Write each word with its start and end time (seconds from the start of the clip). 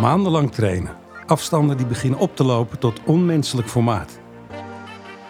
Maandenlang 0.00 0.52
trainen. 0.52 0.96
Afstanden 1.26 1.76
die 1.76 1.86
beginnen 1.86 2.18
op 2.18 2.36
te 2.36 2.44
lopen 2.44 2.78
tot 2.78 3.00
onmenselijk 3.04 3.68
formaat. 3.68 4.18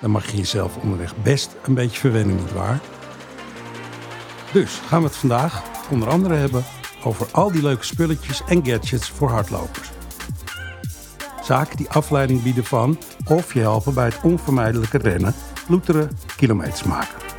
Dan 0.00 0.10
mag 0.10 0.30
je 0.30 0.36
jezelf 0.36 0.76
onderweg 0.76 1.16
best 1.22 1.56
een 1.62 1.74
beetje 1.74 1.98
verwennen, 1.98 2.36
nietwaar? 2.36 2.80
Dus 4.52 4.80
gaan 4.86 5.00
we 5.00 5.06
het 5.06 5.16
vandaag 5.16 5.62
onder 5.90 6.08
andere 6.08 6.34
hebben 6.34 6.64
over 7.04 7.26
al 7.32 7.52
die 7.52 7.62
leuke 7.62 7.84
spulletjes 7.84 8.42
en 8.48 8.66
gadgets 8.66 9.08
voor 9.08 9.28
hardlopers. 9.28 9.90
Zaken 11.42 11.76
die 11.76 11.90
afleiding 11.90 12.42
bieden 12.42 12.64
van 12.64 12.98
of 13.28 13.54
je 13.54 13.60
helpen 13.60 13.94
bij 13.94 14.04
het 14.04 14.20
onvermijdelijke 14.22 14.98
rennen, 14.98 15.34
ploeteren, 15.66 16.18
kilometers 16.36 16.82
maken. 16.82 17.33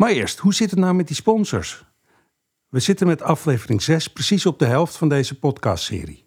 Maar 0.00 0.10
eerst, 0.10 0.38
hoe 0.38 0.54
zit 0.54 0.70
het 0.70 0.78
nou 0.78 0.94
met 0.94 1.06
die 1.06 1.16
sponsors? 1.16 1.84
We 2.68 2.80
zitten 2.80 3.06
met 3.06 3.22
aflevering 3.22 3.82
6 3.82 4.08
precies 4.08 4.46
op 4.46 4.58
de 4.58 4.66
helft 4.66 4.96
van 4.96 5.08
deze 5.08 5.38
podcastserie. 5.38 6.24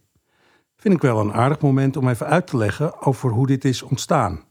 Vind 0.75 0.93
ik 0.93 1.01
wel 1.01 1.19
een 1.19 1.33
aardig 1.33 1.59
moment 1.59 1.97
om 1.97 2.09
even 2.09 2.25
uit 2.25 2.47
te 2.47 2.57
leggen 2.57 3.01
over 3.01 3.29
hoe 3.29 3.47
dit 3.47 3.65
is 3.65 3.81
ontstaan. 3.81 4.43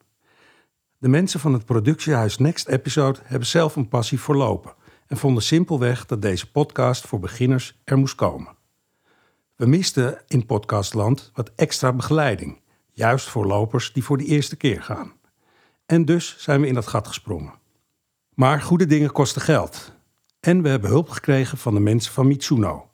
De 0.99 1.09
mensen 1.09 1.41
van 1.41 1.53
het 1.53 1.65
productiehuis 1.65 2.39
Next 2.39 2.69
Episode 2.69 3.19
hebben 3.23 3.49
zelf 3.49 3.77
een 3.77 3.89
passie 3.89 4.21
voor 4.21 4.37
lopen 4.37 4.75
en 5.07 5.17
vonden 5.17 5.43
simpelweg 5.43 6.07
dat 6.07 6.23
deze 6.23 6.51
podcast 6.51 7.07
voor 7.07 7.21
beginners 7.21 7.81
er 7.85 7.99
moest 7.99 8.15
komen. 8.15 8.57
We 9.57 9.67
misten 9.67 10.23
in 10.27 10.47
podcastland 10.47 11.31
wat 11.35 11.53
extra 11.57 11.93
begeleiding, 11.93 12.61
juist 12.93 13.29
voor 13.29 13.47
lopers 13.47 13.93
die 13.93 14.05
voor 14.05 14.19
de 14.19 14.25
eerste 14.25 14.57
keer 14.57 14.83
gaan. 14.83 15.13
En 15.87 16.05
dus 16.05 16.37
zijn 16.39 16.61
we 16.61 16.67
in 16.67 16.75
dat 16.75 16.87
gat 16.87 17.07
gesprongen. 17.07 17.61
Maar 18.35 18.63
goede 18.63 18.87
dingen 18.87 19.13
kosten 19.13 19.43
geld. 19.43 19.93
En 20.41 20.63
we 20.63 20.69
hebben 20.69 20.91
hulp 20.91 21.09
gekregen 21.09 21.59
van 21.59 21.75
de 21.75 21.81
mensen 21.81 22.13
van 22.13 22.27
Mitsuno 22.27 22.91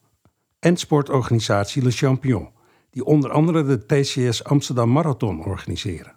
en 0.58 0.76
sportorganisatie 0.76 1.82
Le 1.82 1.90
Champion, 1.90 2.50
die 2.90 3.04
onder 3.04 3.30
andere 3.30 3.64
de 3.64 3.86
TCS 3.86 4.44
Amsterdam 4.44 4.90
Marathon 4.90 5.44
organiseren. 5.44 6.14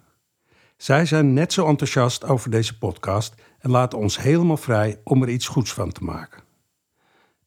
Zij 0.76 1.06
zijn 1.06 1.32
net 1.32 1.52
zo 1.52 1.66
enthousiast 1.66 2.24
over 2.24 2.50
deze 2.50 2.78
podcast 2.78 3.34
en 3.58 3.70
laten 3.70 3.98
ons 3.98 4.18
helemaal 4.18 4.56
vrij 4.56 5.00
om 5.04 5.22
er 5.22 5.28
iets 5.28 5.48
goeds 5.48 5.72
van 5.72 5.92
te 5.92 6.04
maken. 6.04 6.42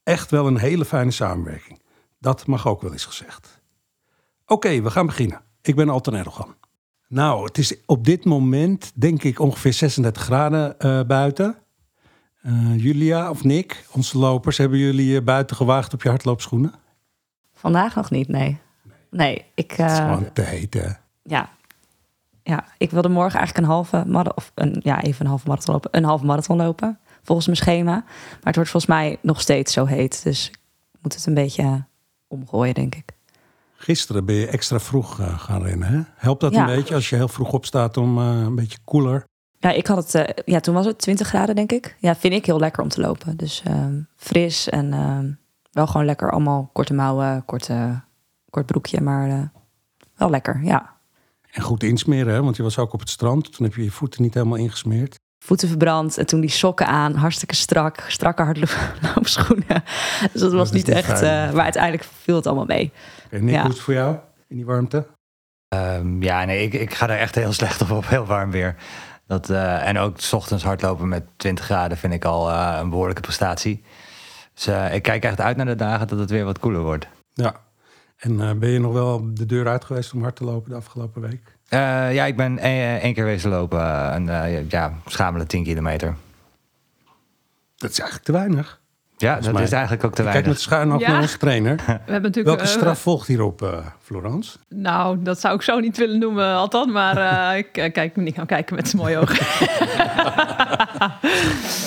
Echt 0.03 0.31
wel 0.31 0.47
een 0.47 0.57
hele 0.57 0.85
fijne 0.85 1.11
samenwerking. 1.11 1.81
Dat 2.19 2.45
mag 2.45 2.67
ook 2.67 2.81
wel 2.81 2.91
eens 2.91 3.05
gezegd. 3.05 3.61
Oké, 4.45 4.81
we 4.81 4.91
gaan 4.91 5.05
beginnen. 5.05 5.41
Ik 5.61 5.75
ben 5.75 5.89
Alton 5.89 6.15
Erdogan. 6.15 6.55
Nou, 7.07 7.45
het 7.45 7.57
is 7.57 7.75
op 7.85 8.05
dit 8.05 8.25
moment 8.25 8.91
denk 8.95 9.23
ik 9.23 9.39
ongeveer 9.39 9.73
36 9.73 10.21
graden 10.23 10.75
uh, 10.79 11.03
buiten. 11.03 11.57
Uh, 12.47 12.83
Julia 12.83 13.29
of 13.29 13.43
Nick, 13.43 13.85
onze 13.91 14.17
lopers, 14.17 14.57
hebben 14.57 14.79
jullie 14.79 15.21
buiten 15.21 15.55
gewaagd 15.55 15.93
op 15.93 16.03
je 16.03 16.09
hardloopschoenen? 16.09 16.73
Vandaag 17.53 17.95
nog 17.95 18.09
niet, 18.09 18.27
nee. 18.27 18.57
Nee, 19.09 19.45
ik. 19.53 19.71
Uh, 19.71 19.77
het 19.77 19.91
is 19.91 19.97
gewoon 19.97 20.33
te 20.33 20.41
heet, 20.41 20.73
hè? 20.73 20.89
Ja. 21.23 21.49
Ja, 22.43 22.66
ik 22.77 22.91
wilde 22.91 23.09
morgen 23.09 23.39
eigenlijk 23.39 23.67
een 23.67 23.73
halve 23.73 24.03
marathon, 24.07 24.35
of 24.35 24.51
een, 24.55 24.79
ja, 24.83 25.01
even 25.01 25.21
een 25.21 25.31
halve 25.31 25.47
marathon 25.47 25.73
lopen, 25.73 25.89
een 25.93 26.03
halve 26.03 26.25
marathon 26.25 26.57
lopen, 26.57 26.99
volgens 27.23 27.47
mijn 27.47 27.59
schema. 27.59 27.91
Maar 27.91 28.39
het 28.43 28.55
wordt 28.55 28.69
volgens 28.69 28.91
mij 28.91 29.17
nog 29.21 29.41
steeds 29.41 29.73
zo 29.73 29.85
heet, 29.85 30.23
dus 30.23 30.49
ik 30.49 30.99
moet 31.01 31.13
het 31.13 31.25
een 31.25 31.33
beetje 31.33 31.85
omgooien, 32.27 32.73
denk 32.73 32.95
ik. 32.95 33.11
Gisteren 33.75 34.25
ben 34.25 34.35
je 34.35 34.47
extra 34.47 34.79
vroeg 34.79 35.19
uh, 35.19 35.39
gaan 35.39 35.63
rennen, 35.63 35.88
hè? 35.88 36.01
Helpt 36.16 36.41
dat 36.41 36.53
ja. 36.53 36.59
een 36.59 36.75
beetje 36.75 36.95
als 36.95 37.09
je 37.09 37.16
heel 37.16 37.27
vroeg 37.27 37.53
opstaat 37.53 37.97
om 37.97 38.17
uh, 38.17 38.25
een 38.25 38.55
beetje 38.55 38.77
koeler? 38.83 39.25
Ja, 39.66 39.71
ik 39.71 39.88
had 39.88 39.97
het, 39.97 40.16
uh, 40.16 40.44
ja, 40.45 40.59
toen 40.59 40.73
was 40.73 40.85
het 40.85 40.97
20 40.97 41.27
graden, 41.27 41.55
denk 41.55 41.71
ik. 41.71 41.95
Ja, 41.99 42.16
vind 42.16 42.33
ik 42.33 42.45
heel 42.45 42.59
lekker 42.59 42.83
om 42.83 42.89
te 42.89 43.02
lopen. 43.02 43.38
Dus 43.38 43.63
fris 44.16 44.69
en 44.69 45.39
wel 45.72 45.88
gewoon 45.88 46.06
lekker 46.06 46.31
allemaal 46.31 46.69
korte 46.73 46.94
mouwen, 46.94 47.45
korte, 47.45 48.01
kort 48.50 48.66
broekje, 48.66 49.01
maar 49.01 49.51
wel 50.16 50.29
lekker, 50.29 50.59
ja. 50.63 50.95
En 51.51 51.62
goed 51.62 51.84
insmeren, 51.84 52.34
hè? 52.34 52.44
want 52.44 52.56
je 52.56 52.63
was 52.63 52.78
ook 52.78 52.94
op 52.94 53.00
het 53.00 53.09
strand. 53.09 53.53
Toen 53.53 53.66
heb 53.66 53.75
je 53.75 53.84
je 53.84 53.91
voeten 53.91 54.22
niet 54.22 54.34
helemaal 54.34 54.57
ingesmeerd. 54.57 55.16
Voeten 55.45 55.68
verbrand 55.68 56.18
en 56.18 56.25
toen 56.25 56.39
die 56.39 56.50
sokken 56.50 56.88
aan. 56.88 57.13
Hartstikke 57.13 57.56
strak, 57.56 58.03
strakke 58.07 58.41
hardloopschoenen. 58.41 59.84
Dus 60.31 60.41
dat 60.41 60.53
was 60.53 60.72
niet 60.72 60.89
echt... 60.89 61.22
Uh, 61.22 61.51
maar 61.53 61.63
uiteindelijk 61.63 62.03
viel 62.22 62.35
het 62.35 62.47
allemaal 62.47 62.66
mee. 62.66 62.91
Okay, 63.25 63.39
Nick, 63.39 63.53
ja. 63.53 63.62
hoe 63.62 63.69
is 63.69 63.75
het 63.75 63.84
voor 63.84 63.94
jou 63.94 64.18
in 64.47 64.56
die 64.56 64.66
warmte? 64.66 65.07
Um, 65.75 66.23
ja, 66.23 66.45
nee, 66.45 66.63
ik, 66.63 66.73
ik 66.73 66.94
ga 66.94 67.09
er 67.09 67.19
echt 67.19 67.35
heel 67.35 67.53
slecht 67.62 67.81
op, 67.81 67.91
op 67.91 68.07
heel 68.07 68.25
warm 68.25 68.51
weer. 68.51 68.75
Dat, 69.28 69.50
uh, 69.50 69.88
en 69.88 69.97
ook 69.97 70.19
s 70.19 70.34
ochtends 70.34 70.63
hardlopen 70.63 71.08
met 71.08 71.24
20 71.36 71.66
graden 71.66 71.97
vind 71.97 72.13
ik 72.13 72.25
al 72.25 72.50
uh, 72.50 72.78
een 72.80 72.90
behoorlijke 72.90 73.22
prestatie. 73.22 73.84
Dus 74.53 74.68
ik 74.91 75.02
kijk 75.02 75.24
echt 75.24 75.41
uit 75.41 75.58
naar 75.58 75.66
de 75.66 75.75
dagen 75.75 76.08
dat 76.08 76.19
het 76.19 76.30
weer 76.30 76.46
wat 76.46 76.59
koeler 76.59 76.81
wordt. 76.81 77.08
Ja, 77.34 77.56
en 78.18 78.59
ben 78.59 78.69
je 78.69 78.80
nog 78.80 78.94
wel 78.94 79.34
de 79.34 79.46
deur 79.46 79.68
uit 79.68 79.86
geweest 79.86 80.13
om 80.13 80.22
hard 80.22 80.36
te 80.36 80.44
lopen 80.44 80.69
de 80.69 80.75
afgelopen 80.75 81.22
week? 81.22 81.58
Ja, 82.13 82.25
ik 82.25 82.38
ben 82.38 82.58
één 82.58 83.13
keer 83.13 83.25
wezen 83.25 83.50
lopen. 83.50 84.16
Een 84.16 84.25
ja, 84.69 84.94
schamele 85.06 85.46
10 85.46 85.63
kilometer. 85.63 86.16
Dat 87.75 87.90
is 87.92 88.00
eigenlijk 88.00 88.24
te 88.28 88.31
weinig. 88.31 88.81
Ja, 89.17 89.39
dat 89.39 89.59
is 89.59 89.71
eigenlijk 89.71 90.03
ook 90.03 90.15
te 90.15 90.23
weinig. 90.23 90.43
Kijk 90.43 90.53
met 90.53 90.63
schuin 90.63 90.93
op 90.93 90.99
ja. 90.99 91.11
naar 91.11 91.21
onze 91.21 91.37
trainer. 91.37 91.75
We 91.85 91.91
hebben 91.91 92.21
natuurlijk, 92.21 92.55
Welke 92.55 92.65
straf 92.65 92.99
volgt 92.99 93.27
hierop, 93.27 93.61
uh, 93.61 93.77
Florence? 94.01 94.57
Nou, 94.69 95.21
dat 95.21 95.39
zou 95.39 95.55
ik 95.55 95.61
zo 95.61 95.79
niet 95.79 95.97
willen 95.97 96.19
noemen, 96.19 96.55
althans. 96.55 96.91
Maar 96.91 97.17
uh, 97.17 97.57
ik 97.63 97.77
uh, 97.77 97.91
kijk 97.91 98.15
me 98.15 98.23
niet 98.23 98.35
gaan 98.35 98.45
kijken 98.45 98.75
met 98.75 98.87
zijn 98.87 99.01
mooie 99.01 99.17
ogen. 99.17 99.35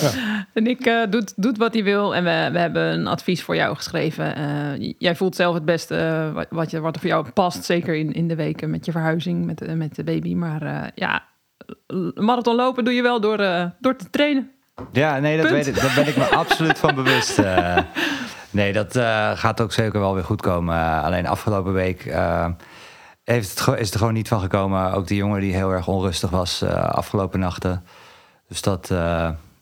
ja. 0.01 0.11
En 0.53 0.67
ik 0.67 1.07
doet, 1.09 1.33
doet 1.35 1.57
wat 1.57 1.73
hij 1.73 1.83
wil. 1.83 2.15
En 2.15 2.23
we, 2.23 2.49
we 2.51 2.59
hebben 2.59 2.83
een 2.83 3.07
advies 3.07 3.43
voor 3.43 3.55
jou 3.55 3.75
geschreven. 3.75 4.35
jij 4.97 5.15
voelt 5.15 5.35
zelf 5.35 5.53
het 5.53 5.65
beste 5.65 6.31
wat, 6.33 6.47
wat, 6.49 6.71
je, 6.71 6.79
wat 6.79 6.95
er 6.95 7.01
voor 7.01 7.09
jou 7.09 7.29
past. 7.29 7.63
Zeker 7.63 7.95
in, 7.95 8.13
in 8.13 8.27
de 8.27 8.35
weken 8.35 8.69
met 8.69 8.85
je 8.85 8.91
verhuizing, 8.91 9.45
met, 9.45 9.75
met 9.75 9.95
de 9.95 10.03
baby. 10.03 10.35
Maar 10.35 10.91
ja, 10.95 11.23
marathon 12.13 12.55
lopen 12.55 12.83
doe 12.83 12.93
je 12.93 13.01
wel 13.01 13.21
door, 13.21 13.37
door 13.79 13.95
te 13.95 14.09
trainen. 14.09 14.51
Ja, 14.91 15.19
nee, 15.19 15.41
dat 15.41 15.49
weet 15.49 15.67
ik, 15.67 15.75
daar 15.75 15.93
ben 15.95 16.07
ik 16.07 16.17
me 16.17 16.25
absoluut 16.43 16.79
van 16.79 16.95
bewust. 16.95 17.39
Uh, 17.39 17.77
nee, 18.49 18.73
dat 18.73 18.95
uh, 18.95 19.31
gaat 19.33 19.61
ook 19.61 19.71
zeker 19.71 19.99
wel 19.99 20.13
weer 20.13 20.23
goed 20.23 20.41
komen. 20.41 20.75
Uh, 20.75 21.03
alleen 21.03 21.27
afgelopen 21.27 21.73
week 21.73 22.03
heeft 23.23 23.59
het, 23.59 23.79
is 23.79 23.85
het 23.85 23.93
er 23.93 23.99
gewoon 23.99 24.13
niet 24.13 24.27
van 24.27 24.39
gekomen. 24.39 24.91
Ook 24.93 25.07
die 25.07 25.17
jongen 25.17 25.41
die 25.41 25.53
heel 25.53 25.71
erg 25.71 25.87
onrustig 25.87 26.29
was 26.29 26.63
afgelopen 26.63 27.39
nachten. 27.39 27.83
Dus 28.47 28.61
dat, 28.61 28.87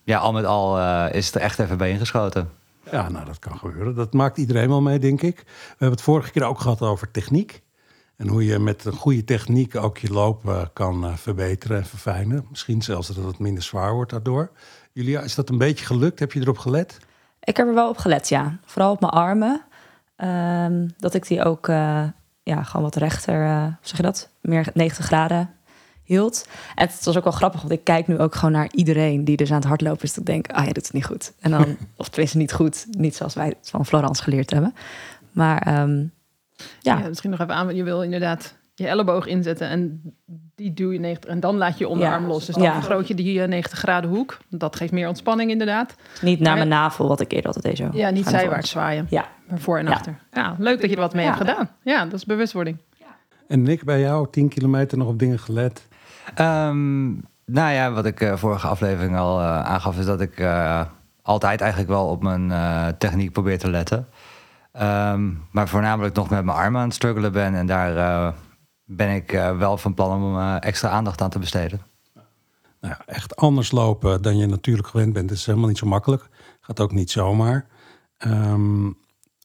ja, 0.04 0.18
al 0.18 0.32
met 0.32 0.46
al 0.46 0.80
is 1.08 1.26
het 1.26 1.36
er 1.36 1.42
echt 1.42 1.60
even 1.60 1.78
bij 1.78 1.90
ingeschoten. 1.90 2.50
Ja, 2.92 3.10
nou, 3.10 3.26
dat 3.26 3.40
kan 3.40 3.58
gebeuren. 3.58 3.96
Dat 3.96 4.14
maakt 4.14 4.38
iedereen 4.38 4.70
wel 4.70 4.82
mee, 4.82 5.00
denk 5.00 5.22
ik. 5.22 5.36
We 5.46 5.66
hebben 5.70 5.92
het 5.92 6.02
vorige 6.02 6.32
keer 6.32 6.44
ook 6.44 6.60
gehad 6.60 6.82
over 6.82 7.12
techniek. 7.12 7.62
En 8.16 8.28
hoe 8.28 8.46
je 8.46 8.60
met 8.60 8.86
een 8.86 8.94
goede 8.94 9.24
techniek 9.24 9.76
ook 9.76 9.98
je 9.98 10.12
loop 10.12 10.70
kan 10.74 11.18
verbeteren 11.18 11.78
en 11.78 11.86
verfijnen. 11.86 12.46
Misschien 12.50 12.82
zelfs 12.82 13.08
dat 13.08 13.26
het 13.26 13.40
minder 13.40 13.64
zwaar 13.64 13.94
wordt 13.94 14.12
daardoor. 14.12 14.52
Julia, 14.98 15.22
is 15.22 15.36
dat 15.36 15.50
een 15.50 15.58
beetje 15.58 15.86
gelukt? 15.86 16.20
Heb 16.20 16.32
je 16.32 16.40
erop 16.40 16.58
gelet? 16.58 16.98
Ik 17.44 17.58
heb 17.58 17.68
er 17.68 17.74
wel 17.74 17.90
op 17.90 17.98
gelet, 17.98 18.30
ja. 18.30 18.58
Vooral 18.66 18.92
op 18.92 19.00
mijn 19.00 19.12
armen. 19.12 19.62
Um, 20.18 20.94
dat 20.98 21.14
ik 21.14 21.28
die 21.28 21.44
ook 21.44 21.68
uh, 21.68 22.04
ja, 22.44 22.64
gewoon 22.64 22.86
wat 22.86 22.96
rechter, 22.96 23.46
uh, 23.46 23.68
zeg 23.82 23.98
je 23.98 24.04
dat? 24.04 24.30
Meer 24.42 24.68
90 24.74 25.06
graden 25.06 25.50
hield. 26.04 26.48
En 26.76 26.88
het 26.88 27.04
was 27.04 27.18
ook 27.18 27.24
wel 27.24 27.34
grappig, 27.34 27.62
want 27.62 27.74
ik 27.74 27.84
kijk 27.84 28.08
nu 28.08 28.20
ook 28.20 28.36
gewoon 28.36 28.52
naar 28.52 28.72
iedereen 28.72 29.26
die 29.26 29.38
dus 29.38 29.50
aan 29.50 29.58
het 29.58 29.68
hardlopen 29.68 30.04
is. 30.04 30.10
Dat 30.10 30.20
ik 30.20 30.26
denk, 30.26 30.52
ah, 30.52 30.66
je 30.66 30.74
doet 30.74 30.84
het 30.84 30.94
niet 30.94 31.06
goed. 31.06 31.34
En 31.40 31.52
dan, 31.52 31.78
of 31.96 32.10
tenminste 32.10 32.38
niet 32.38 32.54
goed, 32.54 32.88
niet 32.92 33.16
zoals 33.16 33.34
wij 33.34 33.48
het 33.48 33.70
van 33.70 33.86
Florence 33.86 34.24
geleerd 34.24 34.52
hebben. 34.52 34.76
Maar 35.32 35.82
um, 35.82 36.12
ja. 36.80 37.00
ja. 37.00 37.08
Misschien 37.08 37.30
nog 37.30 37.40
even 37.40 37.56
aan, 37.56 37.76
je 37.76 37.84
wil 37.84 38.02
inderdaad 38.04 38.56
je 38.80 38.88
elleboog 38.88 39.26
inzetten 39.26 39.70
en 39.70 40.02
die 40.56 40.74
duw 40.74 40.92
je 40.92 41.00
90 41.00 41.30
en 41.30 41.40
dan 41.40 41.58
laat 41.58 41.78
je 41.78 41.84
je 41.84 41.90
onderarm 41.90 42.22
ja. 42.22 42.28
los. 42.28 42.46
Dus 42.46 42.56
dan 42.56 42.64
ja. 42.64 42.74
vergroot 42.74 43.08
je 43.08 43.16
die 43.16 43.40
90 43.40 43.80
graden 43.80 44.10
hoek. 44.10 44.38
Dat 44.50 44.76
geeft 44.76 44.92
meer 44.92 45.08
ontspanning 45.08 45.52
inderdaad. 45.52 45.96
Niet 46.22 46.40
naar 46.40 46.56
mijn 46.56 46.68
navel, 46.68 47.08
wat 47.08 47.20
ik 47.20 47.32
eerder 47.32 47.54
altijd 47.54 47.66
deed 47.66 47.78
zo. 47.78 47.98
Ja, 47.98 48.10
niet 48.10 48.26
zijwaarts 48.28 48.70
zwaaien. 48.70 49.08
Ja. 49.10 49.26
Maar 49.48 49.60
voor 49.60 49.78
en 49.78 49.88
achter. 49.88 50.20
Ja, 50.32 50.56
leuk 50.58 50.82
dat 50.82 50.90
je 50.90 50.96
er 50.96 51.02
wat 51.02 51.14
mee 51.14 51.26
hebt 51.26 51.38
gedaan. 51.38 51.70
Ja, 51.84 52.04
dat 52.04 52.14
is 52.14 52.26
bewustwording. 52.26 52.78
En 53.48 53.62
Nick, 53.62 53.84
bij 53.84 54.00
jou 54.00 54.28
10 54.32 54.50
kilometer 54.50 54.98
nog 54.98 55.08
op 55.08 55.20
dingen 55.20 55.40
gelet? 55.40 55.88
Um, 56.40 57.26
nou 57.46 57.74
ja, 57.74 57.92
wat 57.92 58.06
ik 58.06 58.22
uh, 58.22 58.36
vorige 58.36 58.68
aflevering 58.68 59.18
al 59.18 59.40
uh, 59.40 59.62
aangaf, 59.62 60.00
is 60.00 60.06
dat 60.06 60.22
ik 60.22 60.40
uh, 60.40 60.82
altijd 61.22 61.62
eigenlijk 61.62 61.92
wel 61.92 62.08
op 62.08 62.24
mijn 62.24 62.52
techniek 62.98 63.32
probeer 63.32 63.60
te 63.60 63.70
letten. 63.70 64.08
Um, 64.82 65.48
maar 65.52 65.68
voornamelijk 65.68 66.16
nog 66.16 66.30
met 66.30 66.46
mijn 66.46 66.58
armen 66.58 66.82
aan 66.82 66.88
het 66.88 66.96
struggelen 66.96 67.32
ben 67.32 67.56
en 67.56 67.66
daar 67.66 68.34
ben 68.90 69.16
ik 69.16 69.34
uh, 69.34 69.58
wel 69.58 69.78
van 69.78 69.94
plan 69.94 70.24
om 70.24 70.36
uh, 70.36 70.56
extra 70.60 70.90
aandacht 70.90 71.22
aan 71.22 71.30
te 71.30 71.40
besteden. 71.40 71.82
Nou 72.82 72.96
ja, 72.98 73.06
echt 73.06 73.36
anders 73.36 73.72
lopen 73.72 74.22
dan 74.22 74.38
je 74.38 74.46
natuurlijk 74.46 74.88
gewend 74.88 75.14
bent, 75.14 75.32
is 75.32 75.46
helemaal 75.46 75.68
niet 75.68 75.78
zo 75.78 75.88
makkelijk. 75.88 76.30
Gaat 76.62 76.80
ook 76.80 76.92
niet 76.92 77.12
zomaar. 77.12 77.68
Um, 78.26 78.98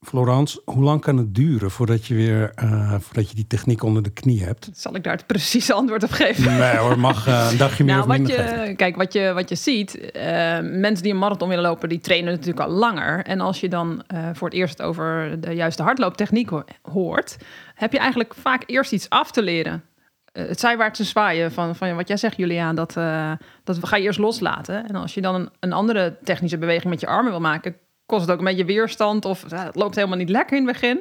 Florence, 0.02 0.62
hoe 0.64 0.82
lang 0.82 1.00
kan 1.00 1.16
het 1.16 1.34
duren 1.34 1.70
voordat 1.70 2.06
je 2.06 2.14
weer 2.14 2.52
uh, 2.62 2.94
voordat 2.98 3.28
je 3.28 3.34
die 3.34 3.46
techniek 3.46 3.82
onder 3.82 4.02
de 4.02 4.10
knie 4.10 4.44
hebt? 4.44 4.70
Zal 4.72 4.94
ik 4.94 5.04
daar 5.04 5.16
het 5.16 5.26
precieze 5.26 5.72
antwoord 5.72 6.02
op 6.02 6.10
geven? 6.10 6.58
Nee 6.58 6.76
hoor, 6.76 6.98
mag 6.98 7.28
uh, 7.28 7.48
een 7.50 7.56
dagje 7.56 7.84
meer 7.84 7.94
nou, 7.94 8.08
of 8.08 8.16
wat 8.16 8.26
minder 8.26 8.44
je, 8.44 8.48
geven. 8.48 8.76
Kijk, 8.76 8.96
wat 8.96 9.12
je, 9.12 9.32
wat 9.32 9.48
je 9.48 9.54
ziet, 9.54 9.94
uh, 9.96 10.22
mensen 10.60 11.02
die 11.02 11.12
een 11.12 11.18
marathon 11.18 11.48
willen 11.48 11.64
lopen, 11.64 11.88
die 11.88 12.00
trainen 12.00 12.32
natuurlijk 12.32 12.66
al 12.66 12.70
langer. 12.70 13.24
En 13.24 13.40
als 13.40 13.60
je 13.60 13.68
dan 13.68 14.02
voor 14.32 14.48
het 14.48 14.56
eerst 14.56 14.82
over 14.82 15.40
de 15.40 15.52
juiste 15.52 15.82
hardlooptechniek 15.82 16.48
ho 16.48 16.62
hoort, 16.82 17.36
heb 17.74 17.92
je 17.92 17.98
eigenlijk 17.98 18.34
vaak 18.34 18.62
eerst 18.66 18.92
iets 18.92 19.08
af 19.08 19.30
te 19.30 19.42
leren. 19.42 19.84
het 20.32 20.60
zijwaartse 20.60 21.04
zwaaien 21.04 21.52
van, 21.52 21.76
van 21.76 21.96
wat 21.96 22.08
jij 22.08 22.16
zegt, 22.16 22.36
Juliaan, 22.36 22.74
dat, 22.74 22.92
dat 23.64 23.78
ga 23.82 23.96
je 23.96 24.02
eerst 24.02 24.18
loslaten. 24.18 24.88
En 24.88 24.94
als 24.94 25.14
je 25.14 25.20
dan 25.20 25.34
een, 25.34 25.50
een 25.60 25.72
andere 25.72 26.18
technische 26.24 26.58
beweging 26.58 26.90
met 26.90 27.00
je 27.00 27.06
armen 27.06 27.30
wil 27.30 27.40
maken, 27.40 27.76
kost 28.12 28.26
het 28.26 28.30
ook 28.30 28.38
een 28.38 28.56
beetje 28.56 28.74
weerstand 28.74 29.24
of 29.24 29.44
het 29.50 29.74
loopt 29.74 29.94
helemaal 29.94 30.16
niet 30.16 30.28
lekker 30.28 30.56
in 30.56 30.66
het 30.66 30.72
begin. 30.72 31.00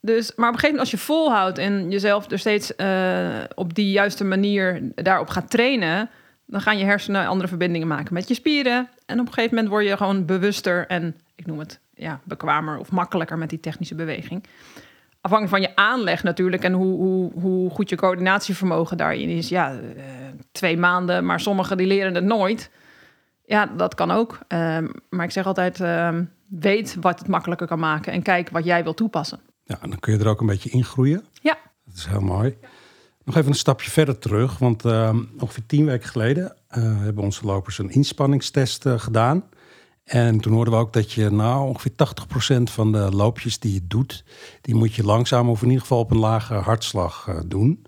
Dus, 0.00 0.32
maar 0.36 0.48
op 0.48 0.54
een 0.54 0.60
gegeven 0.60 0.76
moment 0.76 0.80
als 0.80 0.90
je 0.90 1.06
volhoudt 1.06 1.58
en 1.58 1.90
jezelf 1.90 2.30
er 2.30 2.38
steeds 2.38 2.72
uh, 2.76 3.28
op 3.54 3.74
die 3.74 3.90
juiste 3.90 4.24
manier 4.24 4.80
daarop 4.94 5.28
gaat 5.28 5.50
trainen, 5.50 6.10
dan 6.46 6.60
gaan 6.60 6.78
je 6.78 6.84
hersenen 6.84 7.26
andere 7.26 7.48
verbindingen 7.48 7.88
maken 7.88 8.14
met 8.14 8.28
je 8.28 8.34
spieren. 8.34 8.88
En 9.06 9.20
op 9.20 9.26
een 9.26 9.32
gegeven 9.32 9.54
moment 9.54 9.72
word 9.72 9.86
je 9.86 9.96
gewoon 9.96 10.24
bewuster 10.24 10.86
en 10.86 11.16
ik 11.34 11.46
noem 11.46 11.58
het 11.58 11.80
ja, 11.94 12.20
bekwamer 12.24 12.78
of 12.78 12.90
makkelijker 12.90 13.38
met 13.38 13.50
die 13.50 13.60
technische 13.60 13.94
beweging. 13.94 14.44
Afhankelijk 15.20 15.62
van 15.62 15.70
je 15.70 15.76
aanleg 15.76 16.22
natuurlijk 16.22 16.64
en 16.64 16.72
hoe, 16.72 16.96
hoe, 16.96 17.32
hoe 17.40 17.70
goed 17.70 17.88
je 17.88 17.96
coördinatievermogen 17.96 18.96
daarin 18.96 19.28
is. 19.28 19.48
Ja, 19.48 19.72
uh, 19.72 19.80
twee 20.52 20.76
maanden, 20.76 21.24
maar 21.24 21.40
sommigen 21.40 21.76
die 21.76 21.86
leren 21.86 22.14
het 22.14 22.24
nooit. 22.24 22.70
Ja, 23.48 23.66
dat 23.66 23.94
kan 23.94 24.10
ook. 24.10 24.38
Um, 24.48 24.90
maar 25.10 25.24
ik 25.24 25.30
zeg 25.30 25.46
altijd, 25.46 25.80
um, 25.80 26.30
weet 26.46 26.96
wat 27.00 27.18
het 27.18 27.28
makkelijker 27.28 27.66
kan 27.66 27.78
maken 27.78 28.12
en 28.12 28.22
kijk 28.22 28.50
wat 28.50 28.64
jij 28.64 28.82
wil 28.82 28.94
toepassen. 28.94 29.40
Ja, 29.64 29.78
en 29.82 29.90
dan 29.90 29.98
kun 29.98 30.12
je 30.12 30.18
er 30.18 30.28
ook 30.28 30.40
een 30.40 30.46
beetje 30.46 30.70
in 30.70 30.84
groeien. 30.84 31.24
Ja. 31.42 31.58
Dat 31.84 31.96
is 31.96 32.06
heel 32.06 32.20
mooi. 32.20 32.56
Nog 33.24 33.36
even 33.36 33.50
een 33.50 33.56
stapje 33.56 33.90
verder 33.90 34.18
terug, 34.18 34.58
want 34.58 34.84
uh, 34.84 35.16
ongeveer 35.38 35.66
tien 35.66 35.84
weken 35.84 36.08
geleden 36.08 36.44
uh, 36.44 37.00
hebben 37.00 37.24
onze 37.24 37.46
lopers 37.46 37.78
een 37.78 37.90
inspanningstest 37.90 38.86
uh, 38.86 38.98
gedaan. 38.98 39.44
En 40.04 40.40
toen 40.40 40.52
hoorden 40.52 40.74
we 40.74 40.80
ook 40.80 40.92
dat 40.92 41.12
je 41.12 41.30
nou 41.30 41.68
ongeveer 41.68 41.92
80% 42.60 42.62
van 42.62 42.92
de 42.92 43.10
loopjes 43.12 43.58
die 43.58 43.74
je 43.74 43.86
doet, 43.86 44.24
die 44.60 44.74
moet 44.74 44.94
je 44.94 45.04
langzaam 45.04 45.48
of 45.48 45.60
in 45.62 45.66
ieder 45.66 45.80
geval 45.80 45.98
op 45.98 46.10
een 46.10 46.18
lage 46.18 46.54
hartslag 46.54 47.26
uh, 47.28 47.40
doen. 47.46 47.86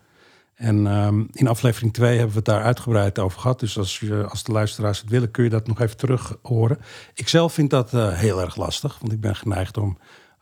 En 0.61 0.87
um, 0.87 1.29
in 1.33 1.49
aflevering 1.49 1.93
2 1.93 2.11
hebben 2.11 2.29
we 2.29 2.37
het 2.37 2.45
daar 2.45 2.63
uitgebreid 2.63 3.19
over 3.19 3.41
gehad. 3.41 3.61
Dus 3.61 3.79
als, 3.79 4.01
je, 4.01 4.27
als 4.29 4.43
de 4.43 4.53
luisteraars 4.53 5.01
het 5.01 5.11
willen, 5.11 5.31
kun 5.31 5.45
je 5.45 5.51
dat 5.51 5.67
nog 5.67 5.81
even 5.81 5.97
terug 5.97 6.37
horen. 6.43 6.79
Ik 7.15 7.29
zelf 7.29 7.53
vind 7.53 7.71
dat 7.71 7.93
uh, 7.93 8.13
heel 8.13 8.41
erg 8.41 8.57
lastig, 8.57 8.99
want 8.99 9.13
ik 9.13 9.21
ben 9.21 9.37
geneigd 9.37 9.77
om 9.77 9.99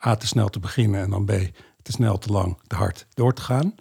A 0.06 0.16
te 0.16 0.26
snel 0.26 0.48
te 0.48 0.58
beginnen 0.58 1.00
en 1.00 1.10
dan 1.10 1.24
B 1.24 1.30
te 1.82 1.92
snel, 1.92 2.18
te 2.18 2.32
lang, 2.32 2.58
te 2.66 2.74
hard 2.76 3.06
door 3.14 3.34
te 3.34 3.42
gaan. 3.42 3.74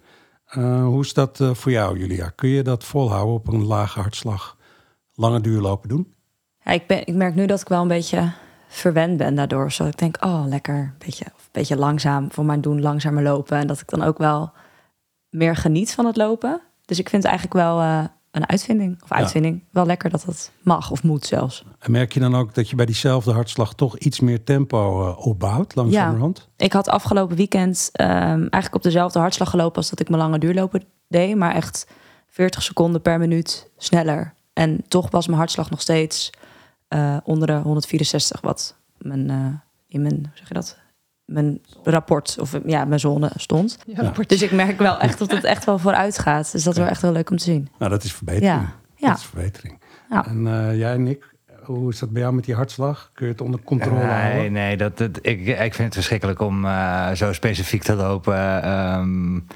Uh, 0.56 0.84
hoe 0.84 1.04
is 1.04 1.12
dat 1.12 1.40
uh, 1.40 1.54
voor 1.54 1.72
jou, 1.72 1.98
Julia? 1.98 2.32
Kun 2.34 2.48
je 2.48 2.62
dat 2.62 2.84
volhouden 2.84 3.34
op 3.34 3.48
een 3.48 3.64
lage 3.64 4.00
hartslag, 4.00 4.56
lange 5.14 5.40
duurlopen 5.40 5.88
doen? 5.88 6.14
Ja, 6.64 6.72
ik, 6.72 6.86
ben, 6.86 7.06
ik 7.06 7.14
merk 7.14 7.34
nu 7.34 7.46
dat 7.46 7.60
ik 7.60 7.68
wel 7.68 7.82
een 7.82 7.88
beetje 7.88 8.32
verwend 8.68 9.16
ben 9.16 9.34
daardoor. 9.34 9.72
Zo 9.72 9.86
ik 9.86 9.98
denk, 9.98 10.24
oh, 10.24 10.44
lekker, 10.46 10.74
een 10.74 10.94
beetje, 11.06 11.24
een 11.24 11.32
beetje 11.52 11.76
langzaam 11.76 12.32
voor 12.32 12.44
mijn 12.44 12.60
doen, 12.60 12.80
langzamer 12.80 13.22
lopen. 13.22 13.58
En 13.58 13.66
dat 13.66 13.80
ik 13.80 13.88
dan 13.88 14.02
ook 14.02 14.18
wel 14.18 14.52
meer 15.30 15.56
geniet 15.56 15.94
van 15.94 16.06
het 16.06 16.16
lopen. 16.16 16.60
Dus 16.84 16.98
ik 16.98 17.08
vind 17.08 17.22
het 17.22 17.30
eigenlijk 17.30 17.60
wel 17.60 17.80
uh, 17.80 18.04
een 18.30 18.48
uitvinding. 18.48 19.02
Of 19.02 19.12
uitvinding. 19.12 19.58
Ja. 19.58 19.66
Wel 19.70 19.86
lekker 19.86 20.10
dat 20.10 20.22
het 20.22 20.52
mag 20.62 20.90
of 20.90 21.02
moet 21.02 21.26
zelfs. 21.26 21.64
En 21.78 21.90
merk 21.90 22.12
je 22.12 22.20
dan 22.20 22.34
ook 22.34 22.54
dat 22.54 22.70
je 22.70 22.76
bij 22.76 22.86
diezelfde 22.86 23.32
hartslag 23.32 23.74
toch 23.74 23.98
iets 23.98 24.20
meer 24.20 24.44
tempo 24.44 25.08
uh, 25.08 25.26
opbouwt 25.26 25.74
langzamerhand? 25.74 26.48
Ja, 26.56 26.64
ik 26.64 26.72
had 26.72 26.88
afgelopen 26.88 27.36
weekend 27.36 27.90
um, 28.00 28.06
eigenlijk 28.06 28.74
op 28.74 28.82
dezelfde 28.82 29.18
hartslag 29.18 29.50
gelopen 29.50 29.76
als 29.76 29.90
dat 29.90 30.00
ik 30.00 30.08
mijn 30.08 30.22
lange 30.22 30.38
duurlopen 30.38 30.84
deed. 31.08 31.36
Maar 31.36 31.54
echt 31.54 31.86
40 32.28 32.62
seconden 32.62 33.02
per 33.02 33.18
minuut 33.18 33.70
sneller. 33.76 34.34
En 34.52 34.84
toch 34.88 35.10
was 35.10 35.26
mijn 35.26 35.38
hartslag 35.38 35.70
nog 35.70 35.80
steeds 35.80 36.30
uh, 36.88 37.16
onder 37.24 37.46
de 37.46 37.56
164 37.56 38.40
wat 38.40 38.76
mijn, 38.98 39.62
in 39.88 40.02
mijn, 40.02 40.32
zeg 40.34 40.48
je 40.48 40.54
dat, 40.54 40.78
mijn 41.28 41.60
rapport 41.82 42.36
of 42.40 42.58
ja, 42.66 42.84
mijn 42.84 43.00
zone 43.00 43.30
stond. 43.36 43.78
Ja, 43.86 44.12
Dus 44.26 44.42
ik 44.42 44.50
merk 44.50 44.78
wel 44.78 44.98
echt 44.98 45.18
dat 45.18 45.30
het 45.30 45.44
echt 45.44 45.64
wel 45.64 45.78
vooruit 45.78 46.18
gaat. 46.18 46.52
Dus 46.52 46.62
dat 46.64 46.72
is 46.72 46.78
wel 46.78 46.88
echt 46.88 47.02
heel 47.02 47.12
leuk 47.12 47.30
om 47.30 47.36
te 47.36 47.44
zien. 47.44 47.68
Nou, 47.78 47.90
dat 47.90 48.04
is 48.04 48.12
verbetering. 48.12 48.60
Ja. 48.60 48.74
ja. 48.96 49.08
Dat 49.08 49.18
is 49.18 49.24
verbetering. 49.24 49.80
Ja. 50.10 50.26
En 50.26 50.46
uh, 50.46 50.78
jij, 50.78 50.96
Nick, 50.96 51.34
hoe 51.62 51.90
is 51.90 51.98
dat 51.98 52.10
bij 52.10 52.22
jou 52.22 52.34
met 52.34 52.44
die 52.44 52.54
hartslag? 52.54 53.10
Kun 53.14 53.26
je 53.26 53.32
het 53.32 53.40
onder 53.40 53.60
controle 53.60 53.98
nee, 53.98 54.06
houden? 54.06 54.52
Nee, 54.52 54.76
dat, 54.76 54.98
dat, 54.98 55.18
ik, 55.22 55.46
ik 55.46 55.74
vind 55.74 55.78
het 55.78 55.94
verschrikkelijk 55.94 56.40
om 56.40 56.64
uh, 56.64 57.12
zo 57.12 57.32
specifiek 57.32 57.82
te 57.82 57.94
lopen. 57.94 58.68
Um, 58.70 59.46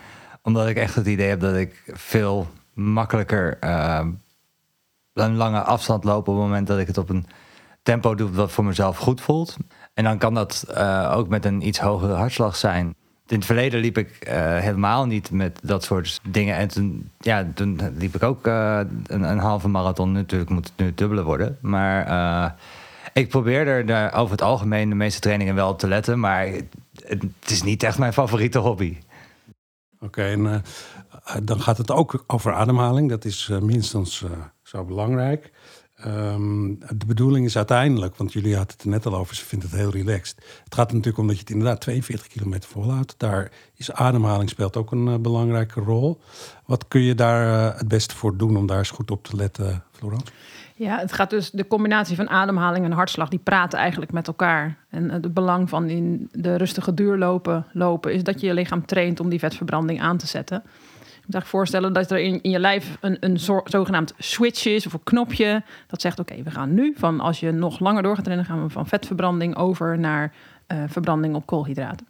omdat 0.43 0.69
ik 0.69 0.77
echt 0.77 0.95
het 0.95 1.07
idee 1.07 1.29
heb 1.29 1.41
dat 1.41 1.57
ik 1.57 1.83
veel 1.87 2.49
makkelijker 2.75 3.59
uh, 3.65 4.07
een 5.13 5.37
lange 5.37 5.61
afstand 5.61 6.05
loop 6.05 6.29
op 6.29 6.35
het 6.35 6.45
moment 6.45 6.67
dat 6.67 6.79
ik 6.79 6.87
het 6.87 6.99
op 6.99 7.09
een 7.09 7.27
tempo 7.83 8.15
doe 8.15 8.31
wat 8.31 8.53
voor 8.53 8.65
mezelf 8.65 8.97
goed 8.97 9.21
voelt. 9.21 9.57
En 9.95 10.05
dan 10.05 10.19
kan 10.19 10.35
dat 10.35 10.67
uh, 10.71 11.13
ook 11.17 11.29
met 11.29 11.45
een 11.45 11.67
iets 11.67 11.81
hogere 11.81 12.13
hartslag 12.13 12.57
zijn. 12.57 12.95
In 13.27 13.39
het 13.39 13.47
verleden 13.47 13.81
liep 13.81 13.99
ik 13.99 14.27
uh, 14.29 14.35
helemaal 14.59 15.07
niet 15.07 15.31
met 15.31 15.59
dat 15.63 15.85
soort 15.85 16.21
dingen. 16.29 16.57
En 16.57 16.69
toen, 16.69 17.11
ja, 17.21 17.47
liep 17.95 18.15
ik 18.15 18.23
ook 18.23 18.47
uh, 18.47 18.81
een, 19.07 19.23
een, 19.23 19.39
halve 19.39 19.69
marathon. 19.69 20.13
Natuurlijk 20.13 20.51
moet 20.51 20.65
het 20.65 20.77
nu 20.77 20.95
dubbele 20.95 21.23
worden. 21.23 21.59
Maar 21.61 22.57
ik 23.13 23.29
probeer 23.29 23.67
er 23.67 24.13
over 24.13 24.33
het 24.33 24.43
algemeen 24.43 24.89
de 24.89 24.95
meeste 24.95 25.21
trainingen 25.21 25.55
wel 25.55 25.69
op 25.69 25.79
te 25.79 25.89
letten. 25.89 26.21
Maar 26.21 26.47
het, 27.05 27.25
is 27.47 27.63
niet 27.63 27.83
echt 27.83 27.99
mijn 27.99 28.13
favoriete 28.13 28.59
hobby. 28.59 28.97
Oké, 30.01 30.61
dan 31.43 31.61
gaat 31.61 31.79
het 31.79 31.91
ook 31.91 32.25
over 32.27 32.53
ademhaling. 32.53 33.09
Dat 33.09 33.25
is 33.25 33.51
minstens 33.61 34.25
zo 34.63 34.85
belangrijk. 34.85 35.51
Um, 36.07 36.79
de 36.79 37.07
bedoeling 37.07 37.47
is 37.47 37.57
uiteindelijk, 37.57 38.17
want 38.17 38.33
jullie 38.33 38.57
hadden 38.57 38.73
het 38.73 38.85
er 38.85 38.91
net 38.91 39.07
al 39.07 39.15
over, 39.15 39.35
ze 39.35 39.45
vindt 39.45 39.65
het 39.65 39.75
heel 39.75 39.91
relaxed. 39.91 40.37
Het 40.65 40.75
gaat 40.75 40.89
natuurlijk 40.89 41.19
om 41.19 41.27
dat 41.27 41.35
je 41.35 41.43
het 41.43 41.51
inderdaad 41.51 41.81
42 41.81 42.27
kilometer 42.27 42.69
volhoudt. 42.71 43.15
Daar 43.17 43.51
is 43.77 43.93
ademhaling 43.93 44.51
speelt 44.51 44.77
ook 44.77 44.93
een 44.93 45.07
uh, 45.07 45.17
belangrijke 45.17 45.81
rol. 45.81 46.21
Wat 46.67 46.89
kun 46.89 47.01
je 47.01 47.15
daar 47.15 47.47
uh, 47.47 47.79
het 47.79 47.89
beste 47.89 48.17
voor 48.17 48.37
doen 48.37 48.57
om 48.57 48.67
daar 48.67 48.79
eens 48.79 48.91
goed 48.91 49.11
op 49.11 49.25
te 49.25 49.37
letten, 49.37 49.85
Florence? 49.91 50.27
Ja, 50.75 50.99
het 50.99 51.13
gaat 51.13 51.31
dus 51.31 51.51
de 51.51 51.67
combinatie 51.67 52.17
van 52.17 52.29
ademhaling 52.29 52.85
en 52.85 52.93
hartslag, 52.93 53.29
die 53.29 53.39
praten 53.39 53.79
eigenlijk 53.79 54.13
met 54.13 54.27
elkaar. 54.27 54.77
En 54.89 55.11
het 55.11 55.35
belang 55.35 55.69
van 55.69 55.89
in 55.89 56.29
de 56.33 56.57
rustige 56.57 56.95
duurlopen 56.95 57.67
lopen 57.73 58.13
is 58.13 58.23
dat 58.23 58.41
je 58.41 58.47
je 58.47 58.55
lichaam 58.55 58.87
traint 58.87 59.21
om 59.21 59.29
die 59.29 59.39
vetverbranding 59.39 60.01
aan 60.01 60.17
te 60.17 60.27
zetten. 60.27 60.63
Je 61.23 61.29
moet 61.29 61.35
eigenlijk 61.35 61.47
voorstellen 61.47 61.93
dat 61.93 62.11
er 62.11 62.19
in, 62.19 62.43
in 62.43 62.51
je 62.51 62.59
lijf 62.59 62.97
een, 63.01 63.17
een 63.21 63.39
zo, 63.39 63.61
zogenaamd 63.65 64.15
switch 64.19 64.67
is 64.67 64.87
of 64.87 64.93
een 64.93 65.03
knopje. 65.03 65.63
Dat 65.87 66.01
zegt: 66.01 66.19
Oké, 66.19 66.33
okay, 66.33 66.45
we 66.45 66.51
gaan 66.51 66.75
nu 66.75 66.95
van 66.97 67.21
als 67.21 67.41
je 67.41 67.51
nog 67.51 67.81
langer 67.81 68.03
door 68.03 68.15
gaat 68.15 68.25
trainen, 68.25 68.47
gaan 68.47 68.63
we 68.63 68.71
van 68.71 68.87
vetverbranding 68.87 69.57
over 69.57 69.99
naar 69.99 70.33
uh, 70.73 70.83
verbranding 70.87 71.35
op 71.35 71.47
koolhydraten. 71.47 72.07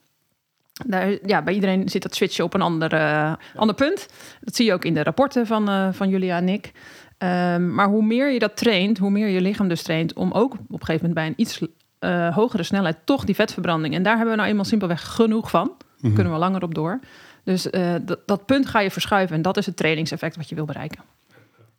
Daar, 0.87 1.19
ja, 1.27 1.43
bij 1.43 1.55
iedereen 1.55 1.89
zit 1.89 2.03
dat 2.03 2.15
switchen 2.15 2.45
op 2.45 2.55
een 2.55 2.63
ander, 2.63 2.95
uh, 2.95 3.33
ander 3.55 3.75
punt. 3.75 4.09
Dat 4.41 4.57
zie 4.57 4.67
je 4.67 4.73
ook 4.73 4.85
in 4.85 4.95
de 4.95 5.03
rapporten 5.03 5.47
van, 5.47 5.69
uh, 5.69 5.89
van 5.93 6.09
Julia 6.09 6.37
en 6.37 6.49
ik. 6.49 6.73
Um, 7.19 7.75
maar 7.75 7.89
hoe 7.89 8.03
meer 8.03 8.33
je 8.33 8.39
dat 8.39 8.57
traint, 8.57 8.99
hoe 8.99 9.11
meer 9.11 9.29
je 9.29 9.41
lichaam 9.41 9.69
dus 9.69 9.83
traint 9.83 10.13
om 10.13 10.33
ook 10.33 10.53
op 10.53 10.59
een 10.81 10.85
gegeven 10.85 11.09
moment 11.09 11.15
bij 11.15 11.27
een 11.27 11.35
iets 11.37 11.61
uh, 12.01 12.35
hogere 12.35 12.63
snelheid 12.63 12.97
toch 13.05 13.25
die 13.25 13.35
vetverbranding. 13.35 13.95
En 13.95 14.03
daar 14.03 14.15
hebben 14.15 14.31
we 14.31 14.37
nou 14.37 14.51
eenmaal 14.51 14.65
simpelweg 14.65 15.15
genoeg 15.15 15.51
van. 15.51 15.67
Daar 15.67 15.87
mm-hmm. 15.97 16.15
kunnen 16.15 16.33
we 16.33 16.39
langer 16.39 16.63
op 16.63 16.75
door. 16.75 17.01
Dus 17.45 17.67
uh, 17.67 17.95
dat, 18.03 18.19
dat 18.27 18.47
punt 18.47 18.67
ga 18.67 18.81
je 18.81 18.91
verschuiven 18.91 19.37
en 19.37 19.43
dat 19.43 19.57
is 19.57 19.67
het 19.67 19.77
trainingseffect 19.77 20.37
wat 20.37 20.49
je 20.49 20.55
wil 20.55 20.65
bereiken. 20.65 21.01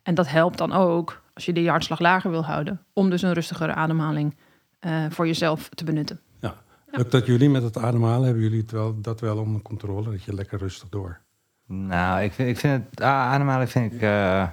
En 0.02 0.14
dat 0.14 0.28
helpt 0.28 0.58
dan 0.58 0.72
ook, 0.72 1.22
als 1.34 1.44
je 1.44 1.52
die 1.52 1.68
hartslag 1.68 1.98
lager 1.98 2.30
wil 2.30 2.44
houden, 2.44 2.80
om 2.92 3.10
dus 3.10 3.22
een 3.22 3.32
rustigere 3.32 3.74
ademhaling 3.74 4.36
uh, 4.80 5.04
voor 5.10 5.26
jezelf 5.26 5.68
te 5.68 5.84
benutten. 5.84 6.20
Ja. 6.40 6.54
ja. 6.90 6.98
Lukt 6.98 7.12
dat 7.12 7.26
jullie 7.26 7.50
met 7.50 7.62
het 7.62 7.78
ademhalen? 7.78 8.24
Hebben 8.24 8.42
jullie 8.42 8.60
het 8.60 8.70
wel, 8.70 9.00
dat 9.00 9.20
wel 9.20 9.38
onder 9.38 9.62
controle? 9.62 10.10
Dat 10.10 10.22
je 10.22 10.34
lekker 10.34 10.58
rustig 10.58 10.88
door? 10.88 11.20
Nou, 11.66 12.22
ik 12.22 12.32
vind, 12.32 12.48
ik 12.48 12.58
vind 12.58 12.84
het 12.90 13.02
ademhalen 13.02 13.68
vind 13.68 13.92
ik 13.92 14.02
uh, 14.02 14.48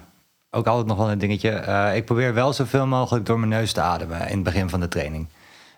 ook 0.50 0.66
altijd 0.66 0.86
nog 0.86 0.96
wel 0.96 1.10
een 1.10 1.18
dingetje. 1.18 1.64
Uh, 1.66 1.96
ik 1.96 2.04
probeer 2.04 2.34
wel 2.34 2.52
zoveel 2.52 2.86
mogelijk 2.86 3.26
door 3.26 3.38
mijn 3.38 3.50
neus 3.50 3.72
te 3.72 3.80
ademen 3.80 4.20
in 4.20 4.34
het 4.34 4.42
begin 4.42 4.68
van 4.68 4.80
de 4.80 4.88
training. 4.88 5.28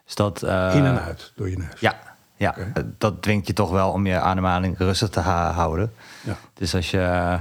Dus 0.04 0.14
dat, 0.14 0.42
in 0.42 0.84
en 0.84 1.00
uit 1.00 1.32
door 1.36 1.50
je 1.50 1.56
neus? 1.56 1.80
Ja, 1.80 1.98
ja, 2.36 2.54
okay. 2.58 2.84
dat 2.98 3.22
dwingt 3.22 3.46
je 3.46 3.52
toch 3.52 3.70
wel 3.70 3.90
om 3.90 4.06
je 4.06 4.20
ademhaling 4.20 4.78
rustig 4.78 5.08
te 5.08 5.20
houden. 5.20 5.92
Ja. 6.24 6.36
Dus 6.54 6.74
als 6.74 6.90
je. 6.90 6.98
Uh, 6.98 7.34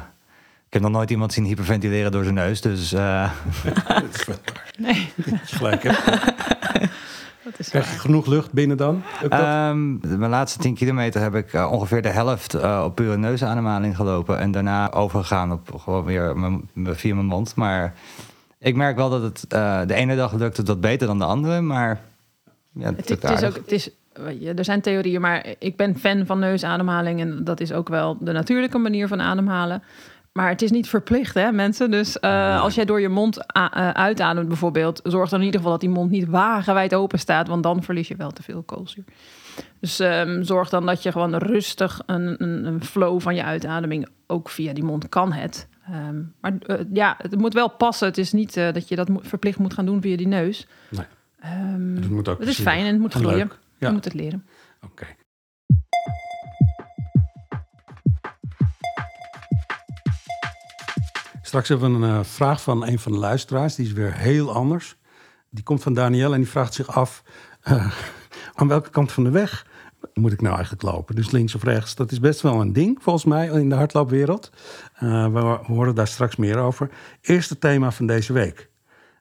ik 0.67 0.79
heb 0.79 0.81
nog 0.81 0.91
nooit 0.91 1.09
iemand 1.09 1.33
zien 1.33 1.43
hyperventileren 1.43 2.11
door 2.11 2.23
zijn 2.23 2.35
neus, 2.35 2.61
dus. 2.61 2.93
Uh... 2.93 3.31
dat 3.87 4.03
is 4.11 4.25
nee. 4.77 5.11
gelijk, 5.43 5.83
hè? 5.83 5.91
dat 7.43 7.53
is 7.57 7.69
Krijg 7.69 7.91
je 7.91 7.99
genoeg 7.99 8.25
lucht 8.25 8.51
binnen 8.51 8.77
dan? 8.77 9.03
Um, 9.23 9.99
mijn 10.01 10.29
laatste 10.29 10.59
10 10.59 10.73
kilometer 10.73 11.21
heb 11.21 11.35
ik 11.35 11.53
uh, 11.53 11.71
ongeveer 11.71 12.01
de 12.01 12.09
helft 12.09 12.55
uh, 12.55 12.81
op 12.85 12.95
pure 12.95 13.17
neusademhaling 13.17 13.95
gelopen. 13.95 14.39
En 14.39 14.51
daarna 14.51 14.91
overgegaan 14.91 15.51
op 15.51 15.79
gewoon 15.79 16.03
weer 16.03 16.37
mijn, 16.37 16.69
via 16.95 17.15
mijn 17.15 17.27
mond. 17.27 17.55
Maar 17.55 17.93
ik 18.59 18.75
merk 18.75 18.95
wel 18.95 19.09
dat 19.09 19.21
het 19.21 19.45
de 19.87 19.93
ene 19.93 20.15
dag 20.15 20.33
lukt 20.33 20.57
het 20.57 20.67
wat 20.67 20.81
beter 20.81 21.07
dan 21.07 21.19
de 21.19 21.25
andere. 21.25 21.61
Maar 21.61 22.01
ja, 22.71 22.93
het, 22.95 23.09
het, 23.09 23.23
is 23.23 23.43
ook, 23.43 23.55
het 23.55 23.71
is 23.71 23.83
je, 23.83 23.93
er 24.55 24.65
zijn 24.65 24.81
theorieën, 24.81 25.21
maar 25.21 25.45
ik 25.59 25.75
ben 25.75 25.97
fan 25.97 26.25
van 26.25 26.39
neusademhaling. 26.39 27.19
En 27.19 27.43
dat 27.43 27.59
is 27.59 27.71
ook 27.71 27.89
wel 27.89 28.17
de 28.19 28.31
natuurlijke 28.31 28.77
manier 28.77 29.07
van 29.07 29.21
ademhalen. 29.21 29.83
Maar 30.33 30.49
het 30.49 30.61
is 30.61 30.71
niet 30.71 30.89
verplicht, 30.89 31.33
hè, 31.33 31.51
mensen. 31.51 31.91
Dus 31.91 32.17
uh, 32.21 32.61
als 32.61 32.75
jij 32.75 32.85
door 32.85 33.01
je 33.01 33.09
mond 33.09 33.37
uh, 33.37 33.65
uitademt 33.91 34.47
bijvoorbeeld... 34.47 34.99
zorg 35.03 35.29
dan 35.29 35.39
in 35.39 35.45
ieder 35.45 35.59
geval 35.59 35.75
dat 35.75 35.85
die 35.87 35.95
mond 35.95 36.11
niet 36.11 36.27
wagenwijd 36.27 36.95
open 36.95 37.19
staat... 37.19 37.47
want 37.47 37.63
dan 37.63 37.83
verlies 37.83 38.07
je 38.07 38.15
wel 38.15 38.31
te 38.31 38.43
veel 38.43 38.61
koolzuur. 38.61 39.03
Dus 39.79 39.99
um, 39.99 40.43
zorg 40.43 40.69
dan 40.69 40.85
dat 40.85 41.03
je 41.03 41.11
gewoon 41.11 41.35
rustig 41.35 42.01
een, 42.05 42.43
een, 42.43 42.65
een, 42.65 42.83
flow 42.83 43.21
van 43.21 43.35
je 43.35 43.43
uitademing... 43.43 44.07
ook 44.27 44.49
via 44.49 44.73
die 44.73 44.83
mond 44.83 45.09
kan 45.09 45.31
het. 45.31 45.67
Um, 45.89 46.33
maar 46.41 46.53
uh, 46.65 46.75
ja, 46.93 47.15
het 47.17 47.37
moet 47.37 47.53
wel 47.53 47.69
passen. 47.69 48.07
Het 48.07 48.17
is 48.17 48.31
niet 48.31 48.53
dat 48.53 48.87
je 48.87 48.95
dat 48.95 49.09
verplicht 49.21 49.57
moet 49.57 49.73
gaan 49.73 49.85
doen 49.85 50.01
via 50.01 50.17
die 50.17 50.27
neus. 50.27 50.67
Nee. 50.89 51.05
Um, 51.73 51.95
het 51.95 52.09
moet 52.09 52.27
ook 52.27 52.39
het 52.39 52.47
is 52.47 52.59
fijn 52.59 52.85
en 52.85 52.91
het 52.91 52.99
moet 52.99 53.13
groeien. 53.13 53.51
Je 53.87 53.93
moet 53.93 54.05
het 54.05 54.13
leren. 54.13 54.45
Oké. 54.81 54.91
Okay. 54.91 55.15
Straks 61.41 61.69
hebben 61.69 61.99
we 61.99 62.07
een 62.07 62.13
uh, 62.13 62.23
vraag 62.23 62.61
van 62.61 62.87
een 62.87 62.99
van 62.99 63.11
de 63.11 63.17
luisteraars. 63.17 63.75
Die 63.75 63.85
is 63.85 63.91
weer 63.91 64.13
heel 64.13 64.53
anders. 64.53 64.97
Die 65.49 65.63
komt 65.63 65.81
van 65.81 65.93
Daniel 65.93 66.33
en 66.33 66.39
die 66.39 66.49
vraagt 66.49 66.73
zich 66.73 66.87
af... 66.87 67.23
Uh, 67.67 67.93
aan 68.55 68.67
welke 68.67 68.89
kant 68.89 69.11
van 69.11 69.23
de 69.23 69.29
weg 69.29 69.65
moet 70.13 70.31
ik 70.31 70.41
nou 70.41 70.53
eigenlijk 70.53 70.83
lopen? 70.83 71.15
Dus 71.15 71.31
links 71.31 71.55
of 71.55 71.63
rechts, 71.63 71.95
dat 71.95 72.11
is 72.11 72.19
best 72.19 72.41
wel 72.41 72.61
een 72.61 72.73
ding 72.73 72.97
volgens 73.01 73.25
mij 73.25 73.47
in 73.47 73.69
de 73.69 73.75
hardloopwereld. 73.75 74.51
Uh, 75.03 75.25
we, 75.25 75.41
we 75.41 75.73
horen 75.73 75.95
daar 75.95 76.07
straks 76.07 76.35
meer 76.35 76.57
over. 76.57 76.89
Eerste 77.21 77.59
thema 77.59 77.91
van 77.91 78.05
deze 78.05 78.33
week. 78.33 78.69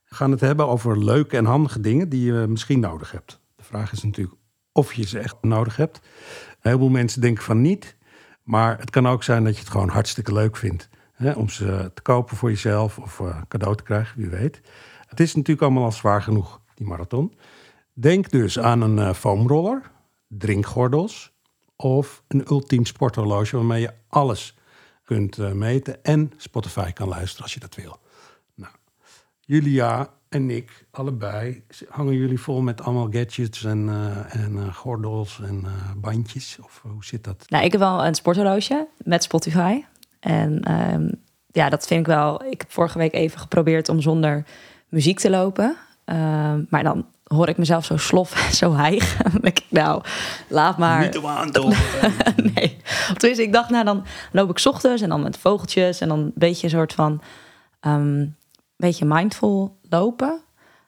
We 0.09 0.15
gaan 0.15 0.31
het 0.31 0.41
hebben 0.41 0.69
over 0.69 1.05
leuke 1.05 1.37
en 1.37 1.45
handige 1.45 1.81
dingen 1.81 2.09
die 2.09 2.33
je 2.33 2.47
misschien 2.49 2.81
nodig 2.81 3.13
hebt. 3.13 3.41
De 3.57 3.65
vraag 3.65 3.93
is 3.93 4.03
natuurlijk 4.03 4.37
of 4.73 4.95
je 4.95 5.07
ze 5.07 5.19
echt 5.19 5.37
nodig 5.41 5.77
hebt. 5.77 5.97
Een 5.97 6.57
heleboel 6.61 6.89
mensen 6.89 7.21
denken 7.21 7.45
van 7.45 7.61
niet. 7.61 7.97
Maar 8.43 8.79
het 8.79 8.91
kan 8.91 9.09
ook 9.09 9.23
zijn 9.23 9.45
dat 9.45 9.55
je 9.55 9.61
het 9.61 9.71
gewoon 9.71 9.89
hartstikke 9.89 10.33
leuk 10.33 10.57
vindt. 10.57 10.89
Hè, 11.13 11.33
om 11.33 11.49
ze 11.49 11.91
te 11.95 12.03
kopen 12.03 12.37
voor 12.37 12.51
jezelf 12.51 12.99
of 12.99 13.19
uh, 13.19 13.41
cadeau 13.49 13.77
te 13.77 13.83
krijgen, 13.83 14.19
wie 14.19 14.29
weet. 14.29 14.61
Het 15.07 15.21
is 15.21 15.35
natuurlijk 15.35 15.63
allemaal 15.63 15.85
al 15.85 15.93
zwaar 15.93 16.23
genoeg, 16.23 16.61
die 16.75 16.87
marathon. 16.87 17.35
Denk 17.93 18.31
dus 18.31 18.59
aan 18.59 18.81
een 18.81 18.97
uh, 18.97 19.13
foamroller, 19.13 19.91
drinkgordels 20.29 21.33
of 21.77 22.23
een 22.29 22.45
ultiem 22.51 22.85
sporthorloge 22.85 23.57
waarmee 23.57 23.81
je 23.81 23.93
alles 24.09 24.57
kunt 25.05 25.39
uh, 25.39 25.53
meten 25.53 26.05
en 26.05 26.33
Spotify 26.37 26.93
kan 26.93 27.09
luisteren 27.09 27.43
als 27.43 27.55
je 27.55 27.61
dat 27.61 27.75
wil. 27.75 28.01
Nou, 28.55 28.73
Julia 29.41 30.11
en 30.33 30.51
ik, 30.51 30.85
allebei, 30.91 31.63
hangen 31.89 32.15
jullie 32.15 32.41
vol 32.41 32.61
met 32.61 32.83
allemaal 32.83 33.09
gadgets 33.11 33.65
en, 33.65 33.89
uh, 33.89 34.35
en 34.45 34.53
uh, 34.57 34.75
gordels 34.75 35.41
en 35.43 35.65
bandjes? 35.97 36.59
Of 36.63 36.81
hoe 36.83 37.05
zit 37.05 37.25
dat? 37.25 37.45
Nou, 37.49 37.65
ik 37.65 37.73
heb 37.73 37.81
wel 37.81 38.07
een 38.07 38.15
sporthorloge 38.15 38.89
met 38.97 39.23
Spotify. 39.23 39.85
En 40.21 40.73
um, 40.95 41.11
ja, 41.47 41.69
dat 41.69 41.87
vind 41.87 42.01
ik 42.01 42.07
wel. 42.07 42.45
Ik 42.45 42.61
heb 42.61 42.73
vorige 42.73 42.99
week 42.99 43.13
even 43.13 43.39
geprobeerd 43.41 43.89
om 43.89 44.01
zonder 44.01 44.45
muziek 44.89 45.19
te 45.19 45.31
lopen. 45.31 45.77
Um, 46.05 46.67
maar 46.69 46.83
dan 46.83 47.07
hoor 47.25 47.49
ik 47.49 47.59
mezelf 47.59 47.85
zo 47.85 47.97
slof 47.97 48.35
en 48.47 48.55
zo. 48.55 48.77
Dan 49.33 49.41
denk 49.41 49.59
ik, 49.59 49.67
nou, 49.69 50.03
laat 50.49 50.79
maar. 50.79 51.01
Niet 51.01 51.19
om 51.19 51.27
aan 51.27 51.51
te 51.51 51.77
nee. 52.55 52.77
Dus 53.17 53.39
ik 53.39 53.53
dacht, 53.53 53.71
nou, 53.71 53.85
dan 53.85 54.05
loop 54.33 54.51
ik 54.51 54.59
's 54.59 54.67
ochtends 54.67 55.03
en 55.03 55.09
dan 55.09 55.23
met 55.23 55.39
vogeltjes 55.39 56.01
en 56.01 56.09
dan 56.09 56.19
een 56.19 56.33
beetje 56.35 56.65
een 56.65 56.71
soort 56.71 56.93
van, 56.93 57.23
um, 57.81 58.37
beetje 58.89 59.05
mindful 59.05 59.79
lopen. 59.89 60.41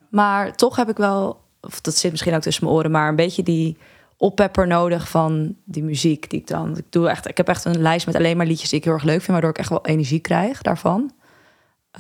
Maar 0.09 0.55
toch 0.55 0.77
heb 0.77 0.89
ik 0.89 0.97
wel, 0.97 1.41
of 1.61 1.81
dat 1.81 1.97
zit 1.97 2.11
misschien 2.11 2.35
ook 2.35 2.41
tussen 2.41 2.65
mijn 2.65 2.77
oren, 2.77 2.91
maar 2.91 3.09
een 3.09 3.17
beetje 3.17 3.43
die 3.43 3.77
oppepper 4.17 4.67
nodig 4.67 5.09
van 5.09 5.57
die 5.65 5.83
muziek 5.83 6.31
die 6.31 6.41
ik 6.41 6.47
dan. 6.47 6.77
Ik 6.77 6.85
doe 6.91 7.09
echt, 7.09 7.29
ik 7.29 7.37
heb 7.37 7.49
echt 7.49 7.65
een 7.65 7.81
lijst 7.81 8.07
met 8.07 8.15
alleen 8.15 8.37
maar 8.37 8.47
liedjes 8.47 8.69
die 8.69 8.79
ik 8.79 8.85
heel 8.85 8.95
erg 8.95 9.03
leuk 9.03 9.19
vind, 9.19 9.31
waardoor 9.33 9.51
ik 9.51 9.59
echt 9.59 9.69
wel 9.69 9.85
energie 9.87 10.21
krijg 10.21 10.63
daarvan. 10.63 11.13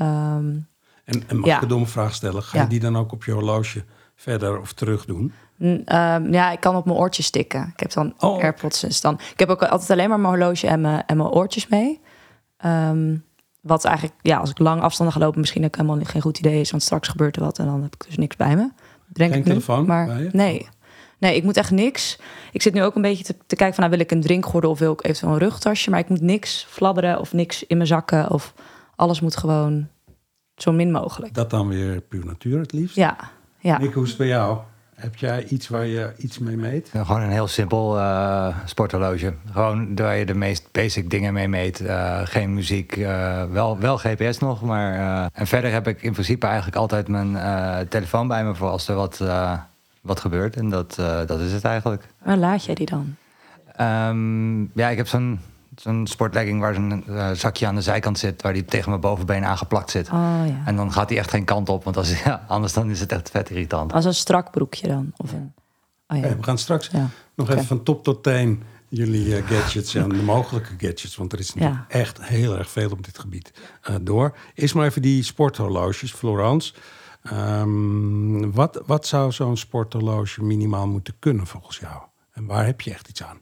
Um, 0.00 0.68
en, 1.04 1.22
en 1.26 1.36
mag 1.36 1.46
ja. 1.46 1.56
ik 1.56 1.62
een 1.62 1.68
domme 1.68 1.86
vraag 1.86 2.14
stellen? 2.14 2.42
Ga 2.42 2.60
je 2.60 2.66
die 2.66 2.80
dan 2.80 2.96
ook 2.96 3.12
op 3.12 3.24
je 3.24 3.32
horloge 3.32 3.84
verder 4.14 4.60
of 4.60 4.72
terug 4.72 5.04
doen? 5.04 5.32
Ehm, 5.58 6.32
ja, 6.32 6.50
ik 6.50 6.60
kan 6.60 6.76
op 6.76 6.84
mijn 6.84 6.98
oortjes 6.98 7.26
stikken. 7.26 7.72
Ik 7.72 7.80
heb 7.80 7.92
dan 7.92 8.14
Oh. 8.18 8.42
AirPods. 8.42 8.80
Dus 8.80 9.00
dan, 9.00 9.14
ik 9.32 9.38
heb 9.38 9.48
ook 9.48 9.62
altijd 9.62 9.90
alleen 9.90 10.08
maar 10.08 10.20
mijn 10.20 10.34
horloge 10.34 10.66
en 10.66 10.80
mijn, 10.80 11.06
en 11.06 11.16
mijn 11.16 11.28
oortjes 11.28 11.68
mee. 11.68 12.00
Ehm, 12.56 13.16
wat 13.64 13.84
eigenlijk, 13.84 14.16
ja, 14.22 14.38
als 14.38 14.50
ik 14.50 14.58
lang 14.58 14.80
afstanden 14.80 15.14
ga 15.14 15.20
lopen, 15.20 15.40
misschien 15.40 15.64
ook 15.64 15.76
helemaal 15.76 15.98
geen 16.02 16.22
goed 16.22 16.38
idee 16.38 16.60
is. 16.60 16.70
Want 16.70 16.82
straks 16.82 17.08
gebeurt 17.08 17.36
er 17.36 17.42
wat 17.42 17.58
en 17.58 17.66
dan 17.66 17.82
heb 17.82 17.94
ik 17.94 18.04
dus 18.06 18.16
niks 18.16 18.36
bij 18.36 18.56
me. 18.56 18.70
Denk 19.06 19.30
Geen 19.30 19.40
ik 19.40 19.46
nu. 19.46 19.50
telefoon 19.50 19.86
maar 19.86 20.22
je? 20.22 20.28
Nee. 20.32 20.68
Nee, 21.18 21.36
ik 21.36 21.42
moet 21.44 21.56
echt 21.56 21.70
niks. 21.70 22.18
Ik 22.52 22.62
zit 22.62 22.74
nu 22.74 22.82
ook 22.82 22.94
een 22.94 23.02
beetje 23.02 23.24
te, 23.24 23.36
te 23.46 23.56
kijken 23.56 23.74
van, 23.74 23.84
nou, 23.84 23.96
wil 23.96 24.06
ik 24.06 24.12
een 24.12 24.20
drinkgordel 24.20 24.70
of 24.70 24.78
wil 24.78 24.92
ik 24.92 25.04
eventueel 25.04 25.32
een 25.32 25.38
rugtasje? 25.38 25.90
Maar 25.90 25.98
ik 25.98 26.08
moet 26.08 26.20
niks 26.20 26.66
fladderen 26.68 27.20
of 27.20 27.32
niks 27.32 27.66
in 27.66 27.76
mijn 27.76 27.88
zakken. 27.88 28.30
Of 28.30 28.54
alles 28.96 29.20
moet 29.20 29.36
gewoon 29.36 29.88
zo 30.56 30.72
min 30.72 30.90
mogelijk. 30.90 31.34
Dat 31.34 31.50
dan 31.50 31.68
weer 31.68 32.00
puur 32.00 32.24
natuur 32.24 32.58
het 32.58 32.72
liefst. 32.72 32.96
Ja, 32.96 33.16
ja. 33.58 33.78
Nick, 33.78 33.92
hoe 33.92 34.02
is 34.02 34.08
het 34.08 34.18
bij 34.18 34.26
jou? 34.26 34.58
Heb 34.94 35.16
jij 35.16 35.44
iets 35.44 35.68
waar 35.68 35.86
je 35.86 36.12
iets 36.16 36.38
mee 36.38 36.56
meet? 36.56 36.90
Ja, 36.92 37.04
Gewoon 37.04 37.22
een 37.22 37.30
heel 37.30 37.46
simpel 37.46 37.96
uh, 37.98 38.56
sporthorloge. 38.64 39.34
Gewoon 39.52 39.96
waar 39.96 40.16
je 40.16 40.26
de 40.26 40.34
meest 40.34 40.68
basic 40.72 41.10
dingen 41.10 41.32
mee 41.32 41.48
meet. 41.48 41.80
Uh, 41.80 42.20
geen 42.24 42.54
muziek, 42.54 42.96
uh, 42.96 43.44
wel, 43.44 43.78
wel 43.78 43.96
GPS 43.98 44.38
nog. 44.38 44.62
Maar, 44.62 44.94
uh, 44.94 45.26
en 45.32 45.46
verder 45.46 45.72
heb 45.72 45.88
ik 45.88 46.02
in 46.02 46.12
principe 46.12 46.46
eigenlijk 46.46 46.76
altijd 46.76 47.08
mijn 47.08 47.30
uh, 47.30 47.78
telefoon 47.78 48.28
bij 48.28 48.44
me 48.44 48.54
voor 48.54 48.68
als 48.68 48.88
er 48.88 48.94
wat, 48.94 49.18
uh, 49.22 49.58
wat 50.00 50.20
gebeurt. 50.20 50.56
En 50.56 50.70
dat, 50.70 50.96
uh, 51.00 51.20
dat 51.26 51.40
is 51.40 51.52
het 51.52 51.64
eigenlijk. 51.64 52.02
Waar 52.22 52.36
laat 52.36 52.64
jij 52.64 52.74
die 52.74 52.86
dan? 52.86 53.16
Um, 53.80 54.70
ja, 54.74 54.88
ik 54.88 54.96
heb 54.96 55.08
zo'n 55.08 55.40
zo'n 55.76 56.06
sportlegging 56.06 56.60
waar 56.60 56.74
zo'n 56.74 57.04
uh, 57.08 57.30
zakje 57.30 57.66
aan 57.66 57.74
de 57.74 57.82
zijkant 57.82 58.18
zit... 58.18 58.42
waar 58.42 58.52
die 58.52 58.64
tegen 58.64 58.88
mijn 58.88 59.00
bovenbeen 59.00 59.44
aangeplakt 59.44 59.90
zit. 59.90 60.06
Oh 60.08 60.42
ja. 60.46 60.62
En 60.64 60.76
dan 60.76 60.92
gaat 60.92 61.08
die 61.08 61.18
echt 61.18 61.30
geen 61.30 61.44
kant 61.44 61.68
op, 61.68 61.84
want 61.84 61.96
als, 61.96 62.22
ja, 62.24 62.44
anders 62.48 62.72
dan 62.72 62.90
is 62.90 63.00
het 63.00 63.12
echt 63.12 63.30
vet 63.30 63.50
irritant. 63.50 63.92
Als 63.92 64.04
een 64.04 64.14
strak 64.14 64.50
broekje 64.50 64.88
dan? 64.88 65.12
Of 65.16 65.32
een... 65.32 65.52
Oh 66.08 66.16
ja. 66.16 66.22
Hey, 66.26 66.36
we 66.36 66.42
gaan 66.42 66.58
straks 66.58 66.88
Ja. 66.92 67.08
nog 67.34 67.50
even 67.50 67.64
van 67.64 67.82
top 67.82 68.04
tot 68.04 68.22
teen 68.22 68.62
jullie 68.88 69.36
eh, 69.36 69.46
gadgets 69.46 69.94
en 69.94 70.08
de 70.08 70.22
mogelijke 70.22 70.74
gadgets, 70.78 71.16
want 71.16 71.32
er 71.32 71.38
is 71.38 71.54
natuurlijk 71.54 71.84
echt 71.88 72.22
heel 72.22 72.58
erg 72.58 72.70
veel 72.70 72.90
op 72.90 73.04
dit 73.04 73.18
gebied 73.18 73.52
eh, 73.82 73.94
door. 74.00 74.36
Eerst 74.54 74.74
maar 74.74 74.86
even 74.86 75.02
die 75.02 75.22
sporthorloges, 75.22 76.12
Florence. 76.12 76.74
Ehm, 77.22 78.50
wat, 78.50 78.82
wat 78.86 79.06
zou 79.06 79.32
zo'n 79.32 79.56
sporthorloge 79.56 80.42
minimaal 80.42 80.86
moeten 80.86 81.14
kunnen 81.18 81.46
volgens 81.46 81.78
jou? 81.78 82.02
En 82.32 82.46
waar 82.46 82.66
heb 82.66 82.80
je 82.80 82.90
echt 82.90 83.08
iets 83.08 83.22
aan? 83.22 83.38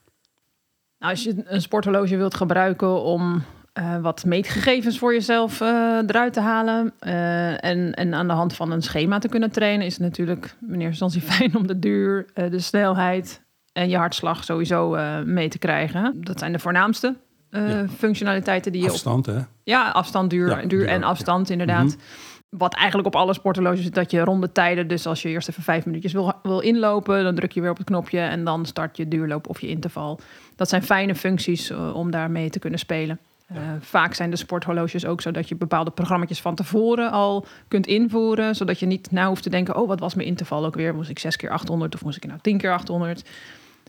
Nou, 1.03 1.15
als 1.15 1.23
je 1.23 1.43
een 1.45 1.61
sporthorloge 1.63 2.17
wilt 2.17 2.35
gebruiken 2.35 3.03
om 3.03 3.43
eh, 3.73 3.99
wat 3.99 4.25
meetgegevens 4.25 4.99
voor 4.99 5.13
jezelf 5.13 5.61
eh, 5.61 5.69
eruit 6.07 6.33
te 6.33 6.41
halen 6.41 6.93
eh, 6.99 7.65
en, 7.65 7.95
en 7.95 8.15
aan 8.15 8.27
de 8.27 8.33
hand 8.33 8.55
van 8.55 8.71
een 8.71 8.83
schema 8.83 9.19
te 9.19 9.29
kunnen 9.29 9.51
trainen, 9.51 9.87
is 9.87 9.93
het 9.93 10.03
natuurlijk 10.03 10.57
in 10.61 10.81
eerste 10.81 11.05
instantie 11.05 11.21
fijn 11.33 11.57
om 11.57 11.67
de 11.67 11.79
duur, 11.79 12.27
de 12.35 12.59
snelheid 12.61 13.43
en 13.73 13.89
je 13.89 13.97
hartslag 13.97 14.45
sowieso 14.45 14.97
mee 15.25 15.49
te 15.49 15.59
krijgen. 15.59 16.15
Dat 16.21 16.39
zijn 16.39 16.53
de 16.53 16.59
voornaamste 16.59 17.17
Ja. 17.51 17.87
functionaliteiten 17.89 18.73
die 18.73 18.81
je 18.81 18.87
op 18.89 18.93
Afstand, 18.95 19.27
hè? 19.27 19.39
Ja, 19.65 19.91
afstand, 19.91 20.31
duur, 20.31 20.49
Ja, 20.49 20.57
duur, 20.57 20.69
duur 20.69 20.89
en 20.89 21.03
afstand 21.03 21.51
inderdaad. 21.51 21.97
Wat 22.59 22.75
eigenlijk 22.75 23.07
op 23.07 23.17
alle 23.17 23.35
sporthorloges 23.35 23.83
zit, 23.83 23.95
dat 23.95 24.11
je 24.11 24.21
ronde 24.21 24.53
tijden... 24.53 24.89
dus 24.89 25.07
als 25.07 25.23
je 25.23 25.29
eerst 25.29 25.49
even 25.49 25.63
vijf 25.63 25.87
minuutjes 25.87 26.13
wil, 26.13 26.33
wil 26.43 26.61
inlopen... 26.61 27.23
dan 27.23 27.35
druk 27.35 27.53
je 27.53 27.61
weer 27.61 27.71
op 27.71 27.77
het 27.77 27.87
knopje 27.87 28.19
en 28.19 28.45
dan 28.45 28.67
start 28.67 28.97
je 28.97 29.09
duurloop 29.09 29.49
of 29.49 29.61
je 29.61 29.69
interval. 29.69 30.21
Dat 30.57 30.69
zijn 30.69 30.83
fijne 30.83 31.15
functies 31.15 31.71
eh, 31.71 31.95
om 31.95 32.11
daarmee 32.11 32.51
te 32.51 32.59
kunnen 32.59 32.79
spelen. 32.79 33.19
Eh, 33.47 33.57
vaak 33.81 34.15
zijn 34.15 34.31
de 34.31 34.37
sporthorloges 34.37 35.07
ook 35.07 35.21
zo 35.21 35.31
dat 35.31 35.49
je 35.49 35.55
bepaalde 35.55 35.91
programma's 35.91 36.41
van 36.41 36.55
tevoren 36.55 37.11
al 37.11 37.47
kunt 37.69 37.87
invoeren... 37.87 38.55
zodat 38.55 38.79
je 38.79 38.87
niet 38.87 39.11
na 39.11 39.29
hoeft 39.29 39.43
te 39.43 39.51
denken... 39.51 39.77
oh, 39.77 39.89
wat 39.89 40.01
was 40.01 40.15
mijn 40.15 40.29
interval 40.29 40.65
ook 40.65 40.75
weer? 40.75 40.95
Moest 40.95 41.11
ik 41.11 41.19
zes 41.19 41.37
keer 41.37 41.51
800 41.51 41.95
of 41.95 42.05
moest 42.05 42.17
ik 42.17 42.27
nou 42.27 42.39
tien 42.43 42.59
keer 42.59 42.73
800? 42.73 43.29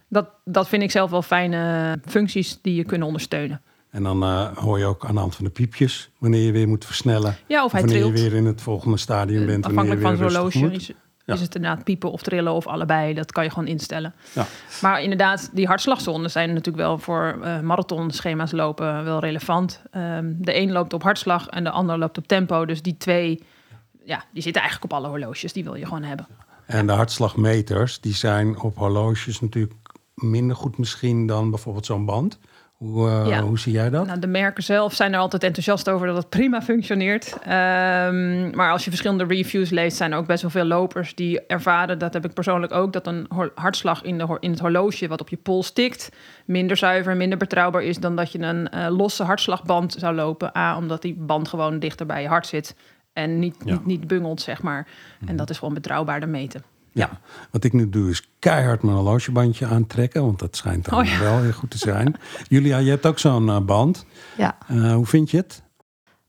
Dat, 0.07 0.29
dat 0.43 0.67
vind 0.67 0.83
ik 0.83 0.91
zelf 0.91 1.09
wel 1.09 1.21
fijne 1.21 1.97
functies 2.05 2.59
die 2.61 2.75
je 2.75 2.83
kunnen 2.83 3.07
ondersteunen. 3.07 3.61
En 3.93 4.03
dan 4.03 4.23
eh, 4.23 4.57
hoor 4.57 4.79
je 4.79 4.85
ook 4.85 5.05
aan 5.05 5.13
de 5.13 5.19
hand 5.19 5.35
van 5.35 5.45
de 5.45 5.51
piepjes 5.51 6.09
wanneer 6.17 6.41
je 6.41 6.51
weer 6.51 6.67
moet 6.67 6.85
versnellen. 6.85 7.35
Ja, 7.47 7.63
of 7.63 7.71
hij 7.71 7.81
wanneer 7.81 7.99
trilt. 8.01 8.17
je 8.17 8.23
weer 8.23 8.33
in 8.37 8.45
het 8.45 8.61
volgende 8.61 8.97
stadium 8.97 9.45
bent. 9.45 9.65
wanneer 9.65 9.81
Afhankelijk 9.81 10.01
van 10.19 10.29
zo'n 10.29 10.39
horloge 10.41 10.75
is, 10.75 10.91
Ja. 11.25 11.33
is 11.33 11.41
het 11.41 11.55
inderdaad 11.55 11.83
piepen 11.83 12.11
of 12.11 12.21
trillen 12.21 12.53
of 12.53 12.67
allebei. 12.67 13.13
Dat 13.13 13.31
kan 13.31 13.43
je 13.43 13.49
gewoon 13.49 13.67
instellen. 13.67 14.13
Ja. 14.33 14.45
Maar 14.81 15.01
inderdaad, 15.01 15.49
die 15.53 15.67
hartslagzones 15.67 16.31
zijn 16.31 16.47
natuurlijk 16.49 16.77
wel 16.77 16.97
voor 16.97 17.39
eh 17.43 17.59
marathonschema's 17.59 18.51
lopen 18.51 19.03
wel 19.03 19.19
relevant. 19.19 19.81
Ehm, 19.91 20.33
de 20.37 20.59
een 20.59 20.71
loopt 20.71 20.93
op 20.93 21.03
hartslag 21.03 21.47
en 21.47 21.63
de 21.63 21.69
ander 21.69 21.97
loopt 21.97 22.17
op 22.17 22.27
tempo. 22.27 22.65
Dus 22.65 22.81
die 22.81 22.97
twee, 22.97 23.43
ja, 24.05 24.23
die 24.33 24.41
zitten 24.43 24.61
eigenlijk 24.61 24.93
op 24.93 24.99
alle 24.99 25.07
horloges. 25.09 25.53
Die 25.53 25.63
wil 25.63 25.75
je 25.75 25.85
gewoon 25.85 26.03
hebben. 26.03 26.27
En 26.65 26.87
de 26.87 26.93
hartslagmeters, 26.93 27.99
die 27.99 28.13
zijn 28.15 28.59
op 28.59 28.77
horloges 28.77 29.39
natuurlijk 29.41 29.73
minder 30.15 30.55
goed 30.55 30.77
misschien 30.77 31.27
dan 31.27 31.49
bijvoorbeeld 31.49 31.85
zo'n 31.85 32.05
band. 32.05 32.39
Hoe, 32.77 33.09
eh, 33.09 33.27
Ja. 33.27 33.41
hoe 33.41 33.59
zie 33.59 33.73
jij 33.73 33.89
dat? 33.89 34.05
Nou, 34.07 34.19
de 34.19 34.27
merken 34.27 34.63
zelf 34.63 34.93
zijn 34.93 35.13
er 35.13 35.19
altijd 35.19 35.43
enthousiast 35.43 35.89
over 35.89 36.07
dat 36.07 36.17
het 36.17 36.29
prima 36.29 36.61
functioneert. 36.61 37.37
Ehm, 37.43 38.55
maar 38.55 38.71
als 38.71 38.83
je 38.83 38.89
verschillende 38.89 39.25
reviews 39.25 39.69
leest, 39.69 39.97
zijn 39.97 40.11
er 40.11 40.17
ook 40.17 40.27
best 40.27 40.41
wel 40.41 40.51
veel 40.51 40.63
lopers 40.65 41.15
die 41.15 41.45
ervaren, 41.45 41.99
dat 41.99 42.13
heb 42.13 42.25
ik 42.25 42.33
persoonlijk 42.33 42.73
ook, 42.73 42.93
dat 42.93 43.07
een 43.07 43.27
hartslag 43.55 44.01
in, 44.03 44.17
de, 44.17 44.37
in 44.39 44.49
het 44.51 44.59
horloge 44.59 45.07
wat 45.07 45.21
op 45.21 45.29
je 45.29 45.37
pols 45.37 45.71
tikt, 45.71 46.09
minder 46.45 46.77
zuiver, 46.77 47.17
minder 47.17 47.37
betrouwbaar 47.37 47.83
is 47.83 47.97
dan 47.97 48.15
dat 48.15 48.31
je 48.31 48.39
een 48.39 48.69
eh, 48.69 48.87
losse 48.97 49.23
hartslagband 49.23 49.95
zou 49.99 50.15
lopen. 50.15 50.57
A, 50.57 50.77
omdat 50.77 51.01
die 51.01 51.15
band 51.19 51.47
gewoon 51.47 51.79
dichter 51.79 52.05
bij 52.05 52.21
je 52.21 52.27
hart 52.27 52.47
zit 52.47 52.75
en 53.13 53.39
niet, 53.39 53.55
Ja. 53.65 53.71
niet, 53.73 53.85
niet 53.85 54.07
bungelt, 54.07 54.41
zeg 54.41 54.61
maar. 54.61 54.87
En 55.25 55.35
dat 55.35 55.49
is 55.49 55.57
gewoon 55.57 55.73
betrouwbaarder 55.73 56.29
meten. 56.29 56.63
Ja, 56.93 57.19
wat 57.51 57.63
ik 57.63 57.73
nu 57.73 57.89
doe 57.89 58.09
is 58.09 58.29
keihard 58.39 58.83
mijn 58.83 58.95
horlogebandje 58.95 59.65
aantrekken, 59.65 60.21
want 60.25 60.39
dat 60.39 60.55
schijnt 60.55 60.85
dan 60.85 60.99
Oh 60.99 61.05
ja. 61.05 61.19
wel 61.19 61.41
heel 61.41 61.51
goed 61.51 61.71
te 61.71 61.77
zijn. 61.77 62.15
Julia, 62.49 62.77
je 62.77 62.89
hebt 62.89 63.05
ook 63.05 63.19
zo'n 63.19 63.49
eh, 63.49 63.59
band. 63.59 64.05
Ja. 64.37 64.57
Eh, 64.67 64.93
hoe 64.93 65.05
vind 65.05 65.31
je 65.31 65.37
het? 65.37 65.63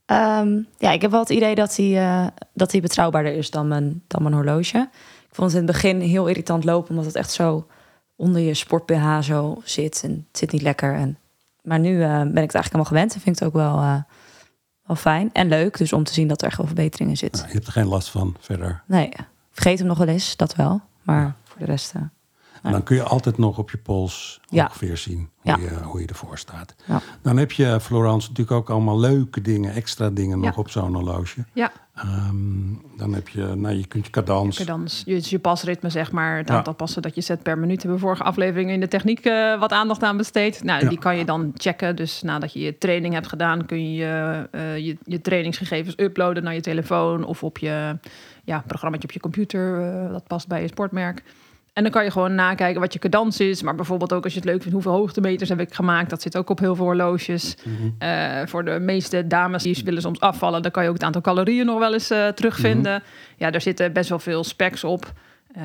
Ehm, 0.05 0.59
ja, 0.77 0.91
ik 0.91 1.01
heb 1.01 1.11
wel 1.11 1.19
het 1.19 1.29
idee 1.29 1.55
dat 1.55 1.75
hij, 1.75 1.97
eh, 1.97 2.27
dat 2.53 2.71
hij 2.71 2.81
betrouwbaarder 2.81 3.33
is 3.33 3.49
dan 3.49 3.67
mijn, 3.67 4.03
dan 4.07 4.21
mijn 4.21 4.35
horloge. 4.35 4.89
Ik 5.29 5.35
vond 5.41 5.51
het 5.51 5.61
in 5.61 5.67
het 5.67 5.75
begin 5.75 5.99
heel 5.99 6.27
irritant 6.27 6.63
lopen, 6.63 6.89
omdat 6.89 7.05
het 7.05 7.15
echt 7.15 7.31
zo 7.31 7.67
onder 8.15 8.41
je 8.41 8.53
sport 8.53 8.85
BH 8.85 9.19
zo 9.19 9.61
zit. 9.63 10.01
En 10.03 10.11
het 10.27 10.37
zit 10.37 10.51
niet 10.51 10.61
lekker. 10.61 10.93
En, 10.93 11.17
maar 11.61 11.79
nu 11.79 12.01
eh, 12.01 12.09
ben 12.09 12.19
ik 12.19 12.25
het 12.25 12.35
eigenlijk 12.35 12.73
allemaal 12.73 12.85
gewend 12.85 13.13
en 13.13 13.19
vind 13.21 13.35
ik 13.35 13.43
het 13.43 13.53
ook 13.53 13.61
wel, 13.61 13.77
eh, 13.77 13.97
wel 14.85 14.95
fijn 14.95 15.29
en 15.33 15.47
leuk. 15.47 15.77
Dus 15.77 15.93
om 15.93 16.03
te 16.03 16.13
zien 16.13 16.27
dat 16.27 16.41
er 16.41 16.47
echt 16.47 16.57
wel 16.57 16.65
verbeteringen 16.65 17.17
zit. 17.17 17.33
Nou, 17.33 17.47
je 17.47 17.53
hebt 17.53 17.65
er 17.67 17.71
geen 17.71 17.87
last 17.87 18.09
van 18.09 18.35
verder. 18.39 18.83
Nee, 18.87 19.11
vergeet 19.55 19.79
hem 19.79 19.87
nog 19.87 19.97
wel 19.97 20.07
eens, 20.07 20.35
dat 20.35 20.55
wel. 20.55 20.81
Maar 21.03 21.35
voor 21.43 21.59
de 21.59 21.65
rest... 21.65 21.93
eh, 21.95 22.01
dan 22.71 22.83
kun 22.83 22.95
je 22.95 23.03
altijd 23.03 23.37
nog 23.37 23.57
op 23.57 23.71
je 23.71 23.77
pols 23.77 24.39
Ja. 24.49 24.65
ongeveer 24.65 24.97
zien 24.97 25.29
hoe, 25.37 25.51
Ja. 25.51 25.57
je, 25.57 25.83
hoe 25.83 25.99
je 26.01 26.07
ervoor 26.07 26.37
staat. 26.37 26.75
Dan 27.21 27.37
heb 27.37 27.51
je, 27.51 27.79
Florence, 27.81 28.27
natuurlijk 28.27 28.57
ook 28.57 28.69
allemaal 28.69 28.99
leuke 28.99 29.41
dingen, 29.41 29.73
extra 29.73 30.09
dingen 30.09 30.39
nog 30.39 30.57
op 30.57 30.69
zo'n 30.69 30.93
horloge. 30.93 31.43
Ja, 31.53 31.71
Ehm, 31.95 32.73
dan 32.97 33.13
heb 33.13 33.29
je, 33.29 33.41
nou, 33.55 33.75
je 33.75 33.85
kunt 33.87 34.05
je 34.05 34.11
cadans. 34.11 34.57
Oké, 34.57 34.65
dan 34.67 34.83
is 34.83 35.03
je, 35.05 35.19
je 35.23 35.39
pasritme, 35.39 35.89
zeg 35.89 36.11
maar, 36.11 36.37
het 36.37 36.49
aantal 36.49 36.73
passen 36.73 37.01
dat 37.01 37.15
je 37.15 37.21
zet 37.21 37.43
per 37.43 37.57
minuut. 37.57 37.77
Hebben 37.81 37.99
we 37.99 38.05
vorige 38.05 38.23
aflevering 38.23 38.69
in 38.71 38.79
de 38.79 38.87
techniek 38.87 39.25
eh, 39.25 39.59
wat 39.59 39.71
aandacht 39.71 40.03
aan 40.03 40.17
besteed. 40.17 40.63
Nou, 40.63 40.87
die 40.89 40.97
kan 40.97 41.17
je 41.17 41.25
dan 41.25 41.51
checken. 41.53 41.95
Dus 41.95 42.21
nadat 42.21 42.53
je 42.53 42.59
je 42.59 42.77
training 42.77 43.13
hebt 43.13 43.27
gedaan, 43.27 43.65
kun 43.65 43.91
je 43.91 43.95
je, 43.95 44.47
eh, 44.51 44.77
je, 44.77 44.97
je 45.03 45.21
trainingsgegevens 45.21 45.93
uploaden 45.97 46.43
naar 46.43 46.53
je 46.53 46.61
telefoon 46.61 47.23
of 47.25 47.43
op 47.43 47.57
je 47.57 47.97
ja, 48.45 48.63
programmaatje 48.67 49.07
op 49.07 49.13
je 49.13 49.19
computer. 49.19 49.81
eh, 49.81 50.11
dat 50.11 50.27
past 50.27 50.47
bij 50.47 50.61
je 50.61 50.67
sportmerk. 50.67 51.23
En 51.73 51.83
dan 51.83 51.91
kan 51.91 52.03
je 52.03 52.11
gewoon 52.11 52.35
nakijken 52.35 52.81
wat 52.81 52.93
je 52.93 52.99
cadans 52.99 53.39
is. 53.39 53.61
Maar 53.61 53.75
bijvoorbeeld 53.75 54.13
ook 54.13 54.23
als 54.23 54.33
je 54.33 54.39
het 54.39 54.47
leuk 54.47 54.57
vindt, 54.57 54.73
hoeveel 54.73 54.91
hoogtemeters 54.91 55.49
heb 55.49 55.59
ik 55.59 55.73
gemaakt. 55.73 56.09
Dat 56.09 56.21
zit 56.21 56.37
ook 56.37 56.49
op 56.49 56.59
heel 56.59 56.75
veel 56.75 56.85
horloges. 56.85 57.57
Eh, 57.97 58.41
voor 58.45 58.65
de 58.65 58.79
meeste 58.79 59.27
dames 59.27 59.63
die 59.63 59.81
willen 59.83 60.01
soms 60.01 60.19
afvallen, 60.19 60.61
dan 60.61 60.71
kan 60.71 60.83
je 60.83 60.89
ook 60.89 60.95
het 60.95 61.03
aantal 61.03 61.21
calorieën 61.21 61.65
nog 61.65 61.79
wel 61.79 61.93
eens 61.93 62.09
eh, 62.09 62.27
terugvinden. 62.27 63.03
Ja, 63.37 63.51
daar 63.51 63.61
zitten 63.61 63.93
best 63.93 64.09
wel 64.09 64.19
veel 64.19 64.43
specs 64.43 64.83
op. 64.83 65.13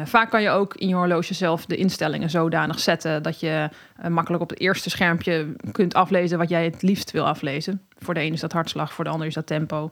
Vaak 0.05 0.31
kan 0.31 0.43
je 0.43 0.51
ook 0.51 0.75
in 0.75 0.89
je 0.89 0.95
horloge 0.95 1.35
zelf 1.35 1.67
de 1.67 1.77
instellingen 1.77 2.31
zodanig 2.31 2.79
zetten 2.79 3.23
dat 3.23 3.41
je 3.41 3.69
makkelijk 4.09 4.43
op 4.43 4.51
het 4.51 4.61
eerste 4.61 4.91
schermpje 4.91 5.47
kunt 5.73 5.95
aflezen 5.95 6.39
wat 6.39 6.49
jij 6.49 6.65
het 6.65 6.83
liefst 6.83 7.11
wil 7.11 7.27
aflezen. 7.27 7.83
Voor 7.99 8.15
de 8.15 8.21
ene 8.21 8.35
is 8.35 8.41
dat 8.41 8.53
hartslag, 8.53 8.93
voor 8.93 9.05
de 9.05 9.11
ander 9.11 9.27
is 9.27 9.35
dat 9.35 9.47
tempo. 9.47 9.91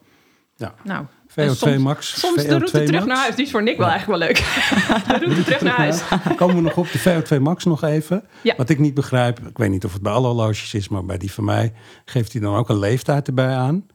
Ja. 0.57 0.75
Nou, 0.83 1.05
VO2 1.29 1.35
en 1.35 1.57
soms- 1.57 1.77
max. 1.83 2.21
soms 2.21 2.37
de 2.37 2.43
VO2 2.43 2.49
route 2.49 2.71
terug 2.71 2.91
max. 2.91 3.07
naar 3.07 3.17
huis. 3.17 3.35
Die 3.35 3.45
is 3.45 3.51
voor 3.51 3.63
Nick 3.63 3.77
wel 3.77 3.89
eigenlijk 3.89 4.19
wel 4.19 4.29
leuk. 4.29 4.37
de 5.21 5.25
route 5.25 5.45
terug 5.45 5.61
naar 5.61 5.77
huis. 5.77 6.03
Komen 6.37 6.57
we 6.57 6.63
nog 6.63 6.77
op 6.77 6.91
de 6.93 7.23
VO2 7.39 7.41
max 7.41 7.65
nog 7.65 7.83
even? 7.83 8.25
Ja. 8.43 8.55
Wat 8.57 8.69
ik 8.69 8.79
niet 8.79 8.95
begrijp, 8.95 9.39
ik 9.41 9.59
weet 9.59 9.71
niet 9.71 9.85
of 9.85 9.93
het 9.93 10.03
bij 10.03 10.13
alle 10.13 10.27
horloges 10.27 10.75
is, 10.75 10.89
maar 10.89 11.05
bij 11.05 11.19
die 11.19 11.33
van 11.33 11.45
mij 11.45 11.73
geeft 12.05 12.33
hij 12.33 12.41
dan 12.41 12.55
ook 12.55 12.69
een 12.69 12.79
leeftijd 12.79 13.27
erbij 13.29 13.55
aan. 13.55 13.87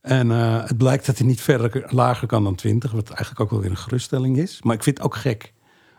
En 0.00 0.30
eh, 0.30 0.64
het 0.66 0.76
blijkt 0.78 1.06
dat 1.06 1.18
hij 1.18 1.26
niet 1.26 1.40
verder 1.40 1.84
lager 1.86 2.26
kan 2.26 2.44
dan 2.44 2.54
20, 2.54 2.90
wat 2.92 3.08
eigenlijk 3.08 3.40
ook 3.40 3.50
wel 3.50 3.60
weer 3.60 3.70
een 3.70 3.76
geruststelling 3.76 4.38
is. 4.38 4.62
Maar 4.62 4.74
ik 4.74 4.82
vind 4.82 4.96
het 4.96 5.06
ook 5.06 5.14
gek. 5.16 5.52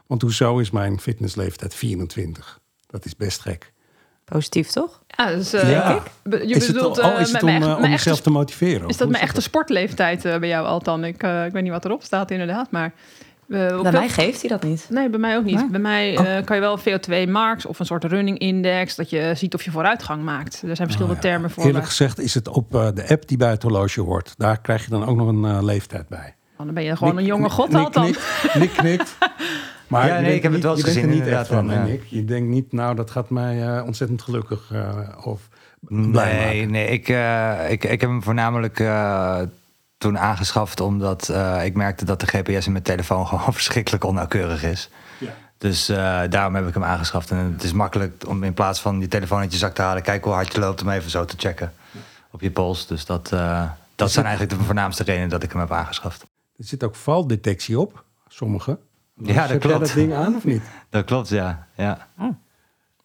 Want 0.08 0.22
hoezo 0.22 0.58
is 0.58 0.72
mijn 0.72 1.00
fitnessleeftijd 1.00 1.76
24? 1.76 2.60
Dat 2.88 3.06
is 3.06 3.16
best 3.16 3.40
gek. 3.42 3.74
Positief, 4.32 4.70
toch? 4.70 5.00
Ja, 5.08 5.26
dus, 5.36 5.54
eh, 5.54 5.72
Ja. 5.72 6.04
be- 6.24 6.48
je 6.48 6.56
is 6.56 6.68
het, 6.68 6.76
bedoelt 6.76 7.00
al, 7.02 7.12
eh, 7.12 7.22
is 7.22 7.32
het 7.32 7.44
om, 7.44 7.50
eh, 7.50 7.56
echt- 7.56 7.78
om 7.78 7.86
jezelf 7.90 8.22
te 8.22 8.30
motiveren? 8.30 8.88
Is 8.88 8.98
dat 8.98 9.10
mijn 9.10 9.24
echte 9.24 9.42
sportleeftijd 9.42 10.22
bij 10.22 10.48
jou, 10.48 10.66
Altan? 10.68 11.04
Ik, 11.04 11.24
ik 11.24 11.52
weet 11.52 11.62
niet 11.64 11.72
wat 11.72 11.86
erop 11.86 12.04
staat, 12.04 12.32
inderdaad. 12.32 12.72
Maar 12.72 12.94
Bij 13.48 13.92
mij 13.92 14.10
geeft 14.10 14.42
hij 14.42 14.50
dat 14.50 14.64
niet. 14.64 14.86
Nee, 14.90 15.10
bij 15.10 15.20
mij 15.20 15.38
ook 15.38 15.44
niet. 15.44 15.56
Nee? 15.56 15.70
Bij 15.70 15.80
mij 15.80 16.18
Oh. 16.18 16.38
eh, 16.38 16.46
kan 16.46 16.56
je 16.56 16.62
wel 16.62 16.78
VO2 16.78 17.28
max 17.28 17.66
of 17.66 17.80
een 17.80 17.86
soort 17.86 18.04
running 18.04 18.38
index, 18.40 18.96
dat 18.96 19.10
je 19.10 19.32
ziet 19.36 19.54
of 19.54 19.64
je 19.64 19.72
vooruitgang 19.72 20.24
maakt. 20.24 20.54
Er 20.54 20.76
zijn 20.76 20.88
verschillende 20.88 21.16
Oh 21.18 21.22
ja. 21.24 21.30
termen 21.30 21.50
voor. 21.52 21.66
Eerlijk 21.66 21.86
gezegd 21.86 22.20
is 22.20 22.34
het 22.34 22.48
op 22.48 22.76
eh, 22.76 22.88
de 22.94 23.08
app 23.10 23.28
die 23.28 23.38
bij 23.38 23.50
het 23.50 23.64
horloge 23.64 24.02
hoort. 24.02 24.34
Daar 24.38 24.62
krijg 24.62 24.84
je 24.84 24.90
dan 24.90 25.06
ook 25.06 25.16
nog 25.18 25.28
een 25.28 25.46
eh, 25.46 25.58
leeftijd 25.64 26.08
bij. 26.08 26.36
Oh, 26.58 26.66
dan 26.66 26.74
ben 26.74 26.84
je 26.84 26.96
gewoon 26.96 27.16
Nick- 27.16 27.24
een 27.24 27.30
jonge 27.30 27.50
god, 27.50 27.70
Nick 27.70 27.78
Altan. 27.84 28.04
knikt, 28.04 28.54
Nick 28.56 28.72
knikt. 28.72 29.18
Maar 29.92 30.08
Ja, 30.08 30.20
nee, 30.20 30.36
ik 30.36 30.44
heb 30.44 30.52
het 30.52 30.64
wel 30.64 30.76
eens 30.76 30.84
gezien, 30.84 31.10
niet 31.10 31.28
echt 31.28 31.48
van, 31.48 31.70
ja. 31.70 31.84
Nick. 31.84 32.04
Je 32.06 32.26
denkt 32.26 32.50
niet, 32.50 32.72
nou, 32.72 32.96
dat 32.96 33.12
gaat 33.12 33.30
mij 33.30 33.68
eh, 33.68 33.86
ontzettend 33.86 34.22
gelukkig 34.22 34.72
eh, 34.72 35.00
of 35.24 35.50
blij 35.80 36.34
Nee, 36.34 36.46
maken. 36.46 36.72
nee 36.72 36.88
ik, 36.88 37.10
eh, 37.10 37.70
ik, 37.70 37.84
ik 37.84 38.02
heb 38.02 38.10
hem 38.10 38.24
voornamelijk 38.24 38.76
toen 39.98 40.20
aangeschaft 40.20 40.80
omdat 40.80 41.34
ik 41.64 41.76
merkte 41.76 42.06
dat 42.06 42.20
de 42.20 42.26
GPS 42.26 42.66
in 42.66 42.72
mijn 42.72 42.84
telefoon 42.84 43.28
gewoon 43.28 43.54
verschrikkelijk 43.54 44.04
onnauwkeurig 44.04 44.64
is. 44.64 44.90
Ja. 45.18 45.34
Dus 45.58 45.86
daarom 46.30 46.56
heb 46.56 46.68
ik 46.68 46.74
hem 46.74 46.84
aangeschaft. 46.84 47.32
En 47.32 47.38
het 47.38 47.64
is 47.64 47.74
makkelijk 47.74 48.24
om 48.28 48.44
in 48.44 48.54
plaats 48.54 48.80
van 48.80 49.00
je 49.00 49.08
telefoon 49.08 49.40
uit 49.40 49.52
je 49.52 49.58
zak 49.58 49.74
te 49.74 49.82
halen, 49.82 50.04
kijken 50.04 50.24
hoe 50.28 50.34
hard 50.34 50.54
je 50.54 50.60
loopt, 50.60 50.82
om 50.82 50.90
even 50.90 51.10
zo 51.10 51.26
te 51.26 51.36
checken 51.38 51.74
op 52.32 52.42
je 52.42 52.52
pols. 52.52 52.88
Dus 52.88 53.06
dat, 53.06 53.30
dat 53.96 54.12
zijn 54.12 54.26
eigenlijk 54.26 54.58
de 54.60 54.66
voornaamste 54.66 55.04
redenen 55.04 55.30
dat 55.30 55.44
ik 55.44 55.52
hem 55.52 55.62
heb 55.62 55.72
aangeschaft. 55.72 56.22
Er 56.58 56.64
zit 56.66 56.84
ook 56.84 56.96
valdetectie 56.96 57.80
op, 57.80 58.04
sommige. 58.28 58.80
Ja, 59.24 59.34
dat 59.42 59.50
heb 59.50 59.50
jij 59.50 59.72
klopt. 59.72 59.80
dat 59.86 59.94
ding 59.94 60.14
aan 60.14 60.36
of 60.36 60.46
niet? 60.46 60.62
Dat 60.90 61.06
klopt, 61.06 61.30
ja. 61.30 61.68
ja. 61.76 62.08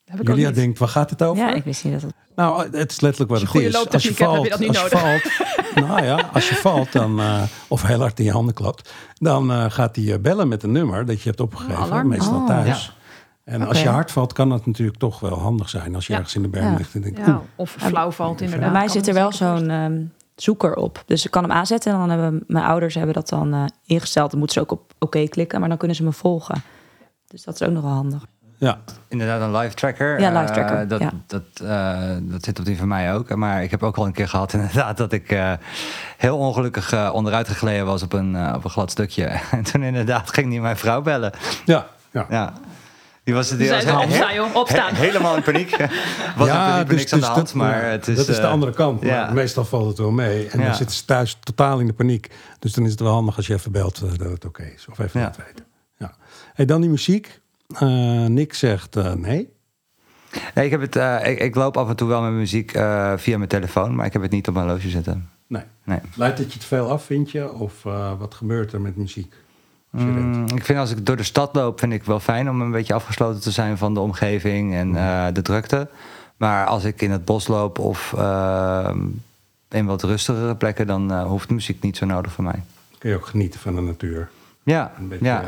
Heb 0.04 0.20
ik 0.20 0.28
ook 0.30 0.36
Julia 0.36 0.50
denkt, 0.50 0.78
waar 0.78 0.88
gaat 0.88 1.10
het 1.10 1.22
over? 1.22 1.44
Ja, 1.44 1.54
ik 1.54 1.64
wist 1.64 1.84
niet 1.84 1.92
dat 1.92 2.02
het... 2.02 2.14
Nou, 2.36 2.62
het 2.76 2.90
is 2.90 3.00
letterlijk 3.00 3.30
wat 3.32 3.40
het 3.40 3.50
goede 3.50 3.66
is. 3.66 3.74
Als 3.92 4.02
je 4.02 4.08
heb 4.08 4.16
valt, 4.18 4.42
je 4.44 4.50
dat 4.50 4.68
als 4.68 4.80
je 4.82 4.88
valt, 4.98 5.22
nou 5.88 6.04
ja, 6.04 6.30
als 6.32 6.48
je 6.48 6.54
valt 6.54 6.92
dan, 6.92 7.20
eh, 7.20 7.42
of 7.68 7.82
heel 7.82 8.00
hard 8.00 8.18
in 8.18 8.24
je 8.24 8.30
handen 8.30 8.54
klapt, 8.54 8.92
dan 9.14 9.50
eh, 9.50 9.64
gaat 9.68 9.96
hij 9.96 10.12
eh, 10.12 10.18
bellen 10.20 10.48
met 10.48 10.62
een 10.62 10.72
nummer 10.72 11.06
dat 11.06 11.22
je 11.22 11.28
hebt 11.28 11.40
opgegeven, 11.40 12.08
meestal 12.08 12.34
Oh. 12.40 12.46
thuis. 12.46 12.96
En 13.44 13.62
als 13.62 13.82
je 13.82 13.88
hard 13.88 14.10
valt, 14.10 14.32
kan 14.32 14.48
dat 14.48 14.66
natuurlijk 14.66 14.98
toch 14.98 15.20
wel 15.20 15.38
handig 15.38 15.68
zijn 15.68 15.94
als 15.94 16.06
je 16.06 16.12
Ja. 16.12 16.18
ergens 16.18 16.36
in 16.36 16.42
de 16.42 16.48
berm 16.48 16.70
Ja. 16.70 16.76
ligt 16.76 16.94
en 16.94 17.00
denkt, 17.00 17.18
oeh, 17.28 17.36
of 17.56 17.76
flauw 17.78 18.10
valt 18.10 18.40
inderdaad. 18.40 18.72
Bij 18.72 18.78
mij 18.80 18.88
zit 18.88 19.06
er 19.08 19.14
wel 19.14 19.32
zo'n 19.32 19.70
ehm, 19.70 20.02
zoeker 20.36 20.74
op. 20.76 21.02
Dus 21.06 21.24
ik 21.24 21.30
kan 21.30 21.42
hem 21.42 21.52
aanzetten 21.52 21.92
en 21.92 21.98
dan 21.98 22.10
hebben 22.10 22.44
mijn 22.46 22.64
ouders 22.64 22.94
hebben 22.94 23.14
dat 23.14 23.28
dan 23.28 23.54
eh, 23.54 23.64
ingesteld. 23.84 24.30
Dan 24.30 24.38
moeten 24.38 24.56
ze 24.56 24.62
ook 24.70 24.80
op 24.80 24.92
oké 24.98 25.28
klikken, 25.28 25.60
maar 25.60 25.68
dan 25.68 25.78
kunnen 25.78 25.96
ze 25.96 26.04
me 26.04 26.12
volgen. 26.12 26.62
Dus 27.26 27.44
dat 27.44 27.54
is 27.60 27.66
ook 27.66 27.72
nog 27.72 27.82
wel 27.82 27.92
handig. 27.92 28.26
ja, 28.58 28.78
Inderdaad, 29.08 29.40
een 29.40 29.56
live 29.56 29.74
tracker. 29.74 30.20
Ja, 30.20 30.28
live 30.40 30.52
Eh, 30.52 30.52
tracker, 30.54 30.88
dat, 30.88 31.00
ja. 31.00 31.10
dat, 31.26 31.42
eh, 31.62 32.16
dat 32.20 32.44
zit 32.44 32.58
op 32.58 32.64
die 32.64 32.78
van 32.78 32.88
mij 32.88 33.14
ook. 33.14 33.34
Maar 33.34 33.62
ik 33.62 33.70
heb 33.70 33.82
ook 33.82 33.96
al 33.96 34.06
een 34.06 34.12
keer 34.12 34.28
gehad 34.28 34.52
inderdaad 34.58 34.96
dat 34.96 35.12
ik 35.12 35.30
eh, 35.30 35.52
heel 36.16 36.38
ongelukkig 36.38 36.92
eh, 36.92 37.10
onderuit 37.12 37.48
gegleden 37.48 37.86
was 37.86 38.02
op 38.02 38.12
een, 38.12 38.36
eh, 38.36 38.52
op 38.56 38.64
een 38.64 38.70
glad 38.70 38.90
stukje. 38.90 39.24
En 39.50 39.62
toen 39.62 39.82
inderdaad 39.82 40.30
ging 40.32 40.50
die 40.50 40.60
mijn 40.60 40.76
vrouw 40.76 41.02
bellen. 41.02 41.32
ja, 41.64 41.86
ja. 42.10 42.26
Ja. 42.30 42.52
Die 43.26 43.34
was, 43.34 43.48
die 43.48 43.58
Die 43.58 43.68
was 43.70 43.82
zei 43.82 43.92
ze, 43.92 43.98
he- 43.98 44.04
opstaan, 44.06 44.34
joh, 44.34 44.54
opstaan. 44.54 44.94
he- 44.94 45.04
helemaal 45.04 45.36
in 45.36 45.42
paniek. 45.42 45.70
was 46.36 46.46
ja, 46.48 46.72
paniek 46.82 46.96
niks 46.98 47.12
aan 47.12 47.20
de 47.20 47.26
hand, 47.26 47.36
dat, 47.36 47.54
maar 47.54 47.90
het 47.90 48.08
is... 48.08 48.16
dat 48.16 48.28
is 48.28 48.36
de 48.36 48.42
eh, 48.42 48.50
andere 48.50 48.72
kant. 48.72 49.00
Maar 49.00 49.10
ja. 49.10 49.30
meestal 49.32 49.64
valt 49.64 49.86
het 49.88 49.98
wel 49.98 50.10
mee. 50.10 50.48
En 50.48 50.58
Ja. 50.60 50.64
dan 50.66 50.74
zitten 50.74 50.96
ze 50.96 51.04
thuis 51.04 51.38
totaal 51.42 51.78
in 51.80 51.86
de 51.86 51.92
paniek. 51.92 52.30
Dus 52.58 52.72
dan 52.72 52.84
is 52.84 52.90
het 52.90 53.00
wel 53.00 53.12
handig 53.12 53.36
als 53.36 53.46
je 53.46 53.54
even 53.54 53.72
belt 53.72 53.96
eh, 54.02 54.08
dat 54.18 54.30
het 54.30 54.44
oké 54.44 54.62
is. 54.62 54.86
Of 54.90 54.98
even 54.98 55.20
Ja. 55.20 55.26
laat 55.26 55.36
weten. 55.36 55.64
Ja. 55.96 56.14
Hey, 56.54 56.64
dan 56.64 56.80
die 56.80 56.90
muziek. 56.90 57.40
Eh, 57.74 58.24
Nick 58.24 58.54
zegt 58.54 58.96
eh, 58.96 59.12
nee. 59.12 59.48
Nee, 60.54 60.64
ik, 60.64 60.70
heb 60.70 60.80
het, 60.80 60.96
eh, 60.96 61.18
ik, 61.30 61.38
ik 61.40 61.54
loop 61.54 61.76
af 61.76 61.88
en 61.88 61.96
toe 61.96 62.08
wel 62.08 62.22
met 62.22 62.32
muziek 62.32 62.72
eh, 62.72 63.12
via 63.16 63.36
mijn 63.36 63.48
telefoon, 63.48 63.94
maar 63.94 64.06
ik 64.06 64.12
heb 64.12 64.22
het 64.22 64.30
niet 64.30 64.48
op 64.48 64.54
mijn 64.54 64.66
horloge 64.66 64.88
zitten. 64.88 65.28
Nee. 65.46 65.62
Nee. 65.84 65.98
Leidt 66.14 66.38
het 66.38 66.52
je 66.52 66.58
te 66.58 66.66
veel 66.66 66.90
af, 66.90 67.04
vind 67.04 67.30
je? 67.30 67.52
Of 67.52 67.84
eh, 67.84 68.12
wat 68.18 68.34
gebeurt 68.34 68.72
er 68.72 68.80
met 68.80 68.96
muziek? 68.96 69.34
Mm, 69.90 70.46
ik 70.54 70.64
vind 70.64 70.78
als 70.78 70.90
ik 70.90 71.06
door 71.06 71.16
de 71.16 71.22
stad 71.22 71.54
loop, 71.54 71.78
vind 71.78 71.92
ik 71.92 72.04
wel 72.04 72.20
fijn 72.20 72.50
om 72.50 72.60
een 72.60 72.70
beetje 72.70 72.94
afgesloten 72.94 73.40
te 73.40 73.50
zijn 73.50 73.78
van 73.78 73.94
de 73.94 74.00
omgeving 74.00 74.74
en 74.74 74.96
eh, 74.96 75.26
de 75.32 75.42
drukte. 75.42 75.88
Maar 76.36 76.66
als 76.66 76.84
ik 76.84 77.02
in 77.02 77.10
het 77.10 77.24
bos 77.24 77.46
loop 77.46 77.78
of 77.78 78.14
eh, 78.16 78.94
in 79.68 79.86
wat 79.86 80.02
rustigere 80.02 80.54
plekken, 80.56 80.86
dan 80.86 81.12
eh, 81.12 81.24
hoeft 81.24 81.50
muziek 81.50 81.82
niet 81.82 81.96
zo 81.96 82.06
nodig 82.06 82.32
voor 82.32 82.44
mij. 82.44 82.62
Kun 82.98 83.10
je 83.10 83.16
ook 83.16 83.26
genieten 83.26 83.60
van 83.60 83.74
de 83.74 83.80
natuur. 83.80 84.28
Ja, 84.62 84.92
Een 84.98 85.08
beetje 85.08 85.24
ja, 85.24 85.44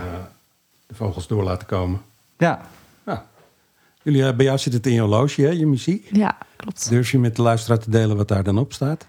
de 0.87 0.95
vogels 0.95 1.27
door 1.27 1.43
laten 1.43 1.67
komen. 1.67 2.01
ja. 2.37 2.61
Ja. 3.05 3.27
Jullie, 4.03 4.35
bij 4.35 4.45
jou 4.45 4.59
zit 4.59 4.73
het 4.73 4.87
in 4.87 4.93
je 4.93 5.01
horloge, 5.01 5.43
hè, 5.43 5.49
je 5.51 5.67
muziek. 5.67 6.09
Ja, 6.13 6.37
klopt. 6.57 6.89
Durf 6.89 7.11
je 7.11 7.19
met 7.19 7.37
de 7.37 7.43
luisteraar 7.43 7.79
te 7.79 7.91
delen 7.91 8.17
wat 8.17 8.29
daar 8.29 8.43
dan 8.43 8.59
op 8.59 8.73
staat? 8.73 9.07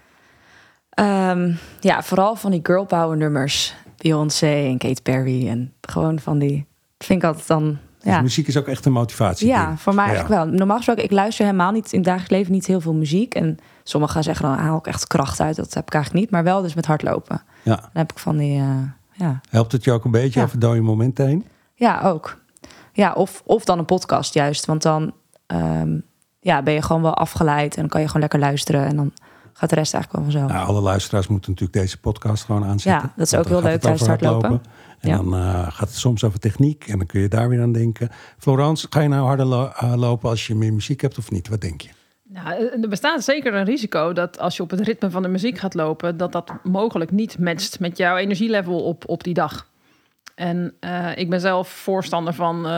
Ehm, 0.90 1.52
ja, 1.80 2.02
vooral 2.02 2.36
van 2.36 2.50
die 2.50 2.60
girl 2.62 2.84
power 2.84 3.16
nummers. 3.16 3.74
Beyoncé 4.02 4.46
en 4.46 4.78
Katy 4.78 5.02
Perry. 5.02 5.48
En 5.48 5.72
gewoon 5.80 6.18
van 6.20 6.38
die... 6.38 6.66
Vind 6.98 7.22
ik 7.22 7.28
altijd 7.28 7.46
dan 7.46 7.78
Dus 8.02 8.12
Ja. 8.12 8.20
muziek 8.20 8.46
is 8.46 8.56
ook 8.56 8.66
echt 8.66 8.84
een 8.86 8.92
motivatie. 8.92 9.46
Ja, 9.48 9.76
voor 9.76 9.94
mij 9.94 10.04
Ja. 10.06 10.10
eigenlijk 10.12 10.42
wel. 10.44 10.52
Normaal 10.54 10.76
gesproken, 10.76 11.04
ik 11.04 11.10
luister 11.10 11.44
helemaal 11.44 11.72
niet 11.72 11.92
in 11.92 11.98
het 11.98 12.06
dagelijks 12.06 12.32
leven 12.32 12.52
niet 12.52 12.66
heel 12.66 12.80
veel 12.80 12.94
muziek. 12.94 13.34
En 13.34 13.58
sommigen 13.82 14.22
zeggen 14.22 14.44
dan 14.48 14.58
haal 14.58 14.78
ik 14.78 14.86
echt 14.86 15.06
kracht 15.06 15.40
uit. 15.40 15.56
Dat 15.56 15.74
heb 15.74 15.86
ik 15.86 15.94
eigenlijk 15.94 16.24
niet. 16.24 16.32
Maar 16.32 16.44
wel 16.44 16.62
dus 16.62 16.74
met 16.74 16.86
hardlopen. 16.86 17.42
Ja. 17.62 17.76
Dan 17.76 17.90
heb 17.92 18.12
ik 18.12 18.18
van 18.18 18.36
die, 18.36 18.58
eh, 18.60 18.76
ja. 19.12 19.40
Helpt 19.50 19.72
het 19.72 19.84
je 19.84 19.92
ook 19.92 20.04
een 20.04 20.10
beetje 20.10 20.40
Ja. 20.40 20.46
over 20.46 20.58
dode 20.58 20.80
momenten 20.80 21.26
heen? 21.26 21.44
ja, 21.74 22.00
ook. 22.00 22.38
Ja, 22.92 23.12
of, 23.12 23.42
of 23.46 23.64
dan 23.64 23.78
een 23.78 23.84
podcast 23.84 24.34
juist. 24.34 24.64
Want 24.66 24.82
dan 24.82 25.12
ehm, 25.46 25.98
ja, 26.40 26.62
ben 26.62 26.74
je 26.74 26.82
gewoon 26.82 27.02
wel 27.02 27.14
afgeleid. 27.14 27.74
En 27.74 27.80
dan 27.80 27.90
kan 27.90 28.00
je 28.00 28.06
gewoon 28.06 28.22
lekker 28.22 28.38
luisteren. 28.40 28.86
En 28.86 28.96
dan 28.96 29.12
gaat 29.60 29.70
de 29.70 29.76
rest 29.76 29.94
eigenlijk 29.94 30.24
wel 30.24 30.32
vanzelf. 30.32 30.52
Nou, 30.58 30.68
alle 30.68 30.80
luisteraars 30.80 31.26
moeten 31.26 31.50
natuurlijk 31.50 31.78
deze 31.78 32.00
podcast 32.00 32.44
gewoon 32.44 32.64
aanzetten. 32.64 33.02
Ja, 33.08 33.12
dat 33.16 33.26
is 33.26 33.34
ook 33.34 33.46
heel 33.46 33.54
gaat 33.60 33.64
leuk 33.70 33.80
tijdens 33.80 34.00
het 34.06 34.10
hardlopen. 34.10 34.62
En 35.00 35.10
Ja. 35.10 35.16
dan 35.16 35.34
eh, 35.34 35.62
gaat 35.62 35.88
het 35.88 35.96
soms 35.96 36.24
over 36.24 36.38
techniek 36.38 36.84
en 36.88 36.98
dan 36.98 37.06
kun 37.06 37.20
je 37.20 37.28
daar 37.28 37.48
weer 37.48 37.62
aan 37.62 37.72
denken. 37.72 38.08
Florence, 38.38 38.86
ga 38.90 39.00
je 39.00 39.08
nou 39.08 39.26
harder 39.26 39.46
lo- 39.46 39.72
eh, 39.76 39.94
lopen 39.96 40.28
als 40.30 40.46
je 40.46 40.54
meer 40.54 40.72
muziek 40.72 41.00
hebt 41.00 41.18
of 41.18 41.30
niet? 41.30 41.48
Wat 41.48 41.60
denk 41.60 41.80
je? 41.80 41.88
Nou, 42.28 42.54
er 42.82 42.88
bestaat 42.88 43.24
zeker 43.24 43.54
een 43.54 43.64
risico 43.64 44.12
dat 44.12 44.38
als 44.38 44.56
je 44.56 44.62
op 44.62 44.70
het 44.70 44.80
ritme 44.80 45.10
van 45.10 45.22
de 45.22 45.28
muziek 45.28 45.58
gaat 45.58 45.74
lopen, 45.74 46.16
dat 46.16 46.32
dat 46.32 46.52
mogelijk 46.62 47.10
niet 47.10 47.38
matcht 47.38 47.80
met 47.80 47.96
jouw 47.96 48.16
energielevel 48.16 48.84
op, 48.84 49.08
op 49.08 49.24
die 49.24 49.34
dag. 49.34 49.68
En 50.40 50.72
eh, 50.80 51.16
ik 51.16 51.30
ben 51.30 51.40
zelf 51.40 51.68
voorstander 51.68 52.34
van 52.34 52.66
eh, 52.66 52.72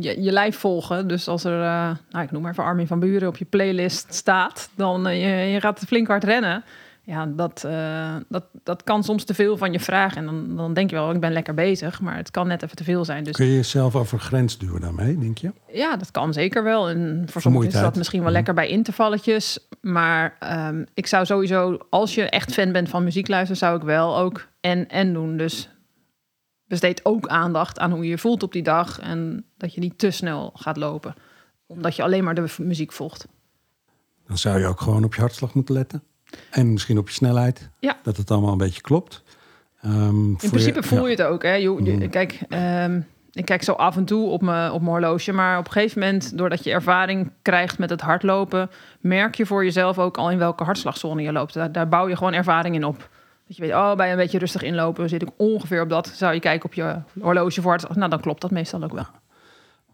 je, 0.00 0.22
je 0.22 0.32
lijf 0.32 0.56
volgen. 0.58 1.08
Dus 1.08 1.28
als 1.28 1.44
er, 1.44 1.60
eh, 1.62 1.90
nou, 2.10 2.24
ik 2.24 2.30
noem 2.30 2.42
maar 2.42 2.50
even 2.50 2.64
Armin 2.64 2.86
van 2.86 3.00
Buren 3.00 3.28
op 3.28 3.36
je 3.36 3.44
playlist 3.44 4.14
staat, 4.14 4.70
dan 4.74 5.18
je, 5.18 5.28
je 5.28 5.60
gaat 5.60 5.82
flink 5.86 6.06
hard 6.06 6.24
rennen. 6.24 6.64
Ja, 7.04 7.26
dat, 7.26 7.66
dat, 8.28 8.44
dat 8.62 8.82
kan 8.82 9.04
soms 9.04 9.24
te 9.24 9.34
veel 9.34 9.56
van 9.56 9.72
je 9.72 9.80
vragen. 9.80 10.16
En 10.16 10.24
dan, 10.24 10.56
dan 10.56 10.74
denk 10.74 10.90
je 10.90 10.96
wel, 10.96 11.10
ik 11.10 11.20
ben 11.20 11.32
lekker 11.32 11.54
bezig, 11.54 12.00
maar 12.00 12.16
het 12.16 12.30
kan 12.30 12.46
net 12.46 12.62
even 12.62 12.76
te 12.76 12.84
veel 12.84 13.04
zijn. 13.04 13.24
Dus... 13.24 13.36
Kun 13.36 13.46
je 13.46 13.54
jezelf 13.54 13.96
over 13.96 14.18
grens 14.18 14.58
duwen 14.58 14.80
daarmee, 14.80 15.18
denk 15.18 15.38
je? 15.38 15.52
Ja, 15.72 15.96
dat 15.96 16.10
kan 16.10 16.32
zeker 16.32 16.62
wel. 16.62 16.88
En 16.88 17.24
voor 17.26 17.40
sommigen 17.40 17.68
is 17.68 17.74
dat 17.74 17.96
misschien 17.96 18.18
wel 18.18 18.28
Mhm. 18.28 18.36
lekker 18.36 18.54
bij 18.54 18.68
intervalletjes. 18.68 19.66
Maar 19.80 20.36
um, 20.68 20.86
ik 20.94 21.06
zou 21.06 21.24
sowieso, 21.24 21.78
als 21.90 22.14
je 22.14 22.22
echt 22.22 22.52
fan 22.52 22.72
bent 22.72 22.88
van 22.88 23.04
muziek 23.04 23.28
luisteren, 23.28 23.56
zou 23.56 23.76
ik 23.76 23.82
wel 23.82 24.18
ook 24.18 24.46
en 24.60 24.88
en 24.88 25.12
doen. 25.12 25.36
Dus 25.36 25.68
besteed 26.72 27.04
ook 27.04 27.26
aandacht 27.26 27.78
aan 27.78 27.90
hoe 27.90 28.04
je 28.04 28.10
je 28.10 28.18
voelt 28.18 28.42
op 28.42 28.52
die 28.52 28.62
dag. 28.62 29.00
En 29.00 29.44
dat 29.56 29.74
je 29.74 29.80
niet 29.80 29.98
te 29.98 30.10
snel 30.10 30.52
gaat 30.54 30.76
lopen. 30.76 31.14
Omdat 31.66 31.96
je 31.96 32.02
alleen 32.02 32.24
maar 32.24 32.34
de 32.34 32.54
muziek 32.58 32.92
volgt. 32.92 33.28
Dan 34.26 34.38
zou 34.38 34.58
je 34.58 34.66
ook 34.66 34.80
gewoon 34.80 35.04
op 35.04 35.14
je 35.14 35.20
hartslag 35.20 35.54
moeten 35.54 35.74
letten. 35.74 36.02
En 36.50 36.72
misschien 36.72 36.98
op 36.98 37.08
je 37.08 37.14
snelheid. 37.14 37.70
Ja. 37.78 37.96
Dat 38.02 38.16
het 38.16 38.30
allemaal 38.30 38.52
een 38.52 38.58
beetje 38.58 38.80
klopt. 38.80 39.22
Um, 39.84 40.28
In 40.28 40.50
principe 40.50 40.80
je, 40.80 40.86
voel 40.86 41.06
je 41.06 41.10
het 41.16 41.22
ook. 41.22 41.42
Hè? 41.42 41.54
Je, 41.54 41.82
je, 41.82 42.08
kijk, 42.08 42.40
um, 42.48 43.06
ik 43.32 43.44
kijk 43.44 43.62
zo 43.62 43.72
af 43.72 43.96
en 43.96 44.04
toe 44.04 44.28
op 44.28 44.42
mijn, 44.42 44.72
op 44.72 44.80
mijn 44.80 44.92
horloge. 44.92 45.32
Maar 45.32 45.58
op 45.58 45.66
een 45.66 45.72
gegeven 45.72 46.00
moment, 46.00 46.38
doordat 46.38 46.64
je 46.64 46.70
ervaring 46.70 47.32
krijgt 47.42 47.78
met 47.78 47.90
het 47.90 48.00
hardlopen... 48.00 48.70
merk 49.00 49.34
je 49.34 49.46
voor 49.46 49.64
jezelf 49.64 49.98
ook 49.98 50.16
al 50.16 50.30
in 50.30 50.38
welke 50.38 50.64
hartslagzone 50.64 51.22
je 51.22 51.32
loopt. 51.32 51.54
Daar, 51.54 51.72
daar 51.72 51.88
bouw 51.88 52.08
je 52.08 52.16
gewoon 52.16 52.32
ervaring 52.32 52.74
in 52.74 52.84
op. 52.84 53.10
Dat 53.52 53.60
je 53.60 53.72
weet, 53.72 53.82
oh, 53.82 53.96
bij 53.96 54.10
een 54.10 54.16
beetje 54.16 54.38
rustig 54.38 54.62
inlopen 54.62 55.08
zit 55.08 55.22
ik 55.22 55.28
ongeveer 55.36 55.82
op 55.82 55.88
dat. 55.88 56.06
Zou 56.06 56.34
je 56.34 56.40
kijken 56.40 56.64
op 56.64 56.74
je 56.74 56.96
horloge 57.20 57.62
voor 57.62 57.72
het... 57.72 57.94
Nou, 57.94 58.10
dan 58.10 58.20
klopt 58.20 58.40
dat 58.40 58.50
meestal 58.50 58.82
ook 58.82 58.92
wel. 58.92 59.06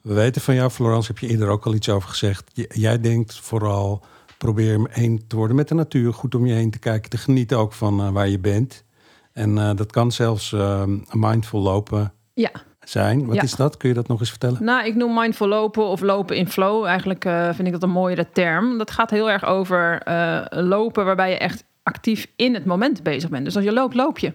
We 0.00 0.14
weten 0.14 0.42
van 0.42 0.54
jou, 0.54 0.70
Florence, 0.70 1.08
heb 1.08 1.18
je 1.18 1.28
eerder 1.28 1.48
ook 1.48 1.66
al 1.66 1.74
iets 1.74 1.88
over 1.88 2.08
gezegd. 2.08 2.50
Jij 2.68 3.00
denkt 3.00 3.40
vooral, 3.40 4.04
probeer 4.36 4.90
één 4.92 5.26
te 5.26 5.36
worden 5.36 5.56
met 5.56 5.68
de 5.68 5.74
natuur. 5.74 6.12
Goed 6.12 6.34
om 6.34 6.46
je 6.46 6.54
heen 6.54 6.70
te 6.70 6.78
kijken, 6.78 7.10
te 7.10 7.18
genieten 7.18 7.58
ook 7.58 7.72
van 7.72 8.00
uh, 8.00 8.10
waar 8.10 8.28
je 8.28 8.38
bent. 8.38 8.84
En 9.32 9.56
uh, 9.56 9.70
dat 9.74 9.92
kan 9.92 10.12
zelfs 10.12 10.52
uh, 10.52 10.82
mindful 11.10 11.60
lopen 11.60 12.12
ja. 12.34 12.50
zijn. 12.80 13.26
Wat 13.26 13.36
ja. 13.36 13.42
is 13.42 13.54
dat? 13.54 13.76
Kun 13.76 13.88
je 13.88 13.94
dat 13.94 14.08
nog 14.08 14.20
eens 14.20 14.30
vertellen? 14.30 14.64
Nou, 14.64 14.86
ik 14.86 14.94
noem 14.94 15.14
mindful 15.14 15.48
lopen 15.48 15.84
of 15.84 16.00
lopen 16.00 16.36
in 16.36 16.48
flow. 16.48 16.84
Eigenlijk 16.84 17.22
vind 17.54 17.66
ik 17.66 17.72
dat 17.72 17.82
een 17.82 17.90
mooiere 17.90 18.28
term. 18.32 18.78
Dat 18.78 18.90
gaat 18.90 19.10
heel 19.10 19.30
erg 19.30 19.44
over 19.44 20.02
lopen 20.50 21.04
waarbij 21.04 21.30
je 21.30 21.38
echt 21.38 21.64
actief 21.88 22.26
in 22.36 22.54
het 22.54 22.64
moment 22.64 23.02
bezig 23.02 23.30
bent. 23.30 23.44
Dus 23.44 23.56
als 23.56 23.64
je 23.64 23.72
loopt, 23.72 23.94
loop 23.94 24.18
je. 24.18 24.32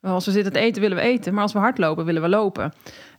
Als 0.00 0.26
we 0.26 0.30
zitten 0.30 0.52
te 0.52 0.58
eten, 0.58 0.82
willen 0.82 0.96
we 0.96 1.02
eten. 1.02 1.32
Maar 1.34 1.42
als 1.42 1.52
we 1.52 1.58
hardlopen, 1.58 2.04
willen 2.04 2.22
we 2.22 2.28
lopen. 2.28 2.72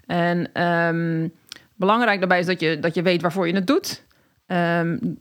En 0.05 0.63
um, 0.63 1.33
belangrijk 1.75 2.19
daarbij 2.19 2.39
is 2.39 2.45
dat 2.45 2.59
je, 2.59 2.79
dat 2.79 2.95
je 2.95 3.01
weet 3.01 3.21
waarvoor 3.21 3.47
je 3.47 3.53
het 3.53 3.67
doet. 3.67 4.05
Um, 4.47 5.19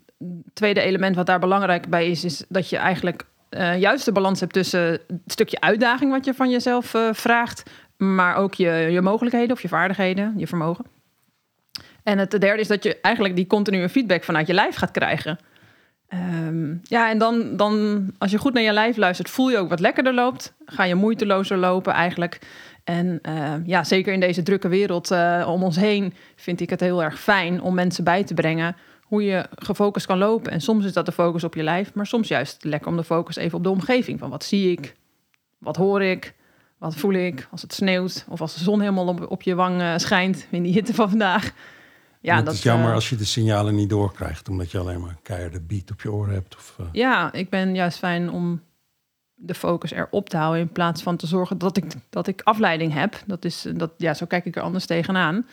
tweede 0.53 0.81
element 0.81 1.17
wat 1.17 1.27
daar 1.27 1.39
belangrijk 1.39 1.89
bij 1.89 2.11
is, 2.11 2.25
is 2.25 2.45
dat 2.49 2.69
je 2.71 2.77
eigenlijk 2.77 3.25
uh, 3.51 3.81
juist 3.81 4.05
de 4.05 4.13
balans 4.13 4.41
hebt 4.41 4.53
tussen 4.53 4.91
het 4.91 5.21
stukje 5.27 5.61
uitdaging 5.61 6.11
wat 6.11 6.25
je 6.25 6.35
van 6.35 6.51
jezelf 6.51 6.95
uh, 6.95 7.09
vraagt, 7.13 7.63
maar 7.97 8.37
ook 8.37 8.55
je, 8.55 8.71
je 8.71 9.01
mogelijkheden 9.01 9.57
of 9.57 9.63
je 9.63 9.69
vaardigheden, 9.69 10.35
je 10.37 10.47
vermogen. 10.47 10.85
En 12.03 12.19
het 12.19 12.31
derde 12.31 12.61
is 12.61 12.69
dat 12.69 12.83
je 12.83 13.01
eigenlijk 13.01 13.37
die 13.37 13.47
continue 13.47 13.89
feedback 13.89 14.25
vanuit 14.25 14.47
je 14.47 14.55
lijf 14.55 14.77
gaat 14.77 14.91
krijgen. 14.91 15.39
Um, 16.15 16.81
ja, 16.83 17.11
en 17.11 17.19
dan, 17.19 17.57
dan 17.57 18.05
als 18.19 18.31
je 18.31 18.39
goed 18.39 18.53
naar 18.53 18.63
je 18.63 18.73
lijf 18.73 18.97
luistert, 18.97 19.31
voel 19.31 19.51
je 19.51 19.59
ook 19.59 19.69
wat 19.69 19.81
lekkerder 19.81 20.15
loopt. 20.15 20.55
Ga 20.65 20.85
je 20.85 20.95
moeitelozer 20.95 21.57
lopen 21.57 21.93
eigenlijk. 21.93 22.39
En 22.85 23.19
uh, 23.29 23.55
ja, 23.65 23.85
zeker 23.85 24.13
in 24.13 24.21
deze 24.21 24.43
drukke 24.43 24.69
wereld 24.69 25.11
uh, 25.11 25.49
om 25.49 25.63
ons 25.63 25.77
heen 25.77 26.15
vind 26.37 26.61
ik 26.61 26.71
het 26.71 26.81
heel 26.81 27.03
erg 27.03 27.21
fijn 27.21 27.63
om 27.63 27.75
mensen 27.75 28.05
bij 28.05 28.25
te 28.25 28.35
brengen 28.35 28.77
hoe 29.03 29.25
je 29.25 29.47
gefocust 29.55 30.07
kan 30.07 30.19
lopen. 30.19 30.53
En 30.53 30.61
soms 30.61 30.85
is 30.85 30.93
dat 30.93 31.07
de 31.07 31.13
focus 31.13 31.45
op 31.45 31.55
je 31.55 31.63
lijf, 31.63 31.95
maar 31.95 32.07
soms 32.07 32.29
juist 32.29 32.65
lekker 32.65 32.91
om 32.91 32.97
de 32.97 33.05
focus 33.05 33.37
even 33.37 33.59
op 33.59 33.65
de 33.65 33.71
omgeving. 33.71 34.19
Van 34.19 34.31
wat 34.31 34.45
zie 34.45 34.71
ik, 34.71 34.95
wat 35.59 35.77
hoor 35.77 36.03
ik, 36.03 36.35
wat 36.79 36.95
voel 36.95 37.13
ik 37.13 37.49
als 37.51 37.63
het 37.63 37.73
sneeuwt 37.73 38.25
of 38.29 38.41
als 38.41 38.55
de 38.55 38.65
zon 38.65 38.81
helemaal 38.81 39.07
op, 39.07 39.31
op 39.31 39.43
je 39.43 39.55
wang 39.55 39.81
uh, 39.81 39.93
schijnt 39.97 40.47
in 40.51 40.63
die 40.63 40.73
hitte 40.73 40.95
van 40.95 41.09
vandaag. 41.09 41.53
Ja, 42.23 42.37
dat, 42.37 42.45
dat 42.45 42.55
is 42.55 42.63
jammer 42.63 42.95
als 42.95 43.09
je 43.09 43.17
de 43.17 43.25
signalen 43.25 43.75
niet 43.75 43.91
doorkrijgt, 43.91 44.49
omdat 44.49 44.71
je 44.71 44.79
alleen 44.79 45.01
maar 45.01 45.11
een 45.11 45.23
keiharde 45.23 45.61
beat 45.61 45.91
op 45.91 46.01
je 46.03 46.13
oren 46.13 46.35
hebt. 46.35 46.57
Of, 46.57 46.77
uh... 46.81 46.87
Ja, 46.93 47.33
ik 47.33 47.51
ben 47.51 47.75
juist 47.75 47.99
fijn 47.99 48.31
om 48.31 48.63
de 49.35 49.55
focus 49.55 49.93
erop 49.93 50.29
te 50.29 50.37
houden 50.37 50.61
in 50.61 50.73
plaats 50.73 51.03
van 51.03 51.17
te 51.17 51.27
zorgen 51.27 51.59
dat 51.59 51.77
ik, 51.77 51.85
dat 52.11 52.27
ik 52.27 52.41
afleiding 52.43 52.93
heb. 52.93 53.23
Dat 53.27 53.45
is, 53.45 53.67
dat, 53.75 53.93
ja, 53.97 54.15
zo 54.15 54.27
kijk 54.27 54.45
ik 54.45 54.57
er 54.57 54.63
anders 54.63 54.87
tegenaan. 54.87 55.47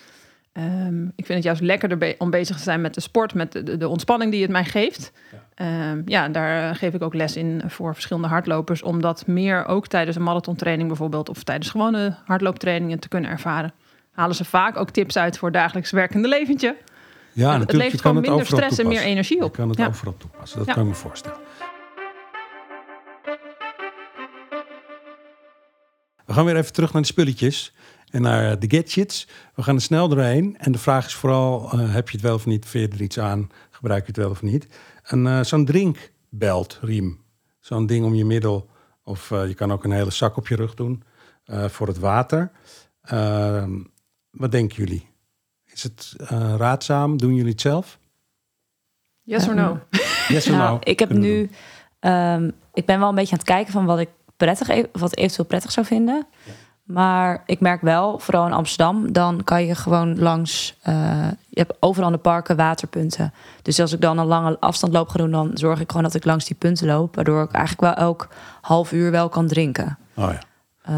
Um, 0.54 1.12
ik 1.16 1.26
vind 1.26 1.38
het 1.38 1.44
juist 1.44 1.62
lekkerder 1.62 1.98
be 1.98 2.16
om 2.18 2.30
bezig 2.30 2.58
te 2.58 2.64
zijn 2.64 2.82
met 2.82 2.94
de 2.94 3.02
sport, 3.02 3.34
met 3.34 3.52
de, 3.52 3.78
de 3.78 3.88
ontspanning 3.88 4.32
die 4.32 4.42
het 4.42 4.52
mij 4.52 4.66
geeft. 4.66 5.12
Ja. 5.56 5.92
Um, 5.92 6.02
ja, 6.06 6.28
daar 6.28 6.76
geef 6.76 6.94
ik 6.94 7.02
ook 7.02 7.14
les 7.14 7.36
in 7.36 7.62
voor 7.68 7.94
verschillende 7.94 8.28
hardlopers, 8.28 8.82
om 8.82 9.02
dat 9.02 9.28
meer 9.28 9.66
ook 9.66 9.88
tijdens 9.88 10.16
een 10.16 10.24
marathontraining 10.24 10.88
bijvoorbeeld, 10.88 11.30
of 11.30 11.44
tijdens 11.44 11.70
gewone 11.70 12.16
hardlooptrainingen 12.26 13.00
te 13.00 13.08
kunnen 13.08 13.30
ervaren. 13.30 13.74
Halen 14.20 14.36
ze 14.36 14.46
vaak 14.46 14.78
ook 14.78 14.90
tips 14.90 15.18
uit 15.18 15.38
voor 15.38 15.52
dagelijks 15.52 15.92
werkende 15.92 16.28
leventje. 16.28 16.68
Ja, 16.68 16.74
het, 16.74 16.88
natuurlijk. 17.34 17.70
het 17.70 17.78
levert 17.78 18.02
kan 18.02 18.16
gewoon 18.16 18.30
minder 18.30 18.46
stress 18.46 18.60
toepassen. 18.60 18.84
en 18.86 18.90
meer 18.90 19.02
energie 19.02 19.44
op. 19.44 19.52
Je 19.52 19.58
kan 19.58 19.70
het 19.70 19.78
ja. 19.78 19.88
overal 19.88 20.18
toepassen, 20.18 20.58
dat 20.58 20.68
Ja. 20.68 20.74
kan 20.74 20.84
ik 20.84 20.90
me 20.90 20.96
voorstellen. 20.96 21.38
We 26.26 26.34
gaan 26.34 26.46
weer 26.46 26.56
even 26.56 26.74
terug 26.74 26.94
naar 26.94 27.02
de 27.02 27.08
spulletjes 27.08 27.74
en 28.10 28.22
naar 28.22 28.60
de 28.60 28.76
gadgets. 28.76 29.28
We 29.56 29.64
gaan 29.64 29.76
er 29.76 29.82
snel 29.82 30.08
doorheen. 30.08 30.58
En 30.58 30.72
de 30.72 30.78
vraag 30.78 31.06
is 31.06 31.14
vooral, 31.14 31.72
uh, 31.74 31.94
heb 31.94 32.10
je 32.10 32.16
het 32.18 32.26
wel 32.26 32.36
of 32.36 32.46
niet? 32.46 32.66
Veer 32.66 32.82
je 32.82 32.88
er 32.88 33.02
iets 33.02 33.20
aan? 33.20 33.50
Gebruik 33.70 34.02
je 34.02 34.08
het 34.08 34.18
wel 34.18 34.30
of 34.30 34.42
niet? 34.42 34.68
En 35.04 35.26
uh, 35.26 35.44
zo'n 35.44 35.66
drinkbeltriem. 35.66 37.24
Zo'n 37.60 37.86
ding 37.86 38.06
om 38.06 38.16
je 38.16 38.26
middel. 38.26 38.70
Of 39.04 39.32
uh, 39.32 39.48
je 39.48 39.54
kan 39.54 39.72
ook 39.72 39.84
een 39.84 39.92
hele 39.92 40.12
zak 40.12 40.38
op 40.38 40.48
je 40.48 40.56
rug 40.56 40.74
doen 40.74 41.04
eh, 41.46 41.66
voor 41.66 41.88
het 41.88 42.00
water. 42.00 42.52
Ehm, 44.32 44.42
wat 44.42 44.52
denken 44.52 44.78
jullie? 44.78 45.08
Is 45.66 45.84
het 45.84 46.14
eh, 46.18 46.54
raadzaam? 46.58 47.18
Doen 47.18 47.36
jullie 47.36 47.52
het 47.52 47.62
zelf? 47.62 48.00
Yes 49.22 49.48
or 49.48 49.56
no? 49.56 49.80
Yes 50.28 50.48
or 50.50 50.56
nou, 50.56 50.72
no? 50.74 50.80
ik 50.84 51.00
heb 51.00 51.10
nu... 51.14 51.50
Um, 52.00 52.52
ik 52.74 52.86
ben 52.86 53.00
wel 53.00 53.10
een 53.10 53.16
beetje 53.16 53.32
aan 53.32 53.38
het 53.38 53.48
kijken 53.48 53.74
van 53.74 53.86
wat 53.86 54.00
ik 54.00 54.10
prettig, 54.38 54.70
e- 54.70 54.86
wat 54.92 55.16
eventueel 55.16 55.48
prettig 55.48 55.72
zou 55.72 55.86
vinden. 55.86 56.28
Ja. 56.46 56.52
Maar 56.84 57.44
ik 57.46 57.60
merk 57.60 57.82
wel, 57.82 58.20
vooral 58.20 58.46
in 58.46 58.54
Amsterdam, 58.54 59.12
dan 59.12 59.44
kan 59.44 59.66
je 59.66 59.76
gewoon 59.76 60.20
langs. 60.20 60.78
Uh, 60.88 61.28
je 61.50 61.60
hebt 61.60 61.78
overal 61.80 62.08
in 62.08 62.16
de 62.16 62.22
parken 62.22 62.56
waterpunten. 62.56 63.34
Dus 63.62 63.80
als 63.80 63.94
ik 63.94 64.02
dan 64.02 64.18
een 64.18 64.26
lange 64.26 64.60
afstand 64.60 64.96
ga 64.96 65.18
doen, 65.18 65.32
dan 65.32 65.52
zorg 65.54 65.80
ik 65.80 65.88
gewoon 65.90 66.04
dat 66.04 66.16
ik 66.16 66.26
langs 66.26 66.46
die 66.46 66.56
punten 66.56 66.88
loop. 66.88 67.16
Waardoor 67.16 67.44
ik 67.44 67.52
eigenlijk 67.52 67.96
wel 67.96 68.06
elk 68.06 68.28
half 68.62 68.92
uur 68.92 69.12
wel 69.12 69.30
kan 69.30 69.48
drinken. 69.48 69.98
Oh 70.16 70.32
ja. 70.32 70.42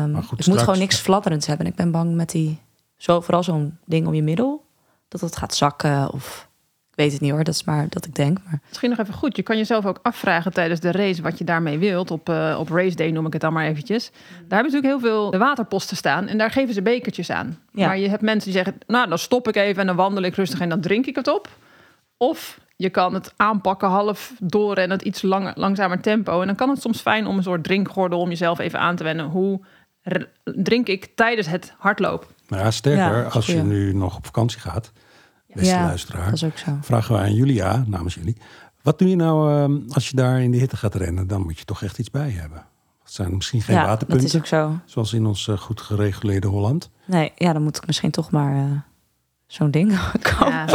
Um, 0.03 0.11
Maar 0.11 0.23
goed, 0.23 0.23
ik 0.23 0.27
straks- 0.27 0.47
moet 0.47 0.59
gewoon 0.59 0.79
niks 0.79 0.95
fladderends 0.99 1.47
hebben. 1.47 1.65
Ik 1.65 1.75
ben 1.75 1.91
bang 1.91 2.15
met 2.15 2.29
die. 2.29 2.59
Zo, 3.01 3.21
vooral 3.21 3.43
zo'n 3.43 3.77
ding 3.85 4.07
om 4.07 4.13
je 4.13 4.23
middel. 4.23 4.65
Dat 5.07 5.21
het 5.21 5.37
gaat 5.37 5.55
zakken 5.55 6.11
of. 6.11 6.49
Ik 6.89 6.97
weet 6.97 7.11
het 7.11 7.21
niet 7.21 7.31
hoor, 7.31 7.43
dat 7.43 7.53
is 7.53 7.63
maar 7.63 7.89
dat 7.89 8.05
ik 8.05 8.15
denk. 8.15 8.37
Maar 8.43 8.59
Misschien 8.67 8.89
nog 8.89 8.99
even 8.99 9.13
goed. 9.13 9.35
Je 9.35 9.43
kan 9.43 9.57
jezelf 9.57 9.85
ook 9.85 9.99
afvragen 10.01 10.53
tijdens 10.53 10.79
de 10.79 10.91
race 10.91 11.21
wat 11.21 11.37
je 11.37 11.43
daarmee 11.43 11.79
wilt. 11.79 12.11
Op, 12.11 12.29
eh, 12.29 12.55
op 12.59 12.69
race 12.69 12.95
day 12.95 13.11
noem 13.11 13.25
ik 13.25 13.33
het 13.33 13.41
dan 13.41 13.53
maar 13.53 13.65
eventjes. 13.65 14.09
Daar 14.11 14.59
hebben 14.59 14.71
natuurlijk 14.71 14.85
heel 14.85 14.99
veel 14.99 15.37
waterposten 15.37 15.97
staan. 15.97 16.27
En 16.27 16.37
daar 16.37 16.51
geven 16.51 16.73
ze 16.73 16.81
bekertjes 16.81 17.29
aan. 17.29 17.59
Ja. 17.71 17.87
Maar 17.87 17.97
je 17.97 18.09
hebt 18.09 18.21
mensen 18.21 18.51
die 18.51 18.63
zeggen... 18.63 18.81
nou, 18.87 19.09
dan 19.09 19.17
stop 19.17 19.47
ik 19.47 19.55
even 19.55 19.81
en 19.81 19.87
dan 19.87 19.95
wandel 19.95 20.23
ik 20.23 20.35
rustig 20.35 20.59
en 20.59 20.69
dan 20.69 20.81
drink 20.81 21.05
ik 21.05 21.15
het 21.15 21.27
op. 21.27 21.49
Of 22.17 22.59
je 22.75 22.89
kan 22.89 23.13
het 23.13 23.33
aanpakken 23.35 23.87
half 23.87 24.33
door 24.39 24.75
en 24.75 24.89
het 24.89 25.01
iets 25.01 25.21
langer, 25.21 25.53
langzamer 25.55 26.01
tempo. 26.01 26.41
En 26.41 26.47
dan 26.47 26.55
kan 26.55 26.69
het 26.69 26.81
soms 26.81 27.01
fijn 27.01 27.27
om 27.27 27.37
een 27.37 27.43
soort 27.43 27.63
drinkgordel... 27.63 28.19
om 28.19 28.29
jezelf 28.29 28.59
even 28.59 28.79
aan 28.79 28.95
te 28.95 29.03
wennen 29.03 29.25
hoe 29.25 29.61
drink 30.43 30.87
ik 30.87 31.11
tijdens 31.15 31.47
het 31.47 31.73
hardlopen. 31.77 32.27
Nou 32.51 32.63
ja, 32.63 32.71
sterker, 32.71 33.17
Ja, 33.17 33.23
als 33.23 33.45
je 33.45 33.61
nu 33.63 33.93
nog 33.93 34.15
op 34.17 34.25
vakantie 34.25 34.59
gaat, 34.59 34.91
beste 35.53 35.73
Ja, 35.73 35.85
luisteraar, 35.85 36.25
Dat 36.25 36.33
is 36.33 36.43
ook 36.43 36.57
zo. 36.57 36.77
vragen 36.81 37.15
we 37.15 37.21
aan 37.21 37.33
Julia, 37.33 37.83
namens 37.87 38.13
jullie. 38.13 38.37
Wat 38.81 38.99
doe 38.99 39.09
je 39.09 39.15
nou 39.15 39.51
ehm, 39.53 39.79
als 39.93 40.09
je 40.09 40.15
daar 40.15 40.41
in 40.41 40.51
de 40.51 40.57
hitte 40.57 40.77
gaat 40.77 40.95
rennen? 40.95 41.27
Dan 41.27 41.41
moet 41.41 41.59
je 41.59 41.65
toch 41.65 41.83
echt 41.83 41.99
iets 41.99 42.09
bij 42.11 42.29
hebben. 42.29 42.57
Dat 43.03 43.11
zijn 43.13 43.35
misschien 43.35 43.61
geen 43.61 43.75
ja, 43.75 43.81
dat 43.81 43.89
is 43.91 43.97
waterpunten, 44.07 44.39
ook 44.39 44.45
zo. 44.45 44.79
zoals 44.85 45.13
in 45.13 45.25
ons 45.25 45.47
eh, 45.47 45.57
goed 45.57 45.81
gereguleerde 45.81 46.47
Holland. 46.47 46.89
Nee, 47.05 47.31
ja, 47.35 47.53
dan 47.53 47.63
moet 47.63 47.77
ik 47.77 47.87
misschien 47.87 48.11
toch 48.11 48.31
maar 48.31 48.55
eh, 48.55 48.71
zo'n 49.53 49.71
ding 49.71 49.99
kopen. 50.37 50.49
Ja. 50.53 50.67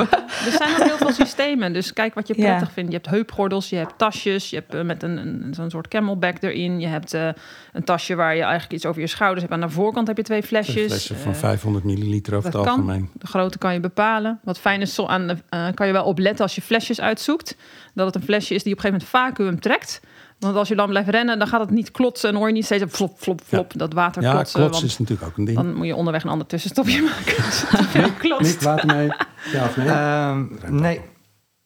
Er 0.47 0.53
zijn 0.59 0.71
ook 0.71 0.83
heel 0.87 0.97
veel 0.97 1.13
systemen. 1.27 1.73
Dus 1.73 1.93
kijk 1.93 2.15
wat 2.15 2.29
je 2.29 2.35
Ja. 2.37 2.47
prettig 2.49 2.73
vindt. 2.73 2.91
Je 2.93 2.97
hebt 2.97 3.09
heupgordels, 3.11 3.69
je 3.69 3.77
hebt 3.77 3.99
tasjes. 3.99 4.51
Je 4.51 4.57
hebt 4.57 4.75
eh, 4.75 4.83
met 4.83 5.03
een, 5.03 5.17
een, 5.17 5.55
zo'n 5.55 5.71
soort 5.71 5.89
camelback 5.89 6.37
erin. 6.43 6.81
Je 6.81 6.87
hebt 6.87 7.15
eh, 7.15 7.29
een 7.73 7.85
tasje 7.85 8.15
waar 8.15 8.35
je 8.37 8.43
eigenlijk 8.43 8.73
iets 8.73 8.87
over 8.87 9.01
je 9.01 9.07
schouders 9.07 9.41
hebt. 9.41 9.53
Aan 9.55 9.61
de 9.69 9.69
voorkant 9.75 10.07
heb 10.07 10.17
je 10.17 10.23
twee 10.23 10.43
flesjes. 10.43 10.83
Een 10.83 10.89
flesje 10.89 11.15
van 11.15 11.33
Eh, 11.33 11.39
500 11.39 11.85
milliliter 11.85 12.35
over 12.35 12.53
het 12.53 12.59
kan. 12.63 12.69
algemeen. 12.69 13.11
de 13.13 13.27
grootte 13.27 13.59
kan 13.59 13.73
je 13.73 13.81
bepalen. 13.81 14.41
Wat 14.45 14.59
fijn 14.59 14.81
is, 14.81 14.95
zo 14.95 15.07
aan 15.07 15.27
de, 15.27 15.37
eh, 15.49 15.67
kan 15.75 15.87
je 15.87 15.93
wel 15.93 16.05
opletten 16.05 16.45
als 16.45 16.55
je 16.55 16.63
flesjes 16.63 17.01
uitzoekt. 17.01 17.57
Dat 17.95 18.07
het 18.07 18.15
een 18.15 18.23
flesje 18.23 18.55
is 18.55 18.63
die 18.63 18.73
op 18.73 18.85
een 18.85 18.91
gegeven 18.91 19.09
moment 19.17 19.35
vacuüm 19.37 19.61
trekt. 19.61 20.01
Want 20.39 20.57
als 20.57 20.69
je 20.69 20.75
dan 20.77 20.89
blijft 20.89 21.09
rennen, 21.09 21.39
dan 21.39 21.49
gaat 21.49 21.61
het 21.61 21.71
niet 21.71 21.91
klotsen. 21.91 22.31
En 22.31 22.37
hoor 22.37 22.47
je 22.47 22.53
niet 22.53 22.65
steeds 22.65 22.85
flop, 22.89 23.13
flop, 23.17 23.41
flop, 23.47 23.73
dat 23.77 23.93
water 23.93 24.23
Ja, 24.23 24.33
klotsen. 24.33 24.61
klots 24.61 24.73
want 24.79 24.91
is 24.93 24.99
natuurlijk 24.99 25.29
ook 25.31 25.37
een 25.37 25.45
ding. 25.45 25.57
dan 25.57 25.75
moet 25.75 25.87
je 25.87 25.95
onderweg 25.95 26.25
een 26.25 26.31
ander 26.31 26.47
tussenstopje 26.47 27.03
maken. 27.03 28.15
Klotst. 28.19 28.53
Niet 28.53 28.63
water 28.63 28.97
mee? 28.97 29.07
Ja 29.53 29.65
of 29.65 29.77
nee? 29.77 29.87
Ehm, 29.89 30.45
nee. 30.81 31.01